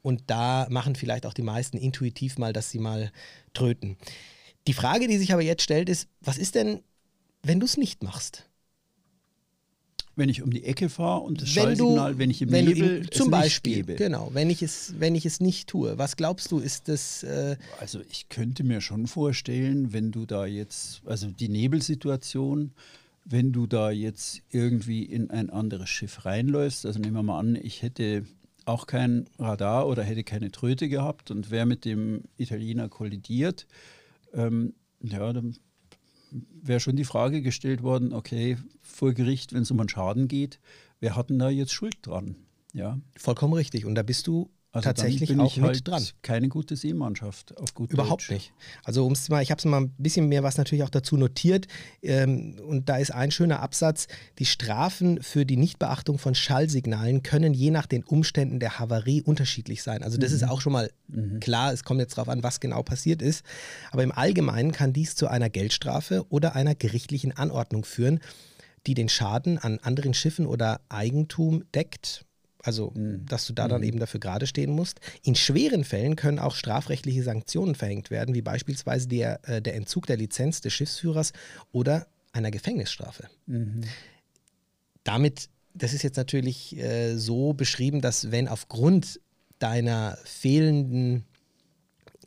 Und 0.03 0.25
da 0.27 0.67
machen 0.71 0.95
vielleicht 0.95 1.27
auch 1.27 1.35
die 1.35 1.43
meisten 1.43 1.77
intuitiv 1.77 2.39
mal, 2.39 2.53
dass 2.53 2.71
sie 2.71 2.79
mal 2.79 3.11
tröten. 3.53 3.97
Die 4.67 4.75
Frage, 4.75 5.09
die 5.09 5.19
sich 5.19 5.33
aber 5.33 5.43
jetzt 5.43 5.63
stellt, 5.63 5.89
ist, 5.89 6.09
was 6.21 6.39
ist 6.39 6.55
denn, 6.55 6.81
wenn 7.43 7.61
du 7.61 7.67
es 7.67 7.77
nicht 7.77 8.03
machst? 8.03 8.49
Wenn 10.17 10.29
ich 10.29 10.43
um 10.43 10.51
die 10.51 10.65
Ecke 10.65 10.89
fahre 10.89 11.21
und 11.21 11.43
das 11.43 11.57
wenn 11.57 11.63
du, 11.63 11.77
Schallsignal, 11.77 12.19
wenn 12.19 12.31
ich 12.31 12.43
im 12.43 12.53
wenn 12.53 12.67
Nebel 12.67 12.89
du 12.89 12.97
im, 12.99 13.11
zum 13.11 13.31
Beispiel, 13.31 13.77
gebe. 13.77 13.95
genau, 13.97 14.31
wenn 14.33 14.49
ich 14.49 14.63
es, 14.63 14.95
wenn 14.99 15.15
ich 15.15 15.27
es 15.27 15.41
nicht 15.41 15.69
tue, 15.69 15.99
was 15.99 16.17
glaubst 16.17 16.53
du, 16.53 16.59
ist 16.59 16.89
das 16.89 17.25
äh, 17.25 17.57
Also 17.81 18.01
ich 18.11 18.29
könnte 18.29 18.63
mir 18.63 18.81
schon 18.81 19.07
vorstellen, 19.07 19.93
wenn 19.93 20.13
du 20.13 20.25
da 20.25 20.47
jetzt, 20.47 21.03
also 21.05 21.29
die 21.29 21.49
Nebelsituation, 21.49 22.73
wenn 23.25 23.53
du 23.53 23.67
da 23.67 23.91
jetzt 23.91 24.43
irgendwie 24.51 25.03
in 25.03 25.31
ein 25.31 25.51
anderes 25.51 25.89
Schiff 25.89 26.25
reinläufst, 26.25 26.87
also 26.87 27.01
nehmen 27.01 27.15
wir 27.15 27.23
mal 27.23 27.39
an, 27.39 27.57
ich 27.57 27.83
hätte 27.83 28.25
auch 28.67 28.87
kein 28.87 29.27
Radar 29.39 29.87
oder 29.89 30.03
hätte 30.03 30.25
keine 30.25 30.51
Tröte 30.51 30.89
gehabt 30.89 31.31
und 31.31 31.51
wäre 31.51 31.67
mit 31.67 31.85
dem 31.85 32.23
Italiener 32.37 32.89
kollidiert, 32.89 33.67
ähm, 34.33 34.75
ja, 35.01 35.33
dann 35.33 35.57
wäre 36.63 36.81
schon 36.81 36.97
die 36.97 37.05
Frage 37.05 37.43
gestellt 37.43 37.83
worden, 37.83 38.13
okay, 38.13 38.59
vor 38.83 39.13
Gericht, 39.13 39.53
wenn 39.53 39.63
es 39.63 39.71
um 39.71 39.81
einen 39.81 39.89
Schaden 39.89 40.29
geht, 40.29 40.61
wer 41.01 41.17
hat 41.17 41.31
denn 41.31 41.39
da 41.39 41.51
jetzt 41.51 41.73
Schuld 41.73 41.97
dran? 42.03 42.37
Ja, 42.73 42.99
vollkommen 43.17 43.55
richtig. 43.55 43.87
Und 43.87 43.95
da 43.95 44.03
bist 44.03 44.27
du 44.27 44.51
also 44.75 44.89
tatsächlich 44.89 45.29
bin 45.29 45.41
auch 45.41 45.47
ich 45.47 45.57
mit 45.59 45.67
halt 45.67 45.89
dran. 45.89 46.03
keine 46.23 46.49
gute 46.49 46.75
Seemannschaft 46.75 47.57
auf 47.59 47.75
gut 47.75 47.93
Überhaupt 47.93 48.23
Deutsch. 48.23 48.31
nicht. 48.31 48.53
Also 48.83 49.07
um's 49.07 49.29
mal, 49.29 49.41
ich 49.41 49.53
habe 49.53 49.61
es 49.61 49.65
mal 49.65 49.83
ein 49.83 49.95
bisschen 49.99 50.29
mehr 50.29 50.43
was 50.43 50.59
natürlich 50.59 50.83
auch 50.83 50.91
dazu 50.91 51.17
notiert. 51.17 51.69
Ähm, 52.03 52.57
und 52.67 52.89
da 52.89 52.97
ist 52.97 53.13
ein 53.13 53.31
schöner 53.31 53.61
Absatz. 53.61 54.09
Die 54.41 54.47
Strafen 54.47 55.23
für 55.23 55.47
die 55.47 55.57
Nichtbeachtung 55.57 56.19
von 56.19 56.35
Schallsignalen 56.35 57.23
können 57.23 57.55
je 57.55 57.71
nach 57.71 57.87
den 57.87 58.03
Umständen 58.03 58.59
der 58.59 58.81
Havarie 58.81 59.23
unterschiedlich 59.23 59.85
sein. 59.85 60.03
Also 60.03 60.19
das 60.19 60.33
ist 60.33 60.43
auch 60.43 60.61
schon 60.61 60.73
mal 60.73 60.91
klar. 61.41 61.73
Es 61.73 61.85
kommt 61.85 62.01
jetzt 62.01 62.19
darauf 62.19 62.29
an, 62.29 62.43
was 62.43 62.59
genau 62.59 62.83
passiert 62.83 63.23
ist. 63.23 63.45
Aber 63.93 64.03
im 64.03 64.11
Allgemeinen 64.11 64.73
kann 64.73 64.93
dies 64.93 65.15
zu 65.15 65.29
einer 65.29 65.51
Geldstrafe 65.51 66.27
oder 66.31 66.57
einer 66.57 66.75
gerichtlichen 66.75 67.31
Anordnung 67.31 67.85
führen, 67.85 68.19
die 68.89 68.95
den 68.95 69.09
Schaden 69.09 69.59
an 69.59 69.79
anderen 69.83 70.15
Schiffen 70.15 70.47
oder 70.47 70.81
Eigentum 70.89 71.63
deckt. 71.75 72.25
Also, 72.65 72.95
dass 72.97 73.47
du 73.47 73.53
da 73.53 73.69
dann 73.69 73.83
eben 73.83 73.99
dafür 73.99 74.21
gerade 74.21 74.47
stehen 74.47 74.71
musst. 74.71 74.99
In 75.23 75.35
schweren 75.35 75.85
Fällen 75.85 76.17
können 76.17 76.39
auch 76.39 76.55
strafrechtliche 76.55 77.23
Sanktionen 77.23 77.75
verhängt 77.75 78.11
werden, 78.11 78.35
wie 78.35 78.41
beispielsweise 78.41 79.07
der, 79.07 79.47
äh, 79.47 79.61
der 79.61 79.75
Entzug 79.75 80.07
der 80.07 80.17
Lizenz 80.17 80.63
des 80.63 80.73
Schiffsführers 80.73 81.33
oder 81.73 82.07
einer 82.33 82.51
Gefängnisstrafe. 82.51 83.29
Damit, 85.05 85.51
das 85.75 85.93
ist 85.93 86.03
jetzt 86.03 86.17
natürlich 86.17 86.77
äh, 86.79 87.17
so 87.17 87.53
beschrieben, 87.53 88.01
dass 88.01 88.31
wenn 88.31 88.49
aufgrund 88.49 89.21
deiner 89.59 90.17
fehlenden 90.25 91.25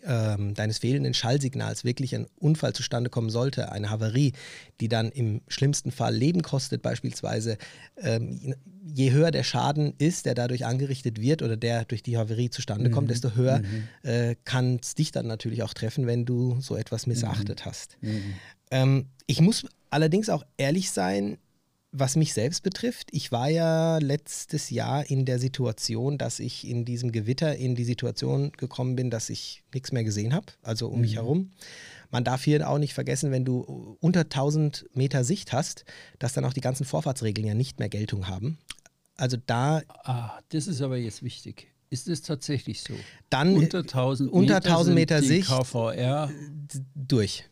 ähm, 0.06 0.54
deines 0.54 0.80
fehlenden 0.80 1.14
Schallsignals 1.14 1.84
wirklich 1.84 2.16
ein 2.16 2.28
Unfall 2.40 2.74
zustande 2.74 3.10
kommen 3.10 3.30
sollte, 3.30 3.72
eine 3.72 3.90
Havarie, 3.90 4.34
die 4.80 4.88
dann 4.88 5.10
im 5.10 5.42
schlimmsten 5.48 5.92
Fall 5.92 6.16
Leben 6.16 6.42
kostet 6.42 6.82
beispielsweise, 6.82 7.58
ähm, 7.98 8.56
je 8.86 9.12
höher 9.12 9.32
der 9.32 9.44
Schaden 9.44 9.94
ist, 9.98 10.26
der 10.26 10.36
dadurch 10.36 10.66
angerichtet 10.66 11.22
wird 11.22 11.42
oder 11.42 11.58
der 11.58 11.86
durch 11.86 12.04
die 12.04 12.18
Havarie 12.18 12.50
zustande 12.50 12.90
kommt, 12.90 13.10
desto 13.12 13.36
höher 13.36 13.62
äh, 14.04 14.36
kann 14.46 14.80
es 14.82 14.96
dich 14.96 15.12
dann 15.12 15.28
natürlich 15.28 15.64
auch 15.64 15.74
treffen, 15.74 16.08
wenn 16.08 16.26
du 16.26 16.60
so 16.62 16.76
etwas 16.76 17.08
missachtet 17.08 17.66
hast. 17.66 17.98
Ähm, 18.72 19.08
ich 19.26 19.42
muss 19.42 19.66
allerdings 19.90 20.30
auch 20.30 20.46
ehrlich 20.58 20.92
sein, 20.92 21.38
was 22.00 22.16
mich 22.16 22.34
selbst 22.34 22.64
betrifft, 22.64 23.10
ich 23.12 23.32
war 23.32 23.50
ja 23.50 23.98
letztes 23.98 24.70
Jahr 24.70 25.10
in 25.10 25.26
der 25.26 25.40
Situation, 25.40 26.18
dass 26.18 26.40
ich 26.40 26.68
in 26.68 26.86
diesem 26.86 27.12
Gewitter 27.12 27.56
in 27.56 27.76
die 27.76 27.84
Situation 27.84 28.52
gekommen 28.52 28.96
bin, 28.96 29.10
dass 29.10 29.30
ich 29.30 29.64
nichts 29.74 29.92
mehr 29.92 30.04
gesehen 30.04 30.34
habe, 30.34 30.48
also 30.64 30.88
um 30.90 31.02
mich 31.02 31.16
herum. 31.16 31.52
man 32.12 32.24
darf 32.24 32.44
hier 32.44 32.70
auch 32.70 32.78
nicht 32.78 32.94
vergessen, 32.94 33.32
wenn 33.32 33.46
du 33.46 33.98
unter 34.00 34.22
1000 34.22 34.86
Meter 34.94 35.24
Sicht 35.24 35.54
hast, 35.54 35.86
dass 36.20 36.34
dann 36.34 36.46
auch 36.46 36.54
die 36.54 36.62
ganzen 36.62 36.86
Vorfahrtsregeln 36.86 37.48
ja 37.48 37.54
nicht 37.54 37.80
mehr 37.80 37.90
Geltung 37.90 38.28
haben. 38.28 38.58
Also 39.16 39.38
da. 39.46 39.82
Ah, 40.04 40.40
das 40.50 40.68
ist 40.68 40.82
aber 40.82 40.98
jetzt 40.98 41.24
wichtig. 41.24 41.68
Ist 41.90 42.08
es 42.08 42.22
tatsächlich 42.22 42.82
so? 42.82 42.94
Dann 43.30 43.56
unter 43.56 43.80
1000 43.80 44.32
unter 44.32 44.56
Meter, 44.56 44.70
1000 44.70 44.96
Meter 44.96 45.22
Sicht 45.24 45.48
KVR. 45.48 46.30
durch. 46.96 47.46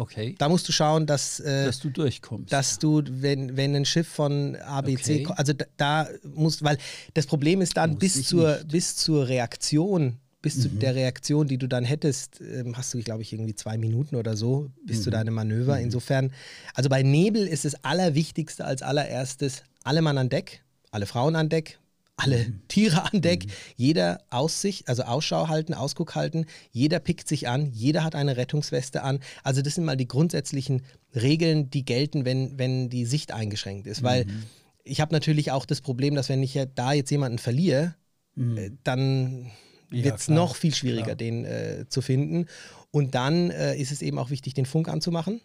Okay. 0.00 0.36
Da 0.38 0.48
musst 0.48 0.68
du 0.68 0.72
schauen, 0.72 1.06
dass, 1.06 1.40
äh, 1.40 1.66
dass 1.66 1.80
du 1.80 1.90
durchkommst. 1.90 2.52
dass 2.52 2.78
du, 2.78 3.02
wenn, 3.08 3.56
wenn 3.56 3.74
ein 3.74 3.84
Schiff 3.84 4.06
von 4.06 4.54
ABC, 4.56 5.26
Okay. 5.26 5.34
also 5.36 5.52
da, 5.52 5.64
da 5.76 6.08
musst, 6.22 6.62
weil 6.62 6.78
das 7.14 7.26
Problem 7.26 7.60
ist 7.60 7.76
dann 7.76 7.98
bis 7.98 8.24
zur, 8.26 8.52
nicht. 8.52 8.64
Mhm. 8.64 8.68
bis 8.68 8.96
zur 8.96 9.26
Reaktion, 9.26 10.18
bis 10.40 10.62
zu 10.62 10.68
der 10.68 10.94
Reaktion, 10.94 11.48
die 11.48 11.58
du 11.58 11.66
dann 11.66 11.84
hättest, 11.84 12.40
ähm, 12.40 12.76
hast 12.76 12.94
du, 12.94 13.00
glaube 13.02 13.22
ich, 13.22 13.32
irgendwie 13.32 13.56
zwei 13.56 13.76
Minuten 13.76 14.14
oder 14.14 14.36
so 14.36 14.70
bis 14.84 14.98
Mhm. 14.98 15.02
zu 15.02 15.10
deinem 15.10 15.34
Manöver. 15.34 15.80
Insofern, 15.80 16.32
also 16.74 16.88
bei 16.88 17.02
Nebel 17.02 17.44
ist 17.48 17.64
das 17.64 17.82
Allerwichtigste 17.84 18.64
als 18.64 18.82
allererstes, 18.82 19.64
alle 19.82 20.00
Mann 20.00 20.16
an 20.16 20.28
Deck, 20.28 20.62
alle 20.92 21.06
Frauen 21.06 21.34
an 21.34 21.48
Deck, 21.48 21.80
alle 22.18 22.48
Mhm. 22.48 22.60
Tiere 22.68 23.12
an 23.12 23.22
Deck, 23.22 23.46
jeder 23.76 24.20
Aussicht, 24.30 24.88
also 24.88 25.04
Ausschau 25.04 25.48
halten, 25.48 25.72
Ausguck 25.72 26.14
halten, 26.14 26.44
jeder 26.70 26.98
pickt 26.98 27.26
sich 27.28 27.48
an, 27.48 27.66
jeder 27.72 28.04
hat 28.04 28.14
eine 28.14 28.36
Rettungsweste 28.36 29.02
an. 29.02 29.20
Also 29.42 29.62
das 29.62 29.74
sind 29.76 29.84
mal 29.84 29.96
die 29.96 30.08
grundsätzlichen 30.08 30.82
Regeln, 31.14 31.70
die 31.70 31.84
gelten, 31.84 32.24
wenn, 32.24 32.58
wenn 32.58 32.90
die 32.90 33.06
Sicht 33.06 33.32
eingeschränkt 33.32 33.86
ist. 33.86 34.02
Weil 34.02 34.24
Mhm. 34.26 34.42
ich 34.84 35.00
habe 35.00 35.14
natürlich 35.14 35.50
auch 35.52 35.64
das 35.64 35.80
Problem, 35.80 36.14
dass 36.14 36.28
wenn 36.28 36.42
ich 36.42 36.58
da 36.74 36.92
jetzt 36.92 37.10
jemanden 37.10 37.38
verliere, 37.38 37.94
äh, 38.36 38.70
dann 38.84 39.50
Mhm. 39.90 40.04
Wird 40.04 40.18
es 40.18 40.28
noch 40.28 40.54
viel 40.54 40.74
schwieriger, 40.74 41.04
klar. 41.04 41.16
den 41.16 41.46
äh, 41.46 41.86
zu 41.88 42.02
finden. 42.02 42.44
Und 42.90 43.14
dann 43.14 43.50
äh, 43.50 43.74
ist 43.74 43.90
es 43.90 44.02
eben 44.02 44.18
auch 44.18 44.28
wichtig, 44.28 44.52
den 44.52 44.66
Funk 44.66 44.86
anzumachen 44.86 45.40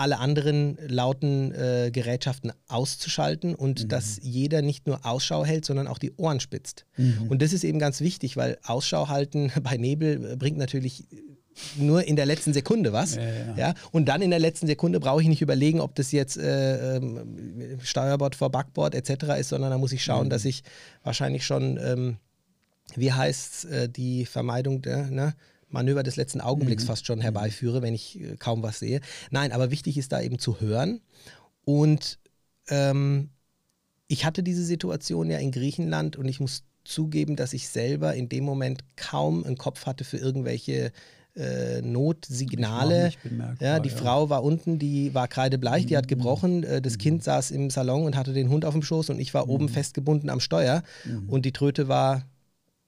alle 0.00 0.18
anderen 0.18 0.78
lauten 0.88 1.52
äh, 1.52 1.90
Gerätschaften 1.92 2.52
auszuschalten 2.68 3.54
und 3.54 3.84
Mhm. 3.84 3.88
dass 3.88 4.18
jeder 4.22 4.62
nicht 4.62 4.86
nur 4.86 5.04
Ausschau 5.06 5.44
hält, 5.44 5.64
sondern 5.64 5.86
auch 5.86 5.98
die 5.98 6.12
Ohren 6.16 6.40
spitzt. 6.40 6.86
Mhm. 6.96 7.26
Und 7.28 7.42
das 7.42 7.52
ist 7.52 7.64
eben 7.64 7.78
ganz 7.78 8.00
wichtig, 8.00 8.36
weil 8.36 8.58
Ausschau 8.64 9.08
halten 9.08 9.52
bei 9.62 9.76
Nebel 9.76 10.36
bringt 10.36 10.56
natürlich 10.58 11.04
nur 11.76 12.04
in 12.04 12.16
der 12.16 12.24
letzten 12.26 12.52
Sekunde 12.54 12.92
was. 12.92 13.16
Ja, 13.16 13.22
ja. 13.22 13.54
Ja, 13.56 13.74
und 13.92 14.06
dann 14.08 14.22
in 14.22 14.30
der 14.30 14.38
letzten 14.38 14.66
Sekunde 14.66 15.00
brauche 15.00 15.20
ich 15.20 15.28
nicht 15.28 15.42
überlegen, 15.42 15.80
ob 15.80 15.94
das 15.94 16.12
jetzt 16.12 16.38
äh, 16.38 16.96
ähm, 16.96 17.78
Steuerbord 17.82 18.34
vor 18.34 18.50
Backbord 18.50 18.94
etc. 18.94 19.24
ist, 19.40 19.48
sondern 19.50 19.70
da 19.70 19.76
muss 19.78 19.92
ich 19.92 20.02
schauen, 20.02 20.26
Mhm. 20.26 20.30
dass 20.30 20.44
ich 20.46 20.62
wahrscheinlich 21.02 21.44
schon, 21.44 21.76
ähm, 21.76 22.16
wie 22.96 23.12
heißt 23.12 23.66
äh, 23.66 23.88
die 23.88 24.24
Vermeidung 24.26 24.80
der 24.80 25.10
ne? 25.10 25.34
Manöver 25.70 26.02
des 26.02 26.16
letzten 26.16 26.38
Mhm. 26.38 26.44
Augenblicks 26.44 26.84
fast 26.84 27.06
schon 27.06 27.20
herbeiführe, 27.20 27.82
wenn 27.82 27.94
ich 27.94 28.20
äh, 28.20 28.36
kaum 28.38 28.62
was 28.62 28.78
sehe. 28.78 29.00
Nein, 29.30 29.52
aber 29.52 29.70
wichtig 29.70 29.96
ist 29.98 30.12
da 30.12 30.20
eben 30.20 30.38
zu 30.38 30.60
hören. 30.60 31.00
Und 31.64 32.18
ähm, 32.68 33.30
ich 34.08 34.24
hatte 34.24 34.42
diese 34.42 34.64
Situation 34.64 35.30
ja 35.30 35.38
in 35.38 35.52
Griechenland 35.52 36.16
und 36.16 36.26
ich 36.26 36.40
muss 36.40 36.64
zugeben, 36.84 37.36
dass 37.36 37.52
ich 37.52 37.68
selber 37.68 38.14
in 38.14 38.28
dem 38.28 38.44
Moment 38.44 38.82
kaum 38.96 39.44
einen 39.44 39.56
Kopf 39.58 39.86
hatte 39.86 40.04
für 40.04 40.16
irgendwelche 40.16 40.92
äh, 41.36 41.80
Notsignale. 41.82 43.12
Ja, 43.60 43.78
die 43.78 43.88
ja. 43.88 43.94
Frau 43.94 44.30
war 44.30 44.42
unten, 44.42 44.78
die 44.78 45.14
war 45.14 45.28
kreidebleich, 45.28 45.86
die 45.86 45.96
hat 45.96 46.08
gebrochen. 46.08 46.64
Äh, 46.64 46.82
das 46.82 46.98
Kind 46.98 47.22
saß 47.22 47.50
im 47.52 47.70
Salon 47.70 48.04
und 48.04 48.16
hatte 48.16 48.32
den 48.32 48.48
Hund 48.48 48.64
auf 48.64 48.74
dem 48.74 48.82
Schoß 48.82 49.10
und 49.10 49.20
ich 49.20 49.32
war 49.34 49.48
oben 49.48 49.68
festgebunden 49.68 50.28
am 50.30 50.40
Steuer 50.40 50.82
und 51.28 51.44
die 51.44 51.52
Tröte 51.52 51.86
war 51.86 52.24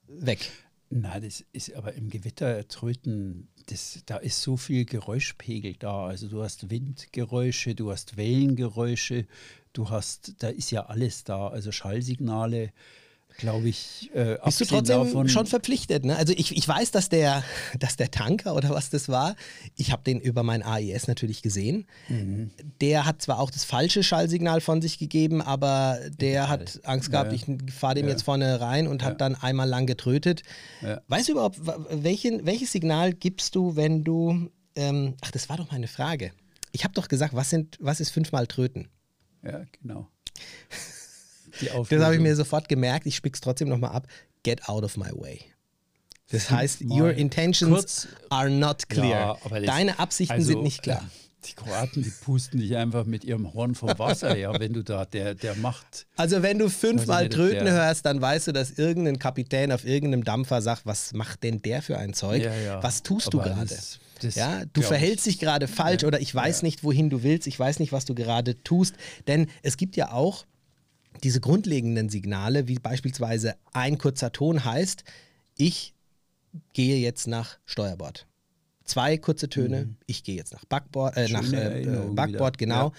weg. 0.07 0.51
Na, 0.95 1.19
das 1.19 1.43
ist 1.53 1.73
aber 1.73 1.93
im 1.95 2.11
Gewitter 2.11 2.67
tröten, 2.67 3.47
das, 3.65 4.03
da 4.05 4.17
ist 4.17 4.43
so 4.43 4.57
viel 4.57 4.85
Geräuschpegel 4.85 5.73
da. 5.73 6.05
Also 6.05 6.27
du 6.27 6.43
hast 6.43 6.69
Windgeräusche, 6.69 7.73
du 7.73 7.91
hast 7.91 8.15
Wellengeräusche, 8.15 9.25
du 9.73 9.89
hast, 9.89 10.35
da 10.43 10.49
ist 10.49 10.69
ja 10.69 10.85
alles 10.85 11.23
da. 11.23 11.47
Also 11.47 11.71
Schallsignale, 11.71 12.73
glaube 13.37 13.69
ich, 13.69 14.09
äh, 14.13 14.37
Bist 14.43 14.61
du 14.61 14.65
trotzdem 14.65 15.03
davon, 15.03 15.29
schon 15.29 15.45
verpflichtet? 15.45 16.05
Ne? 16.05 16.15
Also 16.15 16.33
ich, 16.35 16.55
ich 16.55 16.67
weiß, 16.67 16.91
dass 16.91 17.09
der, 17.09 17.43
dass 17.79 17.95
der 17.95 18.11
Tanker 18.11 18.55
oder 18.55 18.69
was 18.69 18.89
das 18.89 19.09
war, 19.09 19.35
ich 19.75 19.91
habe 19.91 20.03
den 20.03 20.19
über 20.19 20.43
mein 20.43 20.63
AIS 20.63 21.07
natürlich 21.07 21.41
gesehen. 21.41 21.85
Mhm. 22.09 22.51
Der 22.81 23.05
hat 23.05 23.21
zwar 23.21 23.39
auch 23.39 23.51
das 23.51 23.63
falsche 23.63 24.03
Schallsignal 24.03 24.61
von 24.61 24.81
sich 24.81 24.97
gegeben, 24.99 25.41
aber 25.41 25.99
der 26.19 26.49
hat 26.49 26.79
Angst 26.83 27.11
gehabt, 27.11 27.31
Ja. 27.33 27.35
ich 27.37 27.73
fahre 27.73 27.95
dem 27.95 28.05
Ja. 28.05 28.11
jetzt 28.11 28.23
vorne 28.23 28.59
rein 28.61 28.87
und 28.87 29.03
hat 29.03 29.21
dann 29.21 29.35
einmal 29.35 29.67
lang 29.67 29.85
getrötet. 29.87 30.43
Weißt 31.07 31.27
du 31.27 31.33
überhaupt, 31.33 31.59
welchen, 31.89 32.45
welches 32.45 32.71
Signal 32.71 33.13
gibst 33.13 33.55
du, 33.55 33.75
wenn 33.75 34.03
du, 34.03 34.49
ähm, 34.75 35.15
ach, 35.21 35.31
das 35.31 35.49
war 35.49 35.57
doch 35.57 35.71
meine 35.71 35.87
Frage. 35.87 36.31
Ich 36.71 36.83
habe 36.83 36.93
doch 36.93 37.07
gesagt, 37.07 37.33
was, 37.35 37.49
sind, 37.49 37.77
was 37.79 37.99
ist 37.99 38.09
fünfmal 38.09 38.47
Tröten? 38.47 38.87
Ja, 39.43 39.63
genau. 39.81 40.07
Das 41.89 42.01
habe 42.03 42.15
ich 42.15 42.21
mir 42.21 42.35
sofort 42.35 42.67
gemerkt. 42.69 43.05
Ich 43.05 43.15
spick's 43.15 43.41
trotzdem 43.41 43.69
nochmal 43.69 43.91
ab. 43.91 44.07
Get 44.43 44.67
out 44.67 44.83
of 44.83 44.97
my 44.97 45.11
way. 45.13 45.39
Das 46.31 46.49
heißt, 46.49 46.81
your 46.85 47.11
intentions 47.13 47.71
Kurz- 47.71 48.07
are 48.29 48.49
not 48.49 48.89
clear. 48.89 49.37
Ja, 49.49 49.59
Deine 49.61 49.99
Absichten 49.99 50.33
also, 50.33 50.47
sind 50.53 50.63
nicht 50.63 50.81
klar. 50.81 51.03
Die 51.45 51.53
Kroaten, 51.53 52.01
die 52.01 52.09
pusten 52.09 52.59
dich 52.61 52.75
einfach 52.77 53.05
mit 53.05 53.25
ihrem 53.25 53.53
Horn 53.53 53.75
vom 53.75 53.89
Wasser, 53.99 54.37
ja, 54.37 54.51
wenn 54.59 54.71
du 54.71 54.81
da, 54.81 55.03
der, 55.05 55.35
der 55.35 55.55
macht. 55.55 56.07
Also 56.15 56.41
wenn 56.41 56.57
du 56.57 56.69
fünfmal 56.69 57.27
Tröten 57.27 57.65
der- 57.65 57.73
hörst, 57.73 58.05
dann 58.05 58.21
weißt 58.21 58.47
du, 58.47 58.51
dass 58.53 58.71
irgendein 58.71 59.19
Kapitän 59.19 59.71
auf 59.73 59.83
irgendeinem 59.85 60.23
Dampfer 60.23 60.61
sagt, 60.61 60.85
was 60.85 61.11
macht 61.13 61.43
denn 61.43 61.61
der 61.61 61.81
für 61.81 61.97
ein 61.97 62.13
Zeug? 62.13 62.43
Ja, 62.43 62.55
ja. 62.55 62.81
Was 62.81 63.03
tust 63.03 63.33
du 63.33 63.41
Aber 63.41 63.49
gerade? 63.49 63.67
das- 63.67 63.99
das 64.21 64.35
Ja, 64.35 64.63
du 64.71 64.81
verhältst 64.81 65.27
ich. 65.27 65.33
dich 65.33 65.41
gerade 65.41 65.67
falsch 65.67 66.05
oder 66.05 66.21
ich 66.21 66.33
weiß 66.33 66.63
nicht, 66.63 66.85
wohin 66.85 67.09
du 67.09 67.23
willst, 67.23 67.45
ich 67.45 67.59
weiß 67.59 67.79
nicht, 67.79 67.91
was 67.91 68.05
du 68.05 68.15
gerade 68.15 68.63
tust. 68.63 68.95
Denn 69.27 69.47
es 69.63 69.75
gibt 69.75 69.97
ja 69.97 70.13
auch 70.13 70.45
diese 71.23 71.39
grundlegenden 71.39 72.09
Signale, 72.09 72.67
wie 72.67 72.79
beispielsweise 72.79 73.55
ein 73.71 73.97
kurzer 73.97 74.31
Ton 74.31 74.63
heißt, 74.65 75.03
ich 75.57 75.93
gehe 76.73 76.97
jetzt 76.97 77.27
nach 77.27 77.57
Steuerbord. 77.65 78.27
Zwei 78.85 79.17
kurze 79.17 79.47
Töne, 79.49 79.95
ich 80.07 80.23
gehe 80.23 80.35
jetzt 80.35 80.51
nach 80.53 80.65
Backbord, 80.65 81.15
äh, 81.15 81.29
nach 81.29 81.43
Mhm. 81.47 81.53
Äh, 81.53 81.85
Backbord, 82.13 82.59
wieder. 82.59 82.65
genau. 82.75 82.87
Ja. 82.87 82.91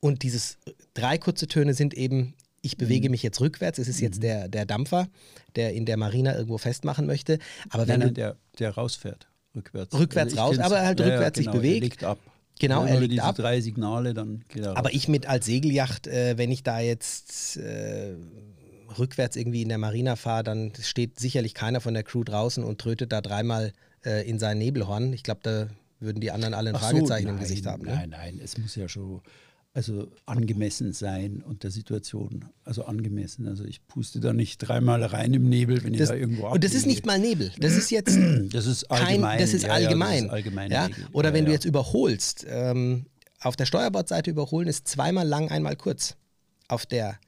Und 0.00 0.22
dieses 0.22 0.58
äh, 0.66 0.72
drei 0.92 1.16
kurze 1.16 1.48
Töne 1.48 1.72
sind 1.72 1.94
eben, 1.94 2.34
ich 2.60 2.76
bewege 2.76 3.08
Mhm. 3.08 3.12
mich 3.12 3.22
jetzt 3.22 3.40
rückwärts, 3.40 3.78
es 3.78 3.88
ist 3.88 4.00
jetzt 4.00 4.22
der, 4.22 4.48
der 4.48 4.66
Dampfer, 4.66 5.08
der 5.56 5.72
in 5.72 5.86
der 5.86 5.96
Marina 5.96 6.34
irgendwo 6.34 6.58
festmachen 6.58 7.06
möchte. 7.06 7.38
Aber 7.70 7.88
wenn 7.88 8.00
Nein, 8.00 8.08
nein, 8.08 8.14
der, 8.14 8.36
der 8.58 8.70
rausfährt, 8.72 9.26
rückwärts. 9.56 9.98
Rückwärts 9.98 10.34
ich 10.34 10.38
raus, 10.38 10.58
aber 10.58 10.82
halt 10.82 11.00
rückwärts 11.00 11.38
sich 11.38 11.46
genau, 11.46 11.56
bewegt. 11.58 11.76
Er 11.76 11.80
legt 11.80 12.04
ab. 12.04 12.18
Genau, 12.60 12.84
Wenn 12.84 12.94
er 12.94 13.00
legt 13.00 13.12
diese 13.12 13.24
ab. 13.24 13.36
drei 13.36 13.60
Signale, 13.60 14.14
dann 14.14 14.44
geht 14.48 14.62
er 14.62 14.70
raus. 14.70 14.76
Aber 14.76 14.94
ich 14.94 15.08
mit 15.08 15.26
als 15.26 15.46
Segelyacht, 15.46 16.06
äh, 16.06 16.38
wenn 16.38 16.52
ich 16.52 16.62
da 16.62 16.80
jetzt 16.80 17.56
äh, 17.56 18.14
rückwärts 18.98 19.36
irgendwie 19.36 19.62
in 19.62 19.68
der 19.68 19.78
Marina 19.78 20.16
fahre, 20.16 20.44
dann 20.44 20.72
steht 20.80 21.18
sicherlich 21.18 21.54
keiner 21.54 21.80
von 21.80 21.94
der 21.94 22.04
Crew 22.04 22.22
draußen 22.22 22.62
und 22.62 22.80
trötet 22.80 23.12
da 23.12 23.20
dreimal 23.20 23.72
äh, 24.04 24.28
in 24.28 24.38
sein 24.38 24.58
Nebelhorn. 24.58 25.12
Ich 25.12 25.24
glaube, 25.24 25.40
da 25.42 25.68
würden 26.00 26.20
die 26.20 26.30
anderen 26.30 26.54
alle 26.54 26.70
ein 26.70 26.76
Ach 26.76 26.82
so, 26.82 26.86
Fragezeichen 26.88 27.28
im 27.28 27.34
nein, 27.34 27.42
Gesicht 27.42 27.66
haben. 27.66 27.84
Ne? 27.84 27.94
Nein, 27.94 28.10
nein, 28.10 28.40
es 28.42 28.56
muss 28.58 28.76
ja 28.76 28.88
schon 28.88 29.20
also 29.74 30.08
angemessen 30.24 30.92
sein 30.92 31.42
und 31.42 31.64
der 31.64 31.72
Situation. 31.72 32.44
Also 32.64 32.84
angemessen. 32.84 33.48
Also 33.48 33.64
ich 33.64 33.86
puste 33.88 34.20
da 34.20 34.32
nicht 34.32 34.58
dreimal 34.58 35.02
rein 35.02 35.34
im 35.34 35.48
Nebel, 35.48 35.82
wenn 35.82 35.92
Das, 35.92 36.02
ich 36.02 36.08
da 36.08 36.14
irgendwo 36.14 36.48
und 36.48 36.62
das 36.62 36.74
ist 36.74 36.86
nicht 36.86 37.04
mal 37.04 37.18
Nebel. 37.18 37.50
Das 37.58 37.74
ist 37.76 37.90
jetzt 37.90 38.16
Das 38.52 38.66
ist 38.66 38.88
kein, 38.88 39.06
allgemein. 39.06 39.38
das 39.40 39.52
ist 39.52 39.64
ja, 39.64 39.72
allgemein. 39.72 40.26
Ja, 40.70 40.88
das 40.88 40.96
ist 40.96 41.02
ja? 41.02 41.08
Oder 41.12 41.30
ja, 41.30 41.34
wenn 41.34 41.44
du 41.44 41.52
jetzt 41.52 41.64
überholst, 41.64 42.46
ähm, 42.48 43.06
auf 43.40 43.56
der 43.56 43.66
Steuerbordseite 43.66 44.30
überholen 44.30 44.68
ist 44.68 44.86
zweimal 44.86 45.26
lang, 45.26 45.50
einmal 45.50 45.74
kurz. 45.76 46.16
Auf 46.68 46.86
der, 46.86 47.18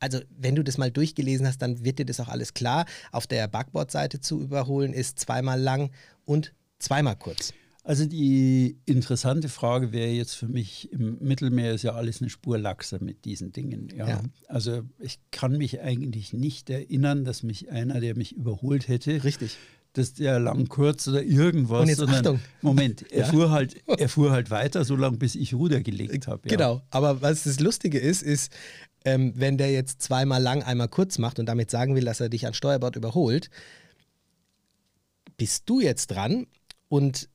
also 0.00 0.20
wenn 0.38 0.54
du 0.54 0.62
das 0.62 0.76
mal 0.76 0.90
durchgelesen 0.90 1.46
hast, 1.46 1.62
dann 1.62 1.82
wird 1.82 1.98
dir 1.98 2.04
das 2.04 2.20
auch 2.20 2.28
alles 2.28 2.52
klar. 2.52 2.84
Auf 3.10 3.26
der 3.26 3.48
Backbordseite 3.48 4.20
zu 4.20 4.40
überholen 4.40 4.92
ist 4.92 5.18
zweimal 5.18 5.58
lang 5.58 5.90
und 6.26 6.52
zweimal 6.78 7.16
kurz. 7.16 7.54
Also 7.82 8.04
die 8.04 8.78
interessante 8.84 9.48
Frage 9.48 9.90
wäre 9.92 10.10
jetzt 10.10 10.34
für 10.34 10.48
mich, 10.48 10.92
im 10.92 11.16
Mittelmeer 11.20 11.72
ist 11.72 11.82
ja 11.82 11.94
alles 11.94 12.20
eine 12.20 12.28
Spur 12.28 12.58
laxer 12.58 13.02
mit 13.02 13.24
diesen 13.24 13.52
Dingen. 13.52 13.88
Ja. 13.96 14.08
Ja. 14.08 14.22
Also 14.48 14.82
ich 14.98 15.18
kann 15.30 15.56
mich 15.56 15.80
eigentlich 15.80 16.32
nicht 16.34 16.68
erinnern, 16.68 17.24
dass 17.24 17.42
mich 17.42 17.70
einer, 17.70 18.00
der 18.00 18.16
mich 18.16 18.32
überholt 18.36 18.88
hätte, 18.88 19.24
Richtig. 19.24 19.56
dass 19.94 20.12
der 20.12 20.38
lang 20.38 20.68
kurz 20.68 21.08
oder 21.08 21.22
irgendwas. 21.22 21.80
Und 21.80 21.88
jetzt 21.88 21.98
sondern, 21.98 22.16
Achtung. 22.18 22.40
Moment, 22.60 23.10
er, 23.10 23.20
Ja. 23.20 23.26
fuhr 23.26 23.50
halt, 23.50 23.76
er 23.86 24.08
fuhr 24.10 24.30
halt 24.30 24.50
weiter, 24.50 24.84
so 24.84 24.94
lange 24.94 25.16
bis 25.16 25.34
ich 25.34 25.54
Ruder 25.54 25.80
gelegt 25.80 26.26
habe. 26.26 26.42
Ja. 26.50 26.56
Genau, 26.56 26.82
aber 26.90 27.22
was 27.22 27.44
das 27.44 27.60
Lustige 27.60 27.98
ist, 27.98 28.22
ist, 28.22 28.52
ähm, 29.06 29.32
wenn 29.36 29.56
der 29.56 29.72
jetzt 29.72 30.02
zweimal 30.02 30.42
lang, 30.42 30.62
einmal 30.62 30.88
kurz 30.88 31.16
macht 31.16 31.38
und 31.38 31.46
damit 31.46 31.70
sagen 31.70 31.94
will, 31.94 32.04
dass 32.04 32.20
er 32.20 32.28
dich 32.28 32.46
an 32.46 32.52
Steuerbord 32.52 32.96
überholt, 32.96 33.48
bist 35.38 35.62
du 35.70 35.80
jetzt 35.80 36.08
dran 36.08 36.46
und 36.88 37.30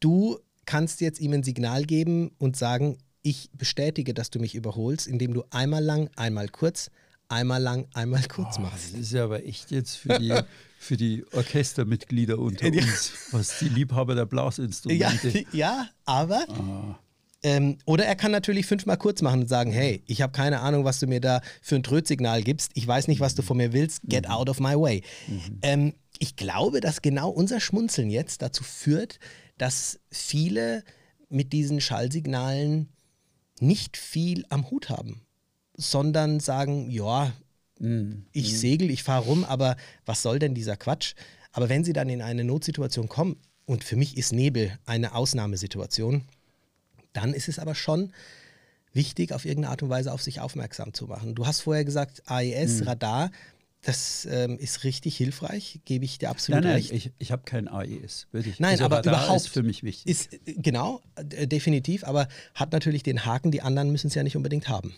du 0.00 0.38
kannst 0.66 1.00
jetzt 1.00 1.20
ihm 1.20 1.32
ein 1.32 1.42
Signal 1.42 1.84
geben 1.84 2.30
und 2.38 2.56
sagen, 2.56 2.98
ich 3.22 3.50
bestätige, 3.52 4.14
dass 4.14 4.30
du 4.30 4.38
mich 4.38 4.54
überholst, 4.54 5.06
indem 5.06 5.34
du 5.34 5.44
einmal 5.50 5.82
lang, 5.84 6.08
einmal 6.16 6.48
kurz 6.48 6.90
einmal 7.28 7.62
lang, 7.62 7.86
einmal 7.94 8.22
kurz 8.24 8.56
Oh, 8.58 8.62
machst. 8.62 8.92
das 8.92 9.00
ist 9.00 9.12
ja 9.12 9.22
aber 9.24 9.44
echt 9.46 9.70
jetzt 9.70 9.94
für 9.96 10.18
die, 10.18 10.36
für 10.78 10.96
die 10.96 11.24
Orchestermitglieder 11.32 12.38
unter 12.38 12.66
Ja. 12.66 12.82
uns, 12.82 13.12
was 13.30 13.58
die 13.60 13.68
Liebhaber 13.68 14.14
der 14.14 14.24
Ja, 14.24 14.28
Blasinstrumente. 14.28 15.44
ja, 15.52 15.88
aber. 16.06 16.44
Ah, 16.48 16.98
Ähm, 17.42 17.78
oder 17.86 18.04
er 18.04 18.16
kann 18.16 18.32
natürlich 18.32 18.66
fünfmal 18.66 18.98
kurz 18.98 19.22
machen 19.22 19.42
und 19.42 19.48
sagen: 19.48 19.70
Hey, 19.70 20.02
ich 20.06 20.20
habe 20.22 20.32
keine 20.32 20.60
Ahnung, 20.60 20.84
was 20.84 20.98
du 21.00 21.06
mir 21.06 21.20
da 21.20 21.40
für 21.62 21.76
ein 21.76 21.82
Trötsignal 21.82 22.42
gibst. 22.42 22.72
Ich 22.74 22.86
weiß 22.86 23.06
nicht, 23.08 23.20
was 23.20 23.34
du 23.34 23.42
von 23.42 23.56
mir 23.56 23.72
willst. 23.72 24.02
Get 24.08 24.28
out 24.28 24.50
of 24.50 24.58
my 24.60 24.74
way. 24.74 25.02
Ähm, 25.62 25.94
ich 26.18 26.36
glaube, 26.36 26.80
dass 26.80 27.00
genau 27.00 27.30
unser 27.30 27.60
Schmunzeln 27.60 28.10
jetzt 28.10 28.42
dazu 28.42 28.62
führt, 28.64 29.18
dass 29.60 30.00
viele 30.10 30.84
mit 31.28 31.52
diesen 31.52 31.80
Schallsignalen 31.80 32.88
nicht 33.60 33.96
viel 33.96 34.44
am 34.48 34.70
Hut 34.70 34.88
haben, 34.88 35.20
sondern 35.76 36.40
sagen: 36.40 36.90
Ja, 36.90 37.32
ich 38.32 38.58
segel, 38.58 38.90
ich 38.90 39.02
fahre 39.02 39.24
rum, 39.24 39.44
aber 39.44 39.76
was 40.04 40.22
soll 40.22 40.38
denn 40.38 40.54
dieser 40.54 40.76
Quatsch? 40.76 41.14
Aber 41.52 41.68
wenn 41.68 41.84
sie 41.84 41.92
dann 41.92 42.08
in 42.08 42.22
eine 42.22 42.44
Notsituation 42.44 43.08
kommen, 43.08 43.36
und 43.70 43.84
für 43.84 43.94
mich 43.94 44.16
ist 44.16 44.32
Nebel 44.32 44.76
eine 44.84 45.14
Ausnahmesituation, 45.14 46.24
dann 47.12 47.32
ist 47.32 47.48
es 47.48 47.60
aber 47.60 47.76
schon 47.76 48.12
wichtig, 48.92 49.32
auf 49.32 49.44
irgendeine 49.44 49.70
Art 49.70 49.82
und 49.84 49.90
Weise 49.90 50.12
auf 50.12 50.22
sich 50.22 50.40
aufmerksam 50.40 50.92
zu 50.92 51.06
machen. 51.06 51.36
Du 51.36 51.46
hast 51.46 51.60
vorher 51.60 51.84
gesagt, 51.84 52.22
AES, 52.26 52.84
Radar, 52.86 53.30
das 53.82 54.26
ähm, 54.30 54.58
ist 54.58 54.84
richtig 54.84 55.16
hilfreich, 55.16 55.80
gebe 55.86 56.04
ich 56.04 56.18
dir 56.18 56.28
absolut 56.28 56.62
nein, 56.62 56.72
nein, 56.72 56.82
recht. 56.82 56.92
ich, 56.92 57.12
ich 57.18 57.32
habe 57.32 57.42
kein 57.44 57.66
AES. 57.66 58.26
Wirklich. 58.30 58.60
Nein, 58.60 58.72
also 58.72 58.84
aber 58.84 58.98
Radar 58.98 59.14
überhaupt 59.14 59.40
ist 59.40 59.48
für 59.48 59.62
mich 59.62 59.82
wichtig. 59.82 60.06
Ist, 60.06 60.38
genau, 60.44 61.02
äh, 61.14 61.46
definitiv, 61.46 62.04
aber 62.04 62.28
hat 62.54 62.72
natürlich 62.72 63.02
den 63.02 63.24
Haken, 63.24 63.50
die 63.50 63.62
anderen 63.62 63.90
müssen 63.90 64.08
es 64.08 64.14
ja 64.14 64.22
nicht 64.22 64.36
unbedingt 64.36 64.68
haben. 64.68 64.94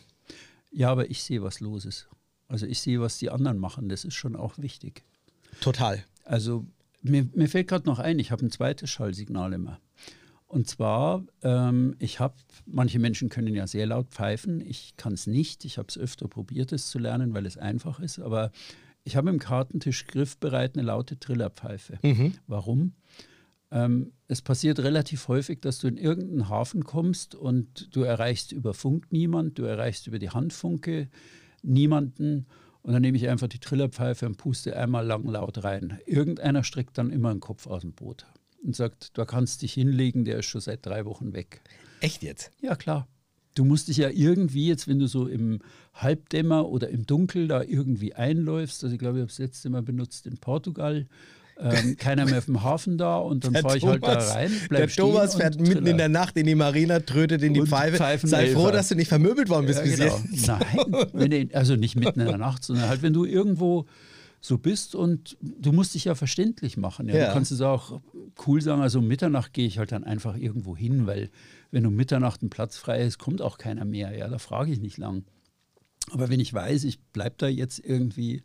ja, 0.72 0.90
aber 0.90 1.10
ich 1.10 1.22
sehe, 1.22 1.42
was 1.42 1.60
los 1.60 1.84
ist. 1.84 2.08
Also 2.48 2.66
ich 2.66 2.80
sehe, 2.80 3.00
was 3.00 3.18
die 3.18 3.30
anderen 3.30 3.58
machen. 3.58 3.88
Das 3.88 4.04
ist 4.04 4.14
schon 4.14 4.36
auch 4.36 4.58
wichtig. 4.58 5.04
Total. 5.60 6.04
Also 6.24 6.66
mir, 7.02 7.26
mir 7.34 7.48
fällt 7.48 7.68
gerade 7.68 7.86
noch 7.86 7.98
ein, 7.98 8.18
ich 8.18 8.30
habe 8.30 8.44
ein 8.44 8.50
zweites 8.50 8.90
Schallsignal 8.90 9.52
immer. 9.52 9.80
Und 10.52 10.68
zwar, 10.68 11.24
ähm, 11.40 11.96
ich 11.98 12.20
habe, 12.20 12.34
manche 12.66 12.98
Menschen 12.98 13.30
können 13.30 13.54
ja 13.54 13.66
sehr 13.66 13.86
laut 13.86 14.10
pfeifen, 14.10 14.60
ich 14.60 14.98
kann 14.98 15.14
es 15.14 15.26
nicht. 15.26 15.64
Ich 15.64 15.78
habe 15.78 15.88
es 15.88 15.96
öfter 15.96 16.28
probiert, 16.28 16.72
es 16.72 16.90
zu 16.90 16.98
lernen, 16.98 17.32
weil 17.32 17.46
es 17.46 17.56
einfach 17.56 18.00
ist. 18.00 18.18
Aber 18.18 18.50
ich 19.02 19.16
habe 19.16 19.30
im 19.30 19.38
Kartentisch 19.38 20.06
griffbereit 20.06 20.76
eine 20.76 20.84
laute 20.84 21.18
Trillerpfeife. 21.18 21.98
Warum? 22.46 22.92
Ähm, 23.70 24.12
es 24.28 24.42
passiert 24.42 24.80
relativ 24.80 25.26
häufig, 25.28 25.62
dass 25.62 25.78
du 25.78 25.88
in 25.88 25.96
irgendeinen 25.96 26.50
Hafen 26.50 26.84
kommst 26.84 27.34
und 27.34 27.88
du 27.96 28.02
erreichst 28.02 28.52
über 28.52 28.74
Funk 28.74 29.06
niemand, 29.08 29.58
du 29.58 29.62
erreichst 29.62 30.06
über 30.06 30.18
die 30.18 30.28
Handfunke 30.28 31.08
niemanden. 31.62 32.44
Und 32.82 32.92
dann 32.92 33.00
nehme 33.00 33.16
ich 33.16 33.26
einfach 33.26 33.48
die 33.48 33.58
Trillerpfeife 33.58 34.26
und 34.26 34.36
puste 34.36 34.76
einmal 34.76 35.06
lang 35.06 35.26
laut 35.26 35.64
rein. 35.64 35.98
Irgendeiner 36.04 36.62
streckt 36.62 36.98
dann 36.98 37.08
immer 37.08 37.30
einen 37.30 37.40
Kopf 37.40 37.66
aus 37.66 37.80
dem 37.80 37.94
Boot 37.94 38.26
und 38.64 38.76
sagt, 38.76 39.16
du 39.16 39.24
kannst 39.24 39.62
dich 39.62 39.72
hinlegen, 39.74 40.24
der 40.24 40.38
ist 40.38 40.46
schon 40.46 40.60
seit 40.60 40.84
drei 40.86 41.04
Wochen 41.04 41.32
weg. 41.32 41.62
Echt 42.00 42.22
jetzt? 42.22 42.50
Ja, 42.60 42.76
klar. 42.76 43.08
Du 43.54 43.64
musst 43.64 43.88
dich 43.88 43.98
ja 43.98 44.08
irgendwie 44.08 44.68
jetzt, 44.68 44.88
wenn 44.88 44.98
du 44.98 45.06
so 45.06 45.26
im 45.26 45.60
Halbdämmer 45.94 46.68
oder 46.68 46.88
im 46.88 47.04
Dunkel 47.06 47.48
da 47.48 47.62
irgendwie 47.62 48.14
einläufst, 48.14 48.82
also 48.82 48.94
ich 48.94 48.98
glaube, 48.98 49.18
ich 49.18 49.22
habe 49.22 49.30
es 49.30 49.38
letzte 49.38 49.68
Mal 49.68 49.82
benutzt 49.82 50.26
in 50.26 50.38
Portugal, 50.38 51.06
ähm, 51.58 51.96
keiner 51.98 52.24
mehr 52.24 52.38
auf 52.38 52.46
dem 52.46 52.62
Hafen 52.62 52.96
da 52.96 53.18
und 53.18 53.44
dann 53.44 53.54
fahre 53.54 53.76
ich 53.76 53.84
halt 53.84 54.02
da 54.02 54.14
rein, 54.14 54.50
bleib 54.70 54.86
der 54.88 54.96
Thomas 54.96 55.34
fährt 55.34 55.60
mitten 55.60 55.86
in 55.86 55.98
der 55.98 56.08
Nacht 56.08 56.36
in 56.38 56.46
die 56.46 56.54
Marina, 56.54 57.00
trötet 57.00 57.42
in 57.42 57.52
die 57.52 57.60
Und 57.60 57.68
Pfeife. 57.68 57.98
pfeifen 57.98 58.28
Sei 58.28 58.48
froh, 58.52 58.70
dass 58.70 58.88
du 58.88 58.94
nicht 58.94 59.08
vermöbelt 59.08 59.50
worden 59.50 59.66
bist 59.66 59.80
Ja, 59.80 59.84
bis 59.84 59.98
genau. 59.98 60.20
jetzt. 60.30 60.46
Nein, 60.46 61.06
wenn 61.12 61.54
also 61.54 61.76
nicht 61.76 61.96
mitten 61.96 62.20
in 62.20 62.28
der 62.28 62.38
Nacht, 62.38 62.64
sondern 62.64 62.88
halt, 62.88 63.02
wenn 63.02 63.12
du 63.12 63.26
irgendwo 63.26 63.86
so 64.44 64.58
bist 64.58 64.96
und 64.96 65.38
du 65.40 65.70
musst 65.70 65.94
dich 65.94 66.04
ja 66.06 66.16
verständlich 66.16 66.76
machen. 66.76 67.08
Ja. 67.08 67.16
Ja. 67.16 67.26
Du 67.28 67.32
kannst 67.32 67.52
es 67.52 67.60
auch 67.60 68.00
cool 68.44 68.60
sagen, 68.60 68.82
also 68.82 68.98
um 68.98 69.06
Mitternacht 69.06 69.52
gehe 69.52 69.68
ich 69.68 69.78
halt 69.78 69.92
dann 69.92 70.02
einfach 70.02 70.36
irgendwo 70.36 70.76
hin, 70.76 71.06
weil 71.06 71.30
wenn 71.70 71.86
um 71.86 71.94
Mitternacht 71.94 72.42
ein 72.42 72.50
Platz 72.50 72.76
frei 72.76 73.02
ist, 73.02 73.18
kommt 73.18 73.40
auch 73.40 73.56
keiner 73.56 73.84
mehr. 73.84 74.16
Ja, 74.18 74.28
da 74.28 74.38
frage 74.38 74.72
ich 74.72 74.80
nicht 74.80 74.98
lang. 74.98 75.24
Aber 76.10 76.28
wenn 76.28 76.40
ich 76.40 76.52
weiß, 76.52 76.82
ich 76.84 77.00
bleibe 77.00 77.36
da 77.38 77.46
jetzt 77.46 77.78
irgendwie 77.78 78.42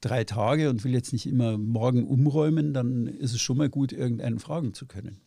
drei 0.00 0.24
Tage 0.24 0.70
und 0.70 0.82
will 0.82 0.92
jetzt 0.92 1.12
nicht 1.12 1.26
immer 1.26 1.56
morgen 1.56 2.04
umräumen, 2.04 2.74
dann 2.74 3.06
ist 3.06 3.32
es 3.32 3.40
schon 3.40 3.58
mal 3.58 3.68
gut, 3.68 3.92
irgendeinen 3.92 4.40
fragen 4.40 4.74
zu 4.74 4.86
können. 4.86 5.20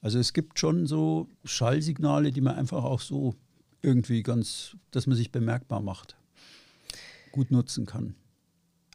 Also 0.00 0.18
es 0.18 0.32
gibt 0.32 0.58
schon 0.58 0.86
so 0.88 1.28
Schallsignale, 1.44 2.32
die 2.32 2.40
man 2.40 2.56
einfach 2.56 2.82
auch 2.82 3.00
so 3.00 3.36
irgendwie 3.80 4.24
ganz, 4.24 4.76
dass 4.90 5.06
man 5.06 5.16
sich 5.16 5.30
bemerkbar 5.30 5.80
macht, 5.80 6.16
gut 7.30 7.52
nutzen 7.52 7.86
kann. 7.86 8.16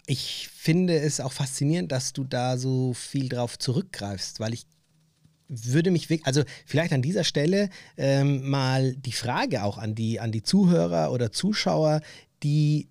Ich 0.10 0.50
finde 0.54 0.98
es 0.98 1.20
auch 1.20 1.34
faszinierend, 1.34 1.92
dass 1.92 2.14
du 2.14 2.24
da 2.24 2.58
so 2.58 2.94
viel 2.94 3.28
drauf 3.30 3.60
zurückgreifst, 3.60 4.40
weil 4.40 4.54
ich 4.54 4.66
würde 5.50 5.92
mich 5.92 6.10
wirklich, 6.10 6.26
also 6.26 6.44
vielleicht 6.66 6.94
an 6.94 7.02
dieser 7.02 7.24
Stelle 7.24 7.70
ähm, 7.98 8.50
mal 8.50 8.96
die 8.96 9.12
Frage 9.12 9.64
auch 9.64 9.78
an 9.78 9.96
die, 9.96 10.20
an 10.20 10.32
die 10.32 10.44
Zuhörer 10.44 11.12
oder 11.12 11.32
Zuschauer, 11.32 12.02
die 12.42 12.88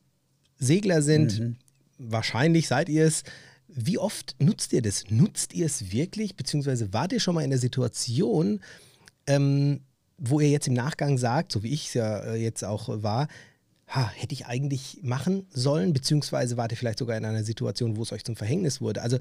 Segler 0.58 1.02
sind, 1.02 1.56
wahrscheinlich 1.98 2.68
seid 2.68 2.88
ihr 2.88 3.04
es. 3.04 3.24
Wie 3.68 3.98
oft 3.98 4.36
nutzt 4.38 4.72
ihr 4.72 4.82
das? 4.82 5.04
Nutzt 5.10 5.52
ihr 5.52 5.66
es 5.66 5.92
wirklich? 5.92 6.36
Beziehungsweise 6.36 6.92
wart 6.92 7.12
ihr 7.12 7.20
schon 7.20 7.34
mal 7.34 7.44
in 7.44 7.50
der 7.50 7.58
Situation, 7.58 8.60
ähm, 9.26 9.80
wo 10.18 10.40
ihr 10.40 10.50
jetzt 10.50 10.68
im 10.68 10.74
Nachgang 10.74 11.18
sagt, 11.18 11.52
so 11.52 11.62
wie 11.62 11.72
ich 11.72 11.88
es 11.88 11.94
ja 11.94 12.18
äh, 12.20 12.36
jetzt 12.36 12.64
auch 12.64 12.88
war, 13.02 13.28
ha, 13.88 14.10
hätte 14.14 14.34
ich 14.34 14.46
eigentlich 14.46 15.00
machen 15.02 15.46
sollen, 15.50 15.92
beziehungsweise 15.92 16.56
wart 16.56 16.72
ihr 16.72 16.76
vielleicht 16.76 16.98
sogar 16.98 17.16
in 17.16 17.24
einer 17.24 17.44
Situation, 17.44 17.96
wo 17.96 18.02
es 18.02 18.12
euch 18.12 18.24
zum 18.24 18.36
Verhängnis 18.36 18.80
wurde. 18.80 19.02
Also 19.02 19.18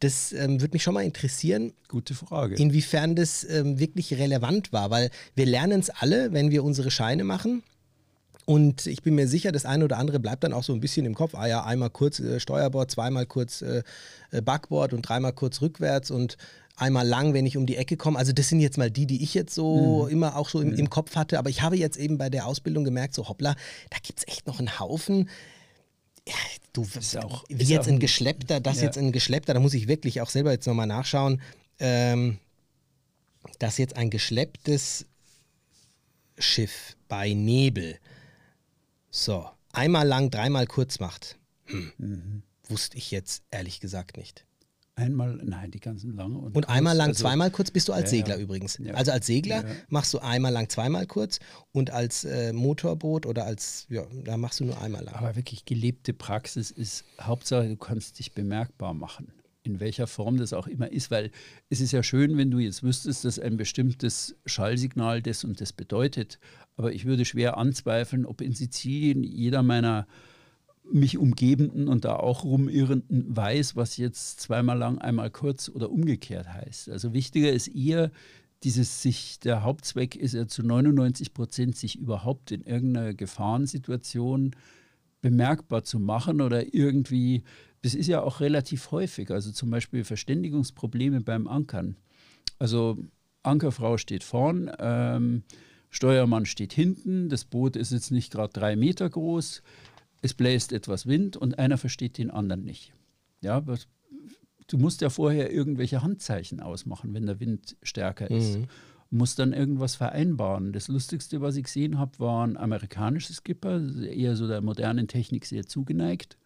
das 0.00 0.32
ähm, 0.32 0.60
würde 0.60 0.74
mich 0.74 0.82
schon 0.82 0.94
mal 0.94 1.04
interessieren, 1.04 1.72
Gute 1.88 2.14
Frage. 2.14 2.54
inwiefern 2.54 3.16
das 3.16 3.44
ähm, 3.44 3.78
wirklich 3.78 4.14
relevant 4.14 4.72
war, 4.72 4.90
weil 4.90 5.10
wir 5.34 5.46
lernen 5.46 5.80
es 5.80 5.90
alle, 5.90 6.32
wenn 6.32 6.50
wir 6.50 6.64
unsere 6.64 6.90
Scheine 6.90 7.24
machen. 7.24 7.62
Und 8.46 8.86
ich 8.86 9.02
bin 9.02 9.14
mir 9.14 9.26
sicher, 9.26 9.52
das 9.52 9.64
eine 9.64 9.84
oder 9.86 9.96
andere 9.96 10.20
bleibt 10.20 10.44
dann 10.44 10.52
auch 10.52 10.64
so 10.64 10.74
ein 10.74 10.80
bisschen 10.80 11.06
im 11.06 11.14
Kopf. 11.14 11.34
Ah 11.34 11.46
ja, 11.46 11.64
einmal 11.64 11.88
kurz 11.88 12.20
äh, 12.20 12.38
Steuerbord, 12.38 12.90
zweimal 12.90 13.24
kurz 13.24 13.62
äh, 13.62 13.82
äh, 14.30 14.42
Backbord 14.42 14.92
und 14.92 15.02
dreimal 15.02 15.32
kurz 15.32 15.62
rückwärts 15.62 16.10
und 16.10 16.36
einmal 16.76 17.06
lang, 17.06 17.34
wenn 17.34 17.46
ich 17.46 17.56
um 17.56 17.66
die 17.66 17.76
Ecke 17.76 17.96
komme. 17.96 18.18
Also 18.18 18.32
das 18.32 18.48
sind 18.48 18.60
jetzt 18.60 18.78
mal 18.78 18.90
die, 18.90 19.06
die 19.06 19.22
ich 19.22 19.34
jetzt 19.34 19.54
so 19.54 20.06
immer 20.08 20.36
auch 20.36 20.48
so 20.48 20.60
im, 20.60 20.72
im 20.74 20.90
Kopf 20.90 21.14
hatte. 21.16 21.38
Aber 21.38 21.48
ich 21.50 21.62
habe 21.62 21.76
jetzt 21.76 21.96
eben 21.96 22.18
bei 22.18 22.30
der 22.30 22.46
Ausbildung 22.46 22.84
gemerkt, 22.84 23.14
so 23.14 23.28
hoppla, 23.28 23.54
da 23.90 23.98
gibt 24.02 24.18
es 24.18 24.28
echt 24.28 24.46
noch 24.46 24.58
einen 24.58 24.78
Haufen. 24.80 25.28
Ja, 26.26 26.34
du, 26.72 26.82
Ist 26.82 27.16
auch- 27.18 27.44
wie 27.48 27.62
jetzt 27.64 27.82
auch 27.84 27.88
ein 27.88 27.94
ein- 27.94 28.00
Geschleppter, 28.00 28.58
das 28.60 28.78
Ja. 28.78 28.84
jetzt 28.84 28.98
ein 28.98 29.12
Geschleppter, 29.12 29.54
da 29.54 29.60
muss 29.60 29.74
ich 29.74 29.86
wirklich 29.88 30.20
auch 30.20 30.30
selber 30.30 30.52
jetzt 30.52 30.66
nochmal 30.66 30.86
nachschauen, 30.86 31.40
ähm, 31.78 32.38
dass 33.58 33.78
jetzt 33.78 33.96
ein 33.96 34.10
geschlepptes 34.10 35.06
Schiff 36.38 36.96
bei 37.08 37.32
Nebel 37.34 37.98
so 39.10 39.46
einmal 39.72 40.06
lang, 40.08 40.30
dreimal 40.30 40.66
kurz 40.66 40.98
macht. 40.98 41.36
Hm. 41.66 41.92
Mhm. 41.98 42.42
Wusste 42.68 42.96
ich 42.96 43.10
jetzt 43.10 43.42
ehrlich 43.50 43.78
gesagt 43.80 44.16
nicht. 44.16 44.44
Einmal, 44.96 45.40
nein, 45.42 45.72
die 45.72 45.80
ganzen 45.80 46.14
lange. 46.14 46.38
Und, 46.38 46.56
Und 46.56 46.68
einmal 46.68 46.92
kurz, 46.92 46.98
lang, 46.98 47.08
also- 47.08 47.20
zweimal 47.24 47.50
kurz 47.50 47.70
bist 47.72 47.88
du 47.88 47.92
als 47.92 48.12
Ja, 48.12 48.18
ja. 48.18 48.24
Segler 48.26 48.40
übrigens. 48.40 48.78
Ja. 48.78 48.94
Also 48.94 49.10
als 49.10 49.26
Segler 49.26 49.64
Ja. 49.66 49.74
machst 49.88 50.14
du 50.14 50.20
einmal 50.20 50.52
lang, 50.52 50.68
zweimal 50.68 51.06
kurz 51.06 51.40
und 51.72 51.90
als 51.90 52.24
äh, 52.24 52.52
Motorboot 52.52 53.26
oder 53.26 53.44
als, 53.44 53.86
ja, 53.90 54.04
da 54.24 54.36
machst 54.36 54.60
du 54.60 54.64
nur 54.66 54.80
einmal 54.80 55.02
lang. 55.02 55.14
Aber 55.16 55.34
wirklich 55.34 55.64
gelebte 55.64 56.12
Praxis 56.12 56.70
ist 56.70 57.04
Hauptsache, 57.20 57.68
du 57.68 57.76
kannst 57.76 58.20
dich 58.20 58.34
bemerkbar 58.34 58.94
machen. 58.94 59.32
In 59.64 59.80
welcher 59.80 60.06
Form 60.06 60.36
das 60.36 60.52
auch 60.52 60.68
immer 60.68 60.92
ist, 60.92 61.10
weil 61.10 61.30
es 61.70 61.80
ist 61.80 61.90
ja 61.90 62.02
schön, 62.04 62.36
wenn 62.36 62.50
du 62.52 62.58
jetzt 62.58 62.82
wüsstest, 62.84 63.24
dass 63.24 63.38
ein 63.40 63.56
bestimmtes 63.56 64.36
Schallsignal 64.46 65.22
das 65.22 65.42
und 65.42 65.60
das 65.60 65.72
bedeutet. 65.72 66.38
Aber 66.76 66.92
ich 66.92 67.04
würde 67.04 67.24
schwer 67.24 67.56
anzweifeln, 67.56 68.26
ob 68.26 68.42
in 68.42 68.52
Sizilien 68.52 69.24
jeder 69.24 69.62
meiner 69.64 70.06
mich 70.92 71.18
umgebenden 71.18 71.88
und 71.88 72.04
da 72.04 72.16
auch 72.16 72.44
rumirrenden 72.44 73.36
weiß, 73.36 73.76
was 73.76 73.96
jetzt 73.96 74.40
zweimal 74.40 74.78
lang, 74.78 74.98
einmal 74.98 75.30
kurz 75.30 75.68
oder 75.68 75.90
umgekehrt 75.90 76.52
heißt. 76.52 76.90
Also 76.90 77.12
wichtiger 77.12 77.52
ist 77.52 77.68
eher, 77.68 78.10
dieses 78.62 79.02
sich, 79.02 79.38
der 79.40 79.62
Hauptzweck 79.62 80.16
ist 80.16 80.34
ja 80.34 80.46
zu 80.46 80.62
99 80.62 81.34
Prozent, 81.34 81.76
sich 81.76 81.98
überhaupt 81.98 82.50
in 82.50 82.62
irgendeiner 82.62 83.14
Gefahrensituation 83.14 84.54
bemerkbar 85.20 85.84
zu 85.84 85.98
machen 85.98 86.40
oder 86.40 86.74
irgendwie, 86.74 87.44
das 87.82 87.94
ist 87.94 88.06
ja 88.06 88.22
auch 88.22 88.40
relativ 88.40 88.90
häufig, 88.90 89.30
also 89.30 89.52
zum 89.52 89.70
Beispiel 89.70 90.04
Verständigungsprobleme 90.04 91.20
beim 91.22 91.46
Ankern. 91.46 91.96
Also 92.58 92.98
Ankerfrau 93.42 93.96
steht 93.98 94.24
vorn, 94.24 94.70
ähm, 94.78 95.42
Steuermann 95.90 96.46
steht 96.46 96.72
hinten, 96.72 97.28
das 97.28 97.44
Boot 97.44 97.76
ist 97.76 97.92
jetzt 97.92 98.10
nicht 98.10 98.32
gerade 98.32 98.52
drei 98.52 98.76
Meter 98.76 99.08
groß, 99.08 99.62
es 100.24 100.34
bläst 100.34 100.72
etwas 100.72 101.06
Wind 101.06 101.36
und 101.36 101.58
einer 101.58 101.76
versteht 101.78 102.16
den 102.18 102.30
anderen 102.30 102.64
nicht. 102.64 102.92
Ja, 103.42 103.66
was, 103.66 103.86
du 104.68 104.78
musst 104.78 105.02
ja 105.02 105.10
vorher 105.10 105.52
irgendwelche 105.52 106.02
Handzeichen 106.02 106.60
ausmachen, 106.60 107.12
wenn 107.12 107.26
der 107.26 107.40
Wind 107.40 107.76
stärker 107.82 108.30
ist. 108.30 108.58
Mhm. 108.58 108.66
muss 109.10 109.36
dann 109.36 109.52
irgendwas 109.52 109.94
vereinbaren. 109.94 110.72
Das 110.72 110.88
Lustigste, 110.88 111.40
was 111.40 111.54
ich 111.56 111.64
gesehen 111.64 111.98
habe, 111.98 112.18
waren 112.18 112.56
amerikanische 112.56 113.32
Skipper, 113.32 113.80
eher 114.02 114.34
so 114.34 114.48
der 114.48 114.60
modernen 114.60 115.06
Technik 115.06 115.44
sehr 115.46 115.66
zugeneigt. 115.66 116.36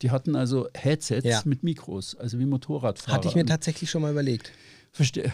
Die 0.00 0.10
hatten 0.10 0.34
also 0.34 0.68
Headsets 0.74 1.26
Ja. 1.26 1.42
mit 1.44 1.62
Mikros, 1.64 2.14
also 2.14 2.38
wie 2.38 2.46
Motorradfahrer. 2.46 3.16
Hatte 3.18 3.28
ich 3.28 3.34
mir 3.34 3.44
tatsächlich 3.44 3.90
schon 3.90 4.00
mal 4.02 4.12
überlegt. 4.12 4.52
Verstehe. 4.92 5.32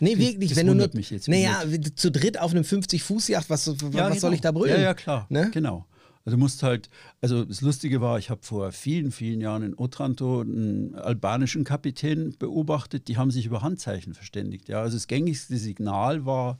Nee, 0.00 0.18
wirklich, 0.18 0.50
das 0.50 0.58
wenn 0.58 0.66
du 0.66 0.74
nur. 0.74 0.90
mich 0.94 1.10
jetzt 1.10 1.28
Naja, 1.28 1.62
zu 1.94 2.10
dritt 2.10 2.40
auf 2.40 2.50
einem 2.50 2.64
50-Fuß-Yacht, 2.64 3.48
was, 3.48 3.68
was 3.68 3.94
Ja, 3.94 4.12
soll 4.16 4.34
ich 4.34 4.40
da 4.40 4.50
genau. 4.50 4.60
brüllen? 4.62 4.76
Ja, 4.78 4.82
ja, 4.82 4.94
klar. 4.94 5.26
Ne? 5.28 5.50
Genau. 5.52 5.86
Also 6.24 6.36
du 6.36 6.40
musst 6.40 6.62
halt, 6.62 6.88
also 7.20 7.44
das 7.44 7.60
Lustige 7.62 8.00
war, 8.00 8.18
ich 8.18 8.30
habe 8.30 8.42
vor 8.42 8.70
vielen, 8.70 9.10
vielen 9.10 9.40
Jahren 9.40 9.62
in 9.62 9.76
Otranto 9.76 10.40
einen 10.40 10.94
albanischen 10.94 11.64
Kapitän 11.64 12.36
beobachtet, 12.38 13.08
die 13.08 13.16
haben 13.16 13.30
sich 13.30 13.46
über 13.46 13.62
Handzeichen 13.62 14.14
verständigt. 14.14 14.68
Ja. 14.68 14.82
Also 14.82 14.96
das 14.96 15.08
gängigste 15.08 15.56
Signal 15.56 16.24
war, 16.24 16.58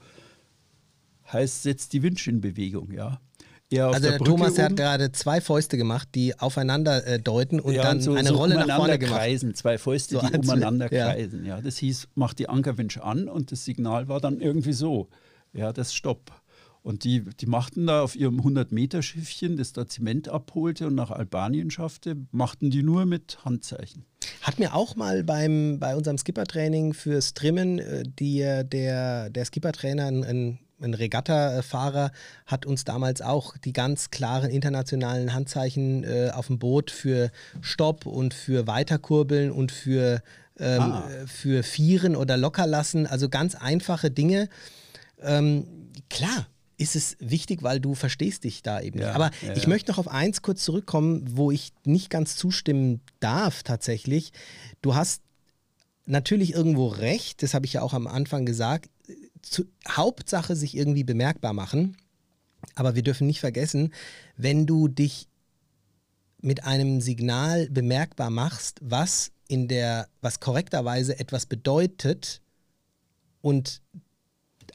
heißt, 1.33 1.63
setzt 1.63 1.93
die 1.93 2.03
Winch 2.03 2.27
in 2.27 2.41
Bewegung, 2.41 2.91
ja. 2.91 3.21
Er 3.71 3.89
auf 3.89 3.95
Also 3.95 4.09
der 4.09 4.19
der 4.19 4.27
Thomas 4.27 4.55
der 4.55 4.67
hat 4.67 4.77
gerade 4.77 5.13
zwei 5.13 5.41
Fäuste 5.41 5.77
gemacht, 5.77 6.09
die 6.15 6.39
aufeinander 6.39 7.07
äh, 7.07 7.19
deuten 7.19 7.59
und 7.59 7.75
ja, 7.75 7.83
dann 7.83 8.01
so, 8.01 8.13
eine 8.15 8.29
so 8.29 8.35
Rolle 8.37 8.55
nach 8.55 8.65
umeinander 8.65 8.85
vorne 8.85 8.99
gemacht. 8.99 9.19
kreisen, 9.19 9.55
zwei 9.55 9.79
Fäuste, 9.79 10.21
So 10.21 10.27
die 10.27 10.39
umeinander 10.39 10.93
ja. 10.93 11.13
kreisen. 11.13 11.47
Ja, 11.47 11.61
das 11.61 11.79
hieß, 11.79 12.09
mach 12.15 12.35
die 12.35 12.49
Ankerwinch 12.49 13.01
an 13.01 13.29
und 13.29 13.53
das 13.53 13.65
Signal 13.65 14.09
war 14.09 14.21
dann 14.21 14.41
irgendwie 14.41 14.73
so. 14.73 15.09
Ja, 15.55 15.73
das 15.73 15.95
Stopp. 15.95 16.33
Und 16.83 17.05
die, 17.05 17.21
die 17.21 17.47
machten 17.47 17.87
da 17.87 18.03
auf 18.03 18.17
ihrem 18.17 18.41
100-Meter-Schiffchen, 18.41 19.57
das 19.57 19.73
da 19.73 19.87
Zement 19.87 20.29
abholte 20.29 20.89
und 20.89 20.97
nach 20.97 21.13
Albanien 21.13 21.71
schaffte, 21.71 22.17
machten 22.33 22.71
die 22.71 22.83
nur 22.83 23.07
mit 23.07 23.39
Handzeichen. 23.45 24.05
Hat 24.41 24.59
mir 24.59 24.75
auch 24.75 24.97
mal 24.97 25.23
beim, 25.23 25.79
bei 25.79 25.95
unserem 25.95 26.19
Skippertraining 26.19 26.93
fürs 26.93 27.35
Trimmen, 27.35 27.79
äh, 27.79 28.03
die, 28.05 28.39
der, 28.65 29.31
der 29.31 29.45
Skippertrainer, 29.45 30.07
ein, 30.07 30.59
ein, 30.81 30.95
Regatta-Fahrer, 30.95 32.11
hat 32.47 32.67
uns 32.67 32.85
damals 32.85 33.23
auch 33.23 33.57
die 33.57 33.73
ganz 33.73 34.11
klaren 34.11 34.51
internationalen 34.51 35.33
Handzeichen 35.33 36.03
äh, 36.03 36.31
auf 36.35 36.49
dem 36.49 36.59
Boot 36.59 36.91
für 36.91 37.31
Stopp 37.61 38.07
und 38.07 38.35
für 38.35 38.67
Weiterkurbeln 38.67 39.53
und 39.53 39.71
für, 39.71 40.21
ähm, 40.59 40.81
Ah. 40.81 41.09
für 41.27 41.63
Vieren 41.63 42.17
oder 42.17 42.37
Lockerlassen. 42.37 43.07
Also 43.07 43.29
ganz 43.29 43.55
einfache 43.55 44.11
Dinge. 44.11 44.49
Ähm, 45.21 45.69
klar. 46.11 46.49
Ist 46.83 46.97
es 46.97 47.17
wichtig, 47.21 47.63
weil 47.63 47.79
du 47.79 47.95
verstehst 47.95 48.43
dich 48.43 48.63
da 48.63 48.81
eben 48.81 48.99
Ja, 48.99 49.07
nicht. 49.07 49.15
Aber 49.15 49.31
ja, 49.41 49.55
ich 49.55 49.63
ja. 49.63 49.69
möchte 49.69 49.93
noch 49.93 49.99
auf 49.99 50.09
eins 50.09 50.43
kurz 50.43 50.65
zurückkommen, 50.65 51.25
wo 51.37 51.53
ich 51.53 51.73
nicht 51.85 52.11
ganz 52.11 52.35
zustimmen 52.37 53.01
darf 53.21 53.63
tatsächlich. 53.63 54.33
Du 54.81 54.97
hast 54.97 55.23
natürlich 56.07 56.55
irgendwo 56.55 56.89
recht, 56.89 57.43
das 57.43 57.55
habe 57.55 57.67
ich 57.67 57.75
ja 57.75 57.83
auch 57.83 57.93
am 57.95 58.09
Anfang 58.09 58.45
gesagt. 58.45 58.91
Zu, 59.43 59.65
Hauptsache 59.89 60.57
sich 60.57 60.77
irgendwie 60.77 61.05
bemerkbar 61.05 61.53
machen. 61.53 61.97
Aber 62.75 62.95
wir 62.95 63.03
dürfen 63.03 63.27
nicht 63.27 63.41
vergessen, 63.41 63.93
wenn 64.37 64.67
du 64.67 64.89
dich 64.89 65.29
mit 66.41 66.65
einem 66.65 67.01
Signal 67.01 67.69
bemerkbar 67.71 68.31
machst, 68.31 68.81
was 68.83 69.31
in 69.47 69.69
der, 69.69 70.09
was 70.21 70.41
korrekterweise 70.41 71.19
etwas 71.19 71.47
bedeutet 71.47 72.41
und 73.41 73.83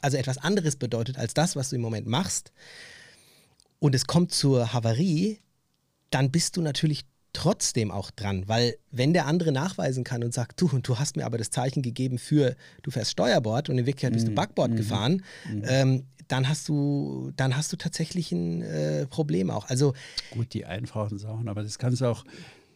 also 0.00 0.16
etwas 0.16 0.38
anderes 0.38 0.76
bedeutet 0.76 1.18
als 1.18 1.34
das, 1.34 1.56
was 1.56 1.70
du 1.70 1.76
im 1.76 1.82
Moment 1.82 2.06
machst, 2.06 2.52
und 3.80 3.94
es 3.94 4.06
kommt 4.06 4.32
zur 4.32 4.72
Havarie, 4.72 5.38
dann 6.10 6.30
bist 6.30 6.56
du 6.56 6.62
natürlich 6.62 7.04
trotzdem 7.32 7.90
auch 7.90 8.10
dran, 8.10 8.48
weil 8.48 8.76
wenn 8.90 9.12
der 9.12 9.26
andere 9.26 9.52
nachweisen 9.52 10.02
kann 10.02 10.24
und 10.24 10.34
sagt, 10.34 10.60
du, 10.60 10.66
du 10.80 10.98
hast 10.98 11.16
mir 11.16 11.26
aber 11.26 11.38
das 11.38 11.50
Zeichen 11.50 11.82
gegeben 11.82 12.18
für, 12.18 12.56
du 12.82 12.90
fährst 12.90 13.12
Steuerbord 13.12 13.68
und 13.68 13.78
in 13.78 13.86
Wirklichkeit 13.86 14.14
bist 14.14 14.26
du 14.26 14.32
Backbord 14.34 14.76
gefahren, 14.76 15.22
ähm, 15.64 16.04
dann 16.26 16.48
hast 16.48 16.68
du, 16.68 17.30
dann 17.36 17.56
hast 17.56 17.72
du 17.72 17.76
tatsächlich 17.76 18.32
ein 18.32 18.62
äh, 18.62 19.06
Problem 19.06 19.50
auch. 19.50 19.68
Also 19.68 19.94
Gut, 20.30 20.52
die 20.52 20.64
einfachen 20.64 21.18
Sachen, 21.18 21.48
aber 21.48 21.62
das 21.62 21.78
kannst 21.78 22.00
du 22.00 22.06
auch, 22.06 22.24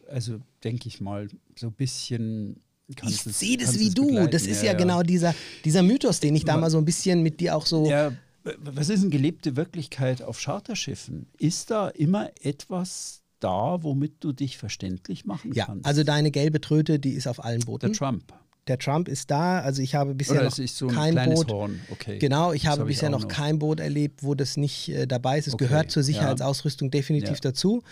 also 0.07 0.39
denke 0.63 0.87
ich 0.87 1.01
mal, 1.01 1.27
so 1.55 1.67
ein 1.67 1.73
bisschen. 1.73 2.61
Ich 3.07 3.21
sehe 3.21 3.57
das 3.57 3.79
wie 3.79 3.89
du. 3.89 4.05
begleiten. 4.07 4.31
Das 4.31 4.43
ist 4.47 4.63
ja, 4.63 4.73
genau 4.73 5.01
dieser, 5.03 5.33
dieser 5.65 5.83
Mythos, 5.83 6.19
den 6.19 6.35
ich 6.35 6.45
da 6.45 6.57
mal 6.57 6.69
so 6.69 6.77
ein 6.77 6.85
bisschen 6.85 7.21
mit 7.23 7.39
dir 7.39 7.55
auch 7.55 7.65
so. 7.65 7.89
Ja, 7.89 8.11
was 8.59 8.89
ist 8.89 9.01
eine 9.01 9.09
gelebte 9.09 9.55
Wirklichkeit 9.55 10.21
auf 10.21 10.37
Charterschiffen? 10.39 11.27
Ist 11.37 11.71
da 11.71 11.87
immer 11.89 12.29
etwas 12.41 13.21
da, 13.39 13.81
womit 13.83 14.15
du 14.23 14.31
dich 14.33 14.57
verständlich 14.57 15.25
machen 15.25 15.51
Ja, 15.53 15.65
kannst? 15.67 15.85
also 15.85 16.03
deine 16.03 16.29
gelbe 16.31 16.59
Tröte, 16.61 16.99
die 16.99 17.11
ist 17.11 17.27
auf 17.27 17.43
allen 17.43 17.61
Booten. 17.61 17.87
der 17.91 17.97
Trump. 17.97 18.33
Der 18.67 18.77
Trump 18.77 19.09
ist 19.09 19.29
da. 19.29 19.59
Also 19.59 19.81
ich 19.81 19.93
habe 19.95 20.13
bisher 20.15 20.35
Oder 20.37 20.45
noch 20.45 20.57
ist 20.57 20.77
so 20.77 20.87
ein 20.87 20.93
kein 21.15 21.33
Boot. 21.33 21.51
Horn. 21.51 21.81
Okay. 21.91 22.17
Genau, 22.19 22.53
ich 22.53 22.61
Das 22.63 22.71
habe 22.71 22.81
hab 22.83 22.89
ich 22.89 22.95
bisher 22.95 23.09
auch 23.09 23.19
noch 23.19 23.27
kein 23.27 23.59
Boot 23.59 23.81
erlebt, 23.81 24.23
wo 24.23 24.35
das 24.35 24.55
nicht 24.55 24.87
äh, 24.87 25.05
dabei 25.05 25.37
ist. 25.37 25.47
Es 25.47 25.53
Okay, 25.55 25.65
gehört 25.65 25.91
zur 25.91 26.01
ja. 26.01 26.05
Sicherheitsausrüstung 26.05 26.89
definitiv 26.89 27.29
Ja. 27.29 27.39
dazu. 27.41 27.83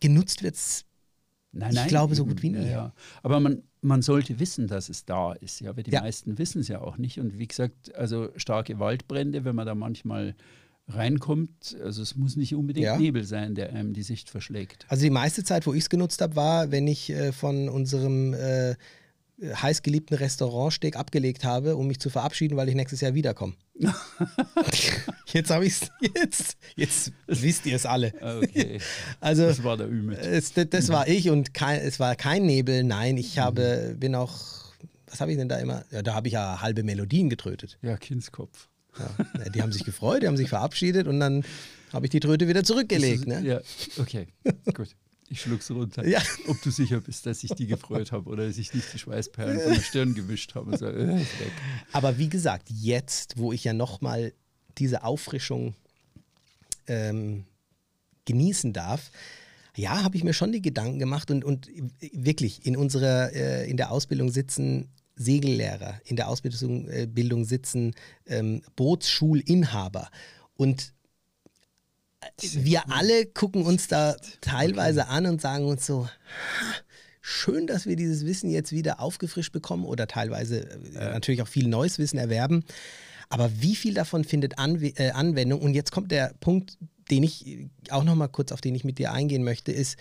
Genutzt 0.00 0.42
wird 0.42 0.54
es. 0.56 0.84
Nein, 1.58 1.70
Ich 1.70 1.76
nein, 1.76 1.88
glaube, 1.88 2.14
so 2.14 2.24
gut 2.24 2.42
wie 2.42 2.50
nie. 2.50 2.68
Ja. 2.70 2.92
Aber 3.22 3.40
man, 3.40 3.62
man 3.80 4.02
sollte 4.02 4.38
wissen, 4.38 4.66
dass 4.68 4.88
es 4.88 5.04
da 5.04 5.32
ist. 5.32 5.60
Ja, 5.60 5.76
weil 5.76 5.82
die 5.82 5.90
Ja. 5.90 6.00
meisten 6.02 6.38
wissen 6.38 6.60
es 6.60 6.68
ja 6.68 6.80
auch 6.80 6.98
nicht. 6.98 7.18
Und 7.20 7.38
wie 7.38 7.46
gesagt, 7.48 7.94
also 7.94 8.28
starke 8.36 8.78
Waldbrände, 8.78 9.44
wenn 9.44 9.54
man 9.56 9.66
da 9.66 9.74
manchmal 9.74 10.34
reinkommt, 10.88 11.76
also 11.82 12.00
es 12.02 12.16
muss 12.16 12.36
nicht 12.36 12.54
unbedingt 12.54 12.84
Ja. 12.86 12.96
Nebel 12.96 13.24
sein, 13.24 13.54
der 13.54 13.70
einem 13.74 13.92
die 13.92 14.02
Sicht 14.02 14.30
verschlägt. 14.30 14.86
Also 14.88 15.02
die 15.02 15.10
meiste 15.10 15.44
Zeit, 15.44 15.66
wo 15.66 15.74
ich 15.74 15.80
es 15.80 15.90
genutzt 15.90 16.20
habe, 16.22 16.34
war, 16.36 16.70
wenn 16.70 16.86
ich 16.86 17.10
äh, 17.10 17.32
von 17.32 17.68
unserem 17.68 18.32
äh, 18.34 18.74
heißgeliebten 19.40 20.16
Restaurantsteg 20.16 20.96
abgelegt 20.96 21.44
habe, 21.44 21.76
um 21.76 21.86
mich 21.86 22.00
zu 22.00 22.10
verabschieden, 22.10 22.56
weil 22.56 22.68
ich 22.68 22.74
nächstes 22.74 23.00
Jahr 23.00 23.14
wiederkomme. 23.14 23.54
jetzt 25.26 25.50
habe 25.50 25.66
ich 25.66 25.74
es, 25.74 25.90
jetzt, 26.16 26.56
jetzt 26.74 27.12
wisst 27.26 27.66
ihr 27.66 27.76
es 27.76 27.86
alle. 27.86 28.12
Okay, 28.20 28.80
Also 29.20 29.46
das 29.46 29.62
war 29.62 29.76
der 29.76 29.88
Ümit. 29.88 30.18
Es, 30.18 30.52
das, 30.52 30.68
das 30.70 30.88
war 30.88 31.06
ich 31.06 31.30
und 31.30 31.54
kein, 31.54 31.80
es 31.80 32.00
war 32.00 32.16
kein 32.16 32.46
Nebel. 32.46 32.82
Nein, 32.82 33.16
ich 33.16 33.38
habe, 33.38 33.94
bin 33.98 34.14
auch, 34.16 34.34
was 35.06 35.20
habe 35.20 35.30
ich 35.30 35.38
denn 35.38 35.48
da 35.48 35.58
immer? 35.58 35.84
Ja, 35.92 36.02
da 36.02 36.14
habe 36.14 36.26
ich 36.26 36.34
ja 36.34 36.60
halbe 36.60 36.82
Melodien 36.82 37.30
getrötet. 37.30 37.78
Ja, 37.82 37.96
Kindskopf. 37.96 38.68
Ja, 38.98 39.48
die 39.50 39.62
haben 39.62 39.70
sich 39.70 39.84
gefreut, 39.84 40.22
die 40.22 40.26
haben 40.26 40.36
sich 40.36 40.48
verabschiedet 40.48 41.06
und 41.06 41.20
dann 41.20 41.44
habe 41.92 42.06
ich 42.06 42.10
die 42.10 42.20
Tröte 42.20 42.48
wieder 42.48 42.64
zurückgelegt. 42.64 43.28
Ne? 43.28 43.40
Ja, 43.42 43.60
okay, 43.98 44.26
gut. 44.74 44.88
Ich 45.30 45.42
schluck's 45.42 45.70
runter. 45.70 46.06
Ja. 46.06 46.22
Ob 46.46 46.60
du 46.62 46.70
sicher 46.70 47.00
bist, 47.00 47.26
dass 47.26 47.44
ich 47.44 47.50
die 47.50 47.66
gefreut 47.66 48.12
habe 48.12 48.30
oder 48.30 48.46
dass 48.46 48.56
ich 48.56 48.72
nicht 48.72 48.92
die 48.92 48.98
Schweißperlen 48.98 49.60
von 49.60 49.74
der 49.74 49.80
Stirn 49.80 50.14
gewischt 50.14 50.54
habe 50.54 50.76
so, 50.78 50.86
äh. 50.86 51.24
Aber 51.92 52.18
wie 52.18 52.28
gesagt, 52.28 52.68
jetzt, 52.70 53.36
wo 53.36 53.52
ich 53.52 53.64
ja 53.64 53.72
nochmal 53.72 54.32
diese 54.78 55.04
Auffrischung 55.04 55.74
ähm, 56.86 57.44
genießen 58.24 58.72
darf, 58.72 59.10
ja, 59.76 60.02
habe 60.02 60.16
ich 60.16 60.24
mir 60.24 60.32
schon 60.32 60.50
die 60.52 60.62
Gedanken 60.62 60.98
gemacht 60.98 61.30
und, 61.30 61.44
und 61.44 61.68
wirklich 62.12 62.66
in 62.66 62.76
unserer, 62.76 63.32
äh, 63.32 63.70
in 63.70 63.76
der 63.76 63.90
Ausbildung 63.90 64.30
sitzen 64.30 64.88
Segellehrer, 65.14 66.00
in 66.04 66.16
der 66.16 66.28
Ausbildung 66.28 66.88
äh, 66.88 67.06
Bildung 67.06 67.44
sitzen 67.44 67.94
ähm, 68.26 68.62
Bootsschulinhaber 68.76 70.10
und 70.56 70.92
wir 72.40 72.90
alle 72.90 73.26
gucken 73.26 73.62
uns 73.62 73.88
da 73.88 74.16
teilweise 74.40 75.08
an 75.08 75.26
und 75.26 75.40
sagen 75.40 75.66
uns 75.66 75.86
so, 75.86 76.06
"Ha, 76.06 76.74
schön, 77.20 77.66
dass 77.66 77.86
wir 77.86 77.96
dieses 77.96 78.24
Wissen 78.24 78.50
jetzt 78.50 78.72
wieder 78.72 79.00
aufgefrischt 79.00 79.52
bekommen 79.52 79.84
oder 79.84 80.06
teilweise 80.06 80.68
äh, 80.94 81.10
natürlich 81.12 81.42
auch 81.42 81.48
viel 81.48 81.68
neues 81.68 81.98
Wissen 81.98 82.18
erwerben. 82.18 82.64
Aber 83.28 83.50
wie 83.60 83.76
viel 83.76 83.94
davon 83.94 84.24
findet 84.24 84.58
Anwe 84.58 84.88
äh, 84.96 85.10
Anwendung? 85.10 85.60
Und 85.60 85.74
jetzt 85.74 85.92
kommt 85.92 86.10
der 86.10 86.32
Punkt, 86.40 86.78
den 87.10 87.22
ich 87.22 87.46
äh, 87.46 87.68
auch 87.90 88.04
noch 88.04 88.14
mal 88.14 88.28
kurz 88.28 88.52
auf 88.52 88.60
den 88.60 88.74
ich 88.74 88.84
mit 88.84 88.98
dir 88.98 89.12
eingehen 89.12 89.44
möchte, 89.44 89.72
ist, 89.72 89.96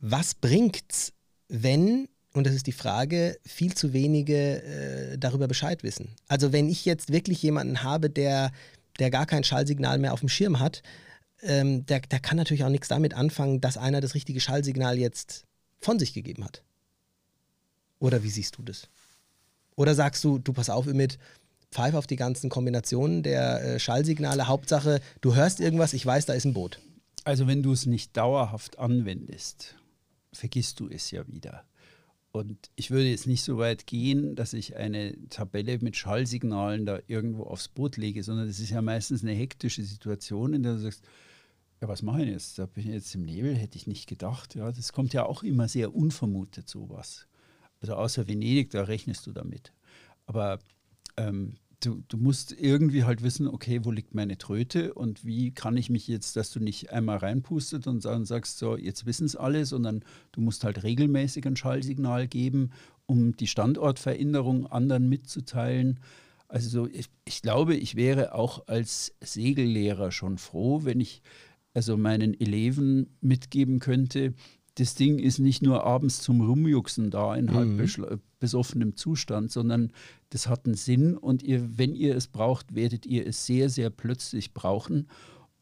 was 0.00 0.34
bringt's, 0.34 1.12
wenn 1.48 2.08
und 2.32 2.48
das 2.48 2.54
ist 2.54 2.66
die 2.66 2.72
Frage, 2.72 3.38
viel 3.46 3.74
zu 3.74 3.92
wenige 3.92 4.60
äh, 4.64 5.18
darüber 5.18 5.46
Bescheid 5.46 5.84
wissen. 5.84 6.08
Also 6.26 6.52
wenn 6.52 6.68
ich 6.68 6.84
jetzt 6.84 7.12
wirklich 7.12 7.40
jemanden 7.42 7.84
habe, 7.84 8.10
der, 8.10 8.50
der 8.98 9.10
gar 9.10 9.24
kein 9.24 9.44
Schallsignal 9.44 10.00
mehr 10.00 10.12
auf 10.12 10.18
dem 10.18 10.28
Schirm 10.28 10.58
hat, 10.58 10.82
ähm, 11.42 11.86
der, 11.86 12.00
der 12.00 12.20
kann 12.20 12.36
natürlich 12.36 12.64
auch 12.64 12.70
nichts 12.70 12.88
damit 12.88 13.14
anfangen, 13.14 13.60
dass 13.60 13.76
einer 13.76 14.00
das 14.00 14.14
richtige 14.14 14.40
Schallsignal 14.40 14.98
jetzt 14.98 15.44
von 15.80 15.98
sich 15.98 16.14
gegeben 16.14 16.44
hat. 16.44 16.62
Oder 17.98 18.22
wie 18.22 18.30
siehst 18.30 18.58
du 18.58 18.62
das? 18.62 18.88
Oder 19.76 19.94
sagst 19.94 20.22
du, 20.24 20.38
du 20.38 20.52
pass 20.52 20.70
auf 20.70 20.86
mit, 20.86 21.18
pfeif 21.70 21.94
auf 21.94 22.06
die 22.06 22.16
ganzen 22.16 22.48
Kombinationen 22.48 23.22
der 23.22 23.62
äh, 23.62 23.78
Schallsignale, 23.80 24.46
Hauptsache, 24.46 25.00
du 25.20 25.34
hörst 25.34 25.60
irgendwas, 25.60 25.92
ich 25.92 26.06
weiß, 26.06 26.26
da 26.26 26.32
ist 26.32 26.44
ein 26.44 26.54
Boot. 26.54 26.80
Also 27.24 27.46
wenn 27.46 27.62
du 27.62 27.72
es 27.72 27.86
nicht 27.86 28.16
dauerhaft 28.16 28.78
anwendest, 28.78 29.74
vergisst 30.32 30.80
du 30.80 30.88
es 30.88 31.10
ja 31.10 31.26
wieder. 31.26 31.64
Und 32.34 32.68
ich 32.74 32.90
würde 32.90 33.08
jetzt 33.08 33.28
nicht 33.28 33.44
so 33.44 33.58
weit 33.58 33.86
gehen, 33.86 34.34
dass 34.34 34.54
ich 34.54 34.74
eine 34.74 35.16
Tabelle 35.28 35.78
mit 35.78 35.96
Schallsignalen 35.96 36.84
da 36.84 36.98
irgendwo 37.06 37.44
aufs 37.44 37.68
Boot 37.68 37.96
lege, 37.96 38.24
sondern 38.24 38.48
das 38.48 38.58
ist 38.58 38.70
ja 38.70 38.82
meistens 38.82 39.22
eine 39.22 39.34
hektische 39.34 39.84
Situation, 39.84 40.52
in 40.52 40.64
der 40.64 40.72
du 40.72 40.80
sagst, 40.80 41.04
ja, 41.80 41.86
was 41.86 42.02
mache 42.02 42.24
ich 42.24 42.30
jetzt? 42.30 42.58
Da 42.58 42.66
bin 42.66 42.88
ich 42.88 42.92
jetzt 42.92 43.14
im 43.14 43.22
Nebel, 43.22 43.54
hätte 43.54 43.76
ich 43.76 43.86
nicht 43.86 44.08
gedacht. 44.08 44.56
Ja, 44.56 44.72
das 44.72 44.92
kommt 44.92 45.12
ja 45.12 45.24
auch 45.26 45.44
immer 45.44 45.68
sehr 45.68 45.94
unvermutet, 45.94 46.68
sowas. 46.68 47.28
Also 47.80 47.94
außer 47.94 48.26
Venedig, 48.26 48.70
da 48.70 48.82
rechnest 48.82 49.28
du 49.28 49.32
damit. 49.32 49.72
Aber 50.26 50.58
ähm, 51.16 51.54
du, 51.84 52.02
du 52.08 52.16
musst 52.16 52.52
irgendwie 52.52 53.04
halt 53.04 53.22
wissen, 53.22 53.48
okay, 53.48 53.80
wo 53.84 53.90
liegt 53.90 54.14
meine 54.14 54.38
Tröte 54.38 54.94
und 54.94 55.24
wie 55.24 55.52
kann 55.52 55.76
ich 55.76 55.90
mich 55.90 56.08
jetzt, 56.08 56.36
dass 56.36 56.50
du 56.50 56.60
nicht 56.60 56.92
einmal 56.92 57.18
reinpustet 57.18 57.86
und 57.86 58.04
dann 58.04 58.24
sagst, 58.24 58.58
so, 58.58 58.76
jetzt 58.76 59.06
wissen 59.06 59.26
es 59.26 59.36
alle, 59.36 59.66
sondern 59.66 60.04
du 60.32 60.40
musst 60.40 60.64
halt 60.64 60.82
regelmäßig 60.82 61.46
ein 61.46 61.56
Schallsignal 61.56 62.28
geben, 62.28 62.70
um 63.06 63.36
die 63.36 63.46
Standortveränderung 63.46 64.66
anderen 64.66 65.08
mitzuteilen. 65.08 66.00
Also 66.48 66.86
ich, 66.86 67.06
ich 67.24 67.42
glaube, 67.42 67.74
ich 67.74 67.96
wäre 67.96 68.34
auch 68.34 68.66
als 68.68 69.14
Segellehrer 69.20 70.10
schon 70.10 70.38
froh, 70.38 70.84
wenn 70.84 71.00
ich 71.00 71.22
also 71.74 71.96
meinen 71.96 72.38
Eleven 72.38 73.16
mitgeben 73.20 73.80
könnte, 73.80 74.34
das 74.76 74.94
Ding 74.94 75.18
ist 75.18 75.38
nicht 75.38 75.62
nur 75.62 75.84
abends 75.84 76.20
zum 76.20 76.40
Rumjuxen 76.40 77.10
da 77.10 77.34
in 77.36 77.52
halb 77.52 77.68
mhm. 77.68 78.20
besoffenem 78.40 78.96
Zustand, 78.96 79.52
sondern 79.52 79.92
das 80.30 80.48
hat 80.48 80.66
einen 80.66 80.74
Sinn 80.74 81.16
und 81.16 81.42
ihr, 81.42 81.78
wenn 81.78 81.94
ihr 81.94 82.16
es 82.16 82.26
braucht, 82.26 82.74
werdet 82.74 83.06
ihr 83.06 83.26
es 83.26 83.46
sehr, 83.46 83.70
sehr 83.70 83.90
plötzlich 83.90 84.52
brauchen 84.52 85.08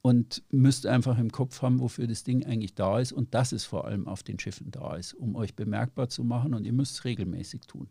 und 0.01 0.43
müsst 0.51 0.87
einfach 0.87 1.19
im 1.19 1.31
Kopf 1.31 1.61
haben, 1.63 1.79
wofür 1.79 2.07
das 2.07 2.25
Ding 2.25 2.45
eigentlich 2.45 2.75
da 2.75 2.99
ist 2.99 3.13
und 3.13 3.35
dass 3.35 3.53
es 3.53 3.65
vor 3.65 3.87
allem 3.87 4.09
auf 4.09 4.23
den 4.23 4.39
Schiffen 4.39 4.71
da 4.71 4.97
ist, 4.97 5.13
um 5.15 5.37
euch 5.37 5.55
bemerkbar 5.55 6.09
zu 6.09 6.25
machen 6.25 6.55
und 6.55 6.65
ihr 6.65 6.73
müsst 6.73 6.95
es 6.95 7.05
regelmäßig 7.05 7.63
tun. 7.63 7.89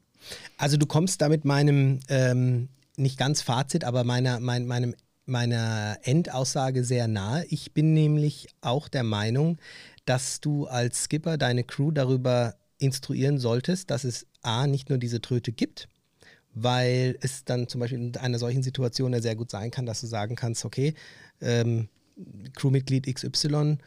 Also 0.57 0.77
du 0.77 0.87
kommst 0.87 1.21
damit 1.21 1.45
meinem, 1.45 1.99
ähm, 2.09 2.67
nicht 2.97 3.17
ganz 3.17 3.41
Fazit, 3.41 3.83
aber 3.83 4.03
meiner, 4.03 4.39
mein, 4.39 4.65
meinem 4.65 4.95
meiner 5.25 5.97
Endaussage 6.03 6.83
sehr 6.83 7.07
nahe. 7.07 7.45
Ich 7.45 7.73
bin 7.73 7.93
nämlich 7.93 8.47
auch 8.61 8.87
der 8.87 9.03
Meinung, 9.03 9.57
dass 10.05 10.39
du 10.39 10.65
als 10.67 11.03
Skipper 11.03 11.37
deine 11.37 11.63
Crew 11.63 11.91
darüber 11.91 12.55
instruieren 12.77 13.37
solltest, 13.37 13.91
dass 13.91 14.03
es 14.03 14.25
A, 14.41 14.67
nicht 14.67 14.89
nur 14.89 14.97
diese 14.97 15.21
Tröte 15.21 15.51
gibt, 15.51 15.87
weil 16.53 17.17
es 17.21 17.45
dann 17.45 17.67
zum 17.67 17.79
Beispiel 17.79 17.99
in 17.99 18.17
einer 18.17 18.39
solchen 18.39 18.63
Situation 18.63 19.13
ja 19.13 19.21
sehr 19.21 19.35
gut 19.35 19.51
sein 19.51 19.71
kann, 19.71 19.85
dass 19.85 20.01
du 20.01 20.07
sagen 20.07 20.35
kannst, 20.35 20.65
okay, 20.65 20.95
ähm, 21.41 21.87
Crewmitglied 22.55 23.13
XY, 23.13 23.77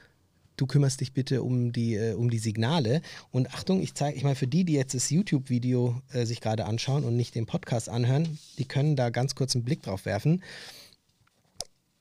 du 0.57 0.67
kümmerst 0.67 1.01
dich 1.01 1.13
bitte 1.13 1.43
um 1.43 1.73
die, 1.73 1.95
äh, 1.95 2.15
um 2.15 2.31
die 2.31 2.39
Signale. 2.39 3.03
Und 3.31 3.53
Achtung, 3.55 3.83
ich 3.83 3.95
zeige, 3.95 4.17
ich 4.17 4.25
mal 4.25 4.35
für 4.35 4.47
die, 4.47 4.65
die 4.65 4.75
jetzt 4.75 4.95
das 4.95 5.11
YouTube-Video 5.11 6.01
äh, 6.13 6.25
sich 6.25 6.41
gerade 6.41 6.67
anschauen 6.67 7.05
und 7.05 7.17
nicht 7.17 7.35
den 7.35 7.47
Podcast 7.47 7.89
anhören, 7.89 8.39
die 8.59 8.65
können 8.65 8.97
da 8.97 9.11
ganz 9.11 9.35
kurz 9.35 9.55
einen 9.55 9.65
Blick 9.65 9.83
drauf 9.83 10.05
werfen. 10.05 10.43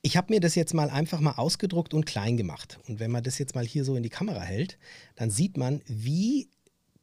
Ich 0.06 0.18
habe 0.18 0.34
mir 0.34 0.40
das 0.40 0.54
jetzt 0.54 0.74
mal 0.74 0.90
einfach 0.90 1.18
mal 1.20 1.32
ausgedruckt 1.32 1.94
und 1.94 2.04
klein 2.04 2.36
gemacht. 2.36 2.78
Und 2.86 3.00
wenn 3.00 3.10
man 3.10 3.24
das 3.24 3.38
jetzt 3.38 3.54
mal 3.54 3.64
hier 3.64 3.86
so 3.86 3.96
in 3.96 4.02
die 4.02 4.10
Kamera 4.10 4.42
hält, 4.42 4.78
dann 5.16 5.30
sieht 5.30 5.56
man, 5.56 5.80
wie 5.86 6.50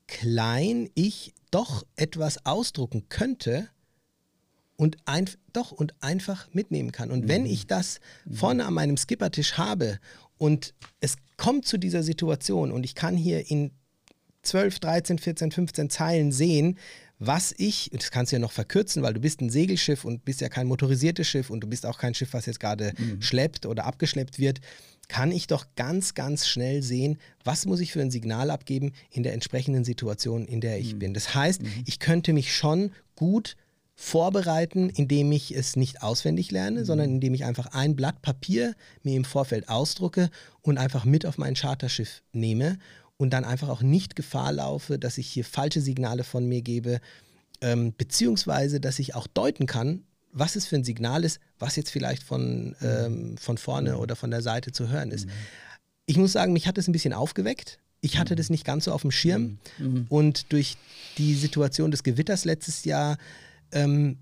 klein 0.05 0.87
ich 0.93 1.33
doch 1.49 1.83
etwas 1.95 2.45
ausdrucken 2.45 3.09
könnte 3.09 3.67
und 4.75 4.97
ein, 5.05 5.27
doch 5.51 5.71
und 5.71 5.95
einfach 5.99 6.47
mitnehmen 6.53 6.91
kann. 6.91 7.09
Und 7.09 7.23
mhm. 7.23 7.27
wenn 7.27 7.45
ich 7.47 7.65
das 7.65 8.01
vorne 8.31 8.65
an 8.65 8.75
meinem 8.75 8.97
Skippertisch 8.97 9.57
habe 9.57 9.99
und 10.37 10.75
es 10.99 11.15
kommt 11.37 11.65
zu 11.65 11.79
dieser 11.79 12.03
Situation 12.03 12.71
und 12.71 12.83
ich 12.83 12.93
kann 12.93 13.17
hier 13.17 13.49
in 13.49 13.71
12, 14.43 14.79
13, 14.79 15.17
14, 15.17 15.51
15 15.51 15.89
Zeilen 15.89 16.31
sehen, 16.31 16.77
was 17.23 17.53
ich, 17.55 17.91
das 17.93 18.09
kannst 18.09 18.31
du 18.31 18.37
ja 18.37 18.39
noch 18.39 18.51
verkürzen, 18.51 19.03
weil 19.03 19.13
du 19.13 19.19
bist 19.19 19.41
ein 19.41 19.51
Segelschiff 19.51 20.05
und 20.05 20.25
bist 20.25 20.41
ja 20.41 20.49
kein 20.49 20.65
motorisiertes 20.65 21.27
Schiff 21.27 21.51
und 21.51 21.61
du 21.61 21.67
bist 21.67 21.85
auch 21.85 21.99
kein 21.99 22.15
Schiff, 22.15 22.33
was 22.33 22.47
jetzt 22.47 22.59
gerade 22.59 22.93
mhm. 22.97 23.21
schleppt 23.21 23.67
oder 23.67 23.85
abgeschleppt 23.85 24.39
wird, 24.39 24.59
kann 25.07 25.31
ich 25.31 25.45
doch 25.45 25.67
ganz, 25.75 26.15
ganz 26.15 26.47
schnell 26.47 26.81
sehen, 26.81 27.19
was 27.43 27.67
muss 27.67 27.79
ich 27.79 27.91
für 27.91 28.01
ein 28.01 28.09
Signal 28.09 28.49
abgeben 28.49 28.93
in 29.11 29.21
der 29.21 29.33
entsprechenden 29.33 29.83
Situation, 29.83 30.45
in 30.45 30.61
der 30.61 30.79
ich 30.79 30.95
mhm. 30.95 30.99
bin. 30.99 31.13
Das 31.13 31.35
heißt, 31.35 31.61
mhm. 31.61 31.83
ich 31.85 31.99
könnte 31.99 32.33
mich 32.33 32.55
schon 32.55 32.91
gut 33.15 33.55
vorbereiten, 33.93 34.89
indem 34.89 35.31
ich 35.31 35.55
es 35.55 35.75
nicht 35.75 36.01
auswendig 36.01 36.49
lerne, 36.49 36.79
mhm. 36.79 36.85
sondern 36.85 37.09
indem 37.11 37.35
ich 37.35 37.45
einfach 37.45 37.67
ein 37.67 37.95
Blatt 37.95 38.23
Papier 38.23 38.73
mir 39.03 39.15
im 39.15 39.25
Vorfeld 39.25 39.69
ausdrucke 39.69 40.31
und 40.61 40.79
einfach 40.79 41.05
mit 41.05 41.27
auf 41.27 41.37
mein 41.37 41.53
Charterschiff 41.53 42.23
nehme 42.33 42.79
und 43.21 43.29
dann 43.29 43.45
einfach 43.45 43.69
auch 43.69 43.83
nicht 43.83 44.15
Gefahr 44.15 44.51
laufe, 44.51 44.97
dass 44.97 45.19
ich 45.19 45.27
hier 45.27 45.45
falsche 45.45 45.79
Signale 45.79 46.23
von 46.23 46.47
mir 46.47 46.63
gebe, 46.63 46.99
ähm, 47.61 47.93
beziehungsweise 47.95 48.79
dass 48.79 48.97
ich 48.97 49.13
auch 49.13 49.27
deuten 49.27 49.67
kann, 49.67 50.03
was 50.31 50.55
es 50.55 50.65
für 50.65 50.75
ein 50.75 50.83
Signal 50.83 51.23
ist, 51.23 51.39
was 51.59 51.75
jetzt 51.75 51.91
vielleicht 51.91 52.23
von, 52.23 52.75
ähm, 52.81 53.37
von 53.37 53.59
vorne 53.59 53.99
oder 53.99 54.15
von 54.15 54.31
der 54.31 54.41
Seite 54.41 54.71
zu 54.71 54.89
hören 54.89 55.11
ist. 55.11 55.27
Ich 56.07 56.17
muss 56.17 56.31
sagen, 56.31 56.51
mich 56.51 56.65
hat 56.65 56.79
es 56.79 56.87
ein 56.87 56.93
bisschen 56.93 57.13
aufgeweckt. 57.13 57.77
Ich 58.01 58.17
hatte 58.17 58.35
das 58.35 58.49
nicht 58.49 58.65
ganz 58.65 58.85
so 58.85 58.91
auf 58.91 59.01
dem 59.01 59.11
Schirm. 59.11 59.59
Mhm. 59.77 60.07
Und 60.09 60.51
durch 60.51 60.77
die 61.19 61.35
Situation 61.35 61.91
des 61.91 62.01
Gewitters 62.01 62.43
letztes 62.43 62.85
Jahr, 62.85 63.19
ähm, 63.71 64.17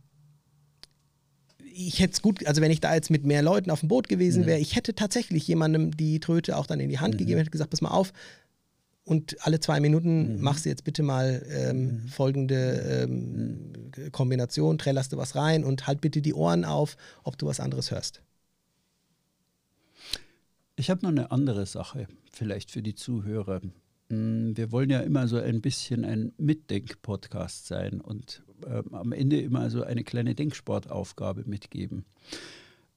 ich 1.74 2.02
hätte 2.02 2.14
es 2.14 2.22
gut, 2.22 2.46
also 2.46 2.62
wenn 2.62 2.72
ich 2.72 2.82
da 2.82 2.94
jetzt 2.94 3.10
mit 3.10 3.24
mehr 3.24 3.42
Leuten 3.42 3.72
auf 3.72 3.80
dem 3.80 3.88
Boot 3.88 4.10
gewesen 4.10 4.46
wäre, 4.46 4.60
ich 4.60 4.76
hätte 4.76 4.94
tatsächlich 4.94 5.48
jemandem 5.48 5.96
die 5.96 6.20
Tröte 6.20 6.58
auch 6.58 6.66
dann 6.66 6.82
in 6.82 6.90
die 6.90 7.00
Hand 7.00 7.14
mhm. 7.14 7.20
gegeben, 7.20 7.38
hätte 7.38 7.52
gesagt, 7.52 7.70
pass 7.70 7.80
mal 7.80 7.92
auf, 7.92 8.12
und 9.10 9.44
alle 9.44 9.60
zwei 9.60 9.80
Minuten 9.80 10.36
mhm. 10.36 10.42
machst 10.42 10.66
du 10.66 10.70
jetzt 10.70 10.84
bitte 10.84 11.02
mal 11.02 11.44
ähm, 11.50 12.04
mhm. 12.04 12.08
folgende 12.10 13.08
ähm, 13.08 13.74
mhm. 13.98 14.12
Kombination, 14.12 14.78
trällerst 14.78 15.12
du 15.12 15.18
was 15.18 15.36
rein 15.36 15.64
und 15.64 15.88
halt 15.88 16.00
bitte 16.00 16.22
die 16.22 16.36
Ohren 16.36 16.64
auf, 16.64 16.96
ob 17.24 17.36
du 17.36 17.48
was 17.48 17.60
anderes 17.60 17.90
hörst. 17.90 18.22
Ich 20.76 20.92
habe 20.92 21.02
noch 21.02 21.10
eine 21.10 21.32
andere 21.32 21.66
Sache, 21.66 22.08
vielleicht 22.32 22.70
für 22.70 22.84
die 22.84 22.94
Zuhörer. 22.94 23.62
Mm, 24.10 24.52
wir 24.56 24.72
wollen 24.72 24.92
ja 24.92 25.00
immer 25.00 25.28
so 25.28 25.38
ein 25.38 25.60
bisschen 25.60 26.06
ein 26.06 26.32
Mitdenk-Podcast 26.38 27.66
sein 27.66 28.02
und 28.02 28.44
äh, 28.64 28.84
am 28.92 29.12
Ende 29.12 29.42
immer 29.42 29.72
so 29.72 29.82
eine 29.82 30.04
kleine 30.04 30.36
Denksportaufgabe 30.36 31.46
mitgeben. 31.48 32.06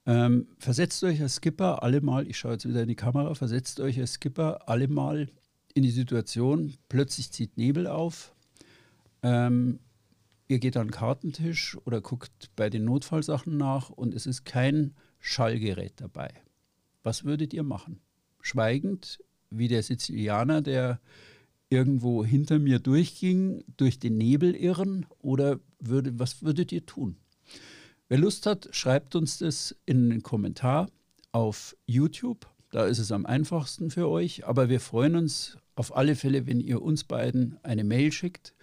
Ähm, 0.05 0.49
versetzt 0.59 1.03
euch 1.05 1.23
als 1.23 1.37
Skipper 1.37 1.83
alle 1.83 2.03
mal, 2.03 2.29
ich 2.29 2.37
schaue 2.37 2.53
jetzt 2.53 2.69
wieder 2.69 2.83
in 2.83 2.89
die 2.89 2.97
Kamera, 2.97 3.35
versetzt 3.35 3.81
euch 3.81 3.99
als 3.99 4.15
Skipper 4.15 4.69
alle 4.69 4.89
mal 4.89 5.29
in 5.75 5.83
die 5.83 5.91
Situation, 5.91 6.75
plötzlich 6.89 7.31
zieht 7.31 7.57
Nebel 7.57 7.87
auf. 7.87 8.35
Ähm, 9.23 9.79
ihr 10.49 10.59
geht 10.59 10.77
an 10.77 10.89
den 10.89 10.93
Kartentisch 10.93 11.79
oder 11.85 12.01
guckt 12.01 12.51
bei 12.57 12.71
den 12.71 12.85
Notfallsachen 12.85 13.57
nach 13.57 13.91
und 13.91 14.15
es 14.15 14.27
ist 14.27 14.45
kein 14.45 14.95
Schallgerät 15.19 15.95
dabei. 15.97 16.33
Was 17.03 17.25
würdet 17.25 17.55
ihr 17.55 17.63
machen? 17.63 18.01
Schweigend, 18.41 19.23
wie 19.51 19.69
der 19.69 19.83
Sizilianer, 19.83 20.63
der 20.63 21.01
irgendwo 21.71 22.25
hinter 22.25 22.59
mir 22.59 22.79
durchging, 22.79 23.65
durch 23.77 23.99
den 23.99 24.19
Nebel 24.19 24.55
irren? 24.55 25.07
Oder 25.21 25.61
würde, 25.81 26.19
was 26.19 26.43
würdet 26.43 26.71
ihr 26.73 26.85
tun? 26.85 27.17
Wer 28.09 28.19
Lust 28.19 28.47
hat, 28.47 28.69
schreibt 28.73 29.15
uns 29.17 29.39
das 29.39 29.75
in 29.87 30.11
den 30.11 30.23
Kommentar 30.23 30.91
auf 31.33 31.77
YouTube. 31.87 32.47
Da 32.71 32.87
ist 32.87 32.99
es 32.99 33.11
am 33.11 33.27
einfachsten 33.27 33.91
für 33.91 34.09
euch. 34.09 34.47
Aber 34.47 34.69
wir 34.69 34.81
freuen 34.81 35.17
uns 35.17 35.57
auf 35.75 35.97
alle 35.97 36.17
Fälle, 36.17 36.47
wenn 36.47 36.61
ihr 36.61 36.83
uns 36.83 37.05
beiden 37.05 37.57
eine 37.63 37.85
Mail 37.85 38.13
schickt. 38.13 38.55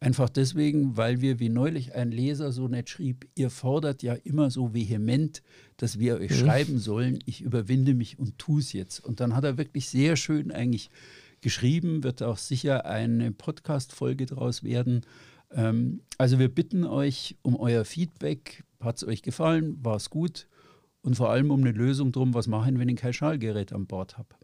Einfach 0.00 0.28
deswegen, 0.28 0.96
weil 0.96 1.20
wir, 1.20 1.38
wie 1.38 1.48
neulich 1.48 1.94
ein 1.94 2.10
Leser 2.10 2.50
so 2.50 2.66
nett 2.66 2.90
schrieb, 2.90 3.28
ihr 3.36 3.50
fordert 3.50 4.02
ja 4.02 4.14
immer 4.14 4.50
so 4.50 4.74
vehement, 4.74 5.44
dass 5.76 6.00
wir 6.00 6.16
euch 6.16 6.32
mhm. 6.32 6.34
schreiben 6.34 6.78
sollen. 6.78 7.20
Ich 7.24 7.40
überwinde 7.40 7.94
mich 7.94 8.18
und 8.18 8.36
tue 8.36 8.60
es 8.60 8.72
jetzt. 8.72 8.98
Und 8.98 9.20
dann 9.20 9.36
hat 9.36 9.44
er 9.44 9.58
wirklich 9.58 9.88
sehr 9.88 10.16
schön 10.16 10.50
eigentlich 10.50 10.90
geschrieben, 11.40 12.02
wird 12.02 12.22
auch 12.22 12.36
sicher 12.36 12.84
eine 12.84 13.30
Podcast-Folge 13.30 14.26
daraus 14.26 14.64
werden. 14.64 15.02
Ähm, 15.52 16.00
also 16.18 16.40
wir 16.40 16.48
bitten 16.48 16.84
euch 16.84 17.36
um 17.42 17.54
euer 17.54 17.84
Feedback. 17.84 18.64
Hat 18.80 18.96
es 18.96 19.06
euch 19.06 19.22
gefallen? 19.22 19.78
War 19.84 19.96
es 19.96 20.10
gut? 20.10 20.48
Und 21.02 21.16
vor 21.16 21.30
allem 21.30 21.52
um 21.52 21.60
eine 21.60 21.72
Lösung 21.72 22.10
drum, 22.10 22.34
was 22.34 22.48
machen, 22.48 22.80
wenn 22.80 22.88
ich 22.88 22.96
kein 22.96 23.12
Schallgerät 23.12 23.72
an 23.72 23.86
Bord 23.86 24.18
habe. 24.18 24.34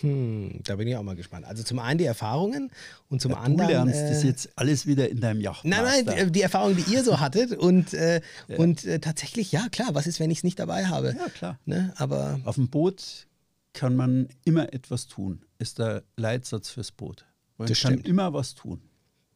Hm, 0.00 0.60
da 0.64 0.76
bin 0.76 0.88
ich 0.88 0.96
auch 0.96 1.02
mal 1.02 1.16
gespannt. 1.16 1.46
Also 1.46 1.62
zum 1.62 1.78
einen 1.78 1.98
die 1.98 2.04
Erfahrungen 2.04 2.70
und 3.08 3.20
zum 3.20 3.32
ja, 3.32 3.38
anderen. 3.38 3.68
Du 3.68 3.74
lernst 3.74 4.00
äh, 4.00 4.08
das 4.08 4.22
jetzt 4.22 4.50
alles 4.56 4.86
wieder 4.86 5.08
in 5.08 5.20
deinem 5.20 5.40
Yacht. 5.40 5.64
Nein, 5.64 6.04
nein, 6.04 6.32
die 6.32 6.42
Erfahrungen, 6.42 6.76
die 6.76 6.92
ihr 6.92 7.04
so 7.04 7.20
hattet 7.20 7.52
und, 7.52 7.94
äh, 7.94 8.20
ja. 8.48 8.56
und 8.56 8.84
äh, 8.84 8.98
tatsächlich, 8.98 9.52
ja 9.52 9.68
klar, 9.70 9.88
was 9.92 10.06
ist, 10.06 10.20
wenn 10.20 10.30
ich 10.30 10.38
es 10.38 10.44
nicht 10.44 10.58
dabei 10.58 10.86
habe? 10.86 11.14
Ja, 11.18 11.28
klar. 11.28 11.58
Ne? 11.64 11.92
Aber 11.96 12.40
Auf 12.44 12.56
dem 12.56 12.68
Boot 12.68 13.26
kann 13.72 13.96
man 13.96 14.28
immer 14.44 14.72
etwas 14.72 15.06
tun, 15.06 15.44
ist 15.58 15.78
der 15.78 16.04
Leitsatz 16.16 16.70
fürs 16.70 16.92
Boot. 16.92 17.26
Man 17.58 17.68
das 17.68 17.80
kann 17.80 17.92
stimmt. 17.94 18.08
immer 18.08 18.32
was 18.32 18.54
tun. 18.54 18.80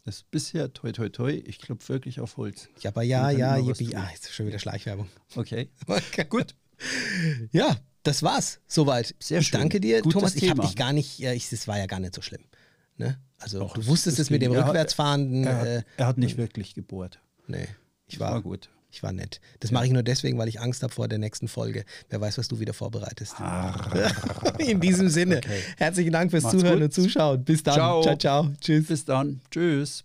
Das 0.04 0.16
ist 0.16 0.30
bisher 0.30 0.72
toi 0.72 0.92
toi 0.92 1.10
toi, 1.10 1.42
ich 1.44 1.58
klopfe 1.58 1.92
wirklich 1.92 2.20
auf 2.20 2.36
Holz. 2.38 2.68
Ja, 2.80 2.90
aber 2.90 3.02
ja, 3.02 3.30
ja, 3.30 3.58
yippie, 3.58 3.94
ah, 3.94 4.08
jetzt 4.10 4.32
schon 4.32 4.46
wieder 4.46 4.58
Schleichwerbung. 4.58 5.08
Okay. 5.34 5.68
okay. 5.86 6.24
Gut. 6.28 6.54
Ja, 7.50 7.76
das 8.02 8.22
war's 8.22 8.60
soweit. 8.66 9.14
Sehr 9.18 9.40
schön. 9.40 9.42
Ich 9.42 9.50
danke 9.50 9.80
dir, 9.80 10.02
Gutes 10.02 10.14
Thomas. 10.14 10.34
Ich 10.36 10.48
habe 10.50 10.62
dich 10.62 10.76
gar 10.76 10.92
nicht, 10.92 11.18
ja, 11.18 11.32
ich, 11.32 11.50
das 11.50 11.68
war 11.68 11.78
ja 11.78 11.86
gar 11.86 12.00
nicht 12.00 12.14
so 12.14 12.22
schlimm. 12.22 12.42
Ne? 12.96 13.18
Also 13.38 13.62
Och, 13.62 13.74
du 13.74 13.86
wusstest 13.86 14.18
es 14.18 14.30
mit 14.30 14.42
dem 14.42 14.52
Rückwärtsfahren. 14.52 15.44
Er, 15.44 15.66
er, 15.66 15.84
er, 15.96 16.06
hat 16.06 16.18
nicht 16.18 16.36
wirklich 16.36 16.74
gebohrt. 16.74 17.20
Nee, 17.46 17.68
ich 18.06 18.18
war, 18.18 18.32
war 18.32 18.42
gut. 18.42 18.68
Ich 18.90 19.02
war 19.02 19.12
nett. 19.12 19.40
Das 19.60 19.70
ja. 19.70 19.74
mache 19.74 19.86
ich 19.86 19.92
nur 19.92 20.02
deswegen, 20.02 20.38
weil 20.38 20.48
ich 20.48 20.60
Angst 20.60 20.82
habe 20.82 20.92
vor 20.92 21.08
der 21.08 21.18
nächsten 21.18 21.46
Folge. 21.46 21.84
Wer 22.08 22.20
weiß, 22.20 22.38
was 22.38 22.48
du 22.48 22.58
wieder 22.58 22.72
vorbereitest. 22.72 23.34
Ah. 23.38 23.74
In 24.58 24.80
diesem 24.80 25.10
Sinne, 25.10 25.38
okay. 25.38 25.60
herzlichen 25.76 26.12
Dank 26.12 26.30
fürs 26.30 26.44
Macht's 26.44 26.58
Zuhören 26.58 26.80
gut. 26.80 26.84
und 26.84 26.94
Zuschauen. 26.94 27.44
Bis 27.44 27.62
dann. 27.62 27.74
Ciao. 27.74 28.02
ciao, 28.02 28.16
ciao. 28.16 28.50
Tschüss. 28.60 28.86
Bis 28.86 29.04
dann. 29.04 29.40
Tschüss. 29.50 30.02